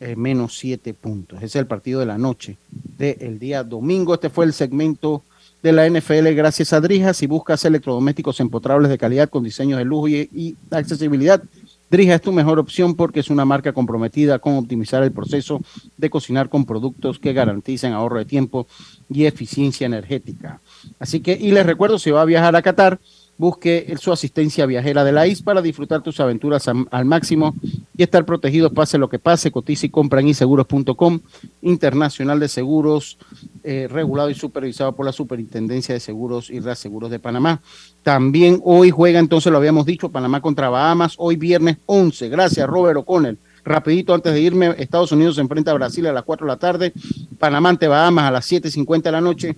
eh, 0.00 0.16
menos 0.16 0.58
7 0.58 0.94
puntos. 0.94 1.38
Ese 1.38 1.46
es 1.46 1.56
el 1.56 1.66
partido 1.66 2.00
de 2.00 2.06
la 2.06 2.18
noche 2.18 2.56
del 2.98 3.38
día 3.38 3.64
domingo. 3.64 4.14
Este 4.14 4.30
fue 4.30 4.44
el 4.44 4.52
segmento 4.52 5.22
de 5.62 5.72
la 5.72 5.88
NFL 5.88 6.32
gracias 6.34 6.72
a 6.72 6.80
Drija. 6.80 7.14
Si 7.14 7.26
buscas 7.26 7.64
electrodomésticos 7.64 8.40
empotrables 8.40 8.90
de 8.90 8.98
calidad 8.98 9.28
con 9.28 9.44
diseños 9.44 9.78
de 9.78 9.84
lujo 9.84 10.08
y, 10.08 10.28
y 10.34 10.56
accesibilidad, 10.70 11.42
Drija 11.90 12.14
es 12.14 12.22
tu 12.22 12.32
mejor 12.32 12.60
opción 12.60 12.94
porque 12.94 13.18
es 13.18 13.30
una 13.30 13.44
marca 13.44 13.72
comprometida 13.72 14.38
con 14.38 14.56
optimizar 14.56 15.02
el 15.02 15.10
proceso 15.10 15.60
de 15.96 16.08
cocinar 16.08 16.48
con 16.48 16.64
productos 16.64 17.18
que 17.18 17.32
garantizan 17.32 17.92
ahorro 17.92 18.18
de 18.18 18.24
tiempo 18.24 18.68
y 19.08 19.24
eficiencia 19.24 19.86
energética. 19.86 20.60
Así 21.00 21.20
que, 21.20 21.32
y 21.32 21.50
les 21.50 21.66
recuerdo, 21.66 21.98
si 21.98 22.12
va 22.12 22.22
a 22.22 22.26
viajar 22.26 22.54
a 22.54 22.62
Qatar, 22.62 23.00
busque 23.40 23.96
su 23.98 24.12
asistencia 24.12 24.66
viajera 24.66 25.02
de 25.02 25.12
la 25.12 25.26
IS 25.26 25.40
para 25.40 25.62
disfrutar 25.62 26.02
tus 26.02 26.20
aventuras 26.20 26.68
al 26.68 27.04
máximo 27.06 27.54
y 27.96 28.02
estar 28.02 28.26
protegidos 28.26 28.70
pase 28.72 28.98
lo 28.98 29.08
que 29.08 29.18
pase. 29.18 29.50
Cotiza 29.50 29.86
y 29.86 29.88
compra 29.88 30.20
en 30.20 30.28
inseguros.com, 30.28 31.20
internacional 31.62 32.38
de 32.38 32.48
seguros, 32.48 33.16
eh, 33.64 33.88
regulado 33.90 34.28
y 34.28 34.34
supervisado 34.34 34.92
por 34.92 35.06
la 35.06 35.12
Superintendencia 35.12 35.94
de 35.94 36.00
Seguros 36.00 36.50
y 36.50 36.60
Reaseguros 36.60 37.10
de 37.10 37.18
Panamá. 37.18 37.62
También 38.02 38.60
hoy 38.62 38.90
juega, 38.90 39.18
entonces 39.18 39.50
lo 39.50 39.56
habíamos 39.56 39.86
dicho, 39.86 40.10
Panamá 40.10 40.42
contra 40.42 40.68
Bahamas, 40.68 41.14
hoy 41.16 41.36
viernes 41.36 41.78
11. 41.86 42.28
Gracias, 42.28 42.68
Robert 42.68 42.98
O'Connell. 42.98 43.38
Rapidito, 43.64 44.12
antes 44.12 44.34
de 44.34 44.40
irme, 44.40 44.74
Estados 44.76 45.12
Unidos 45.12 45.36
se 45.36 45.40
enfrenta 45.40 45.70
a 45.70 45.74
Brasil 45.74 46.06
a 46.06 46.12
las 46.12 46.24
4 46.24 46.46
de 46.46 46.52
la 46.52 46.58
tarde, 46.58 46.92
Panamá 47.38 47.70
ante 47.70 47.88
Bahamas 47.88 48.26
a 48.26 48.30
las 48.30 48.52
7.50 48.52 49.02
de 49.02 49.12
la 49.12 49.20
noche 49.22 49.56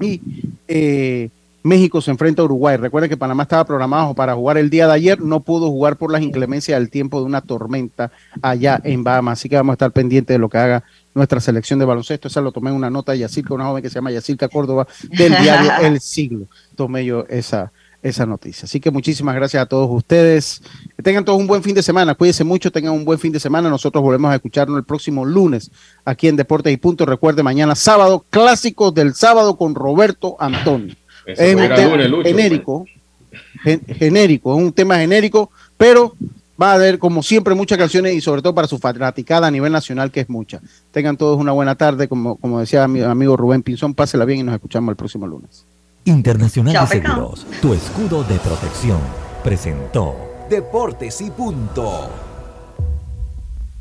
y 0.00 0.20
eh, 0.68 1.28
México 1.64 2.02
se 2.02 2.10
enfrenta 2.10 2.42
a 2.42 2.44
Uruguay. 2.44 2.76
Recuerden 2.76 3.08
que 3.08 3.16
Panamá 3.16 3.44
estaba 3.44 3.64
programado 3.64 4.14
para 4.14 4.34
jugar 4.34 4.58
el 4.58 4.68
día 4.68 4.86
de 4.86 4.92
ayer, 4.92 5.20
no 5.22 5.40
pudo 5.40 5.70
jugar 5.70 5.96
por 5.96 6.12
las 6.12 6.20
inclemencias 6.20 6.78
del 6.78 6.90
tiempo 6.90 7.18
de 7.20 7.24
una 7.24 7.40
tormenta 7.40 8.12
allá 8.42 8.78
en 8.84 9.02
Bahamas, 9.02 9.40
así 9.40 9.48
que 9.48 9.56
vamos 9.56 9.72
a 9.72 9.74
estar 9.74 9.90
pendientes 9.90 10.34
de 10.34 10.38
lo 10.38 10.50
que 10.50 10.58
haga 10.58 10.84
nuestra 11.14 11.40
selección 11.40 11.78
de 11.78 11.86
baloncesto. 11.86 12.28
Esa 12.28 12.42
lo 12.42 12.52
tomé 12.52 12.68
en 12.68 12.76
una 12.76 12.90
nota 12.90 13.12
de 13.12 13.20
Yacirca, 13.20 13.54
una 13.54 13.64
joven 13.64 13.82
que 13.82 13.88
se 13.88 13.94
llama 13.94 14.10
Yacirca 14.10 14.48
Córdoba 14.48 14.86
del 15.08 15.34
diario 15.42 15.72
El 15.80 16.00
Siglo. 16.00 16.48
Tomé 16.76 17.06
yo 17.06 17.24
esa, 17.30 17.72
esa 18.02 18.26
noticia. 18.26 18.66
Así 18.66 18.78
que 18.78 18.90
muchísimas 18.90 19.34
gracias 19.34 19.62
a 19.62 19.66
todos 19.66 19.88
ustedes. 19.90 20.60
Que 20.96 21.02
tengan 21.02 21.24
todos 21.24 21.40
un 21.40 21.46
buen 21.46 21.62
fin 21.62 21.74
de 21.74 21.82
semana. 21.82 22.14
Cuídense 22.14 22.44
mucho, 22.44 22.70
tengan 22.70 22.92
un 22.92 23.06
buen 23.06 23.18
fin 23.18 23.32
de 23.32 23.40
semana. 23.40 23.70
Nosotros 23.70 24.04
volvemos 24.04 24.30
a 24.30 24.34
escucharnos 24.34 24.76
el 24.76 24.84
próximo 24.84 25.24
lunes 25.24 25.70
aquí 26.04 26.28
en 26.28 26.36
Deportes 26.36 26.74
y 26.74 26.76
Punto. 26.76 27.06
Recuerde, 27.06 27.42
mañana 27.42 27.74
sábado, 27.74 28.22
clásicos 28.28 28.92
del 28.92 29.14
sábado 29.14 29.56
con 29.56 29.74
Roberto 29.74 30.36
Antonio. 30.38 30.94
Eso 31.26 31.42
es 31.42 31.54
un 31.54 31.60
tema 31.74 31.96
Lucho, 31.96 32.22
pues. 32.22 32.26
genérico, 32.34 32.86
gen- 33.62 33.80
genérico, 33.86 34.56
es 34.58 34.62
un 34.64 34.72
tema 34.72 34.96
genérico, 34.96 35.50
pero 35.76 36.14
va 36.60 36.72
a 36.72 36.74
haber, 36.74 36.98
como 36.98 37.22
siempre, 37.22 37.54
muchas 37.54 37.78
canciones 37.78 38.14
y 38.14 38.20
sobre 38.20 38.42
todo 38.42 38.54
para 38.54 38.68
su 38.68 38.78
fanaticada 38.78 39.46
a 39.48 39.50
nivel 39.50 39.72
nacional, 39.72 40.10
que 40.10 40.20
es 40.20 40.28
mucha. 40.28 40.60
Tengan 40.92 41.16
todos 41.16 41.38
una 41.38 41.52
buena 41.52 41.74
tarde, 41.74 42.06
como, 42.08 42.36
como 42.36 42.60
decía 42.60 42.86
mi 42.86 43.00
amigo 43.02 43.36
Rubén 43.36 43.62
Pinzón, 43.62 43.94
pásela 43.94 44.24
bien 44.24 44.40
y 44.40 44.42
nos 44.44 44.54
escuchamos 44.54 44.90
el 44.92 44.96
próximo 44.96 45.26
lunes. 45.26 45.64
Internacional 46.04 46.74
Chao, 46.74 46.86
de. 46.86 47.00
Seguros, 47.02 47.46
tu 47.62 47.74
escudo 47.74 48.22
de 48.24 48.36
protección, 48.38 48.98
presentó. 49.42 50.14
Deportes 50.50 51.20
y 51.22 51.30
punto. 51.30 52.10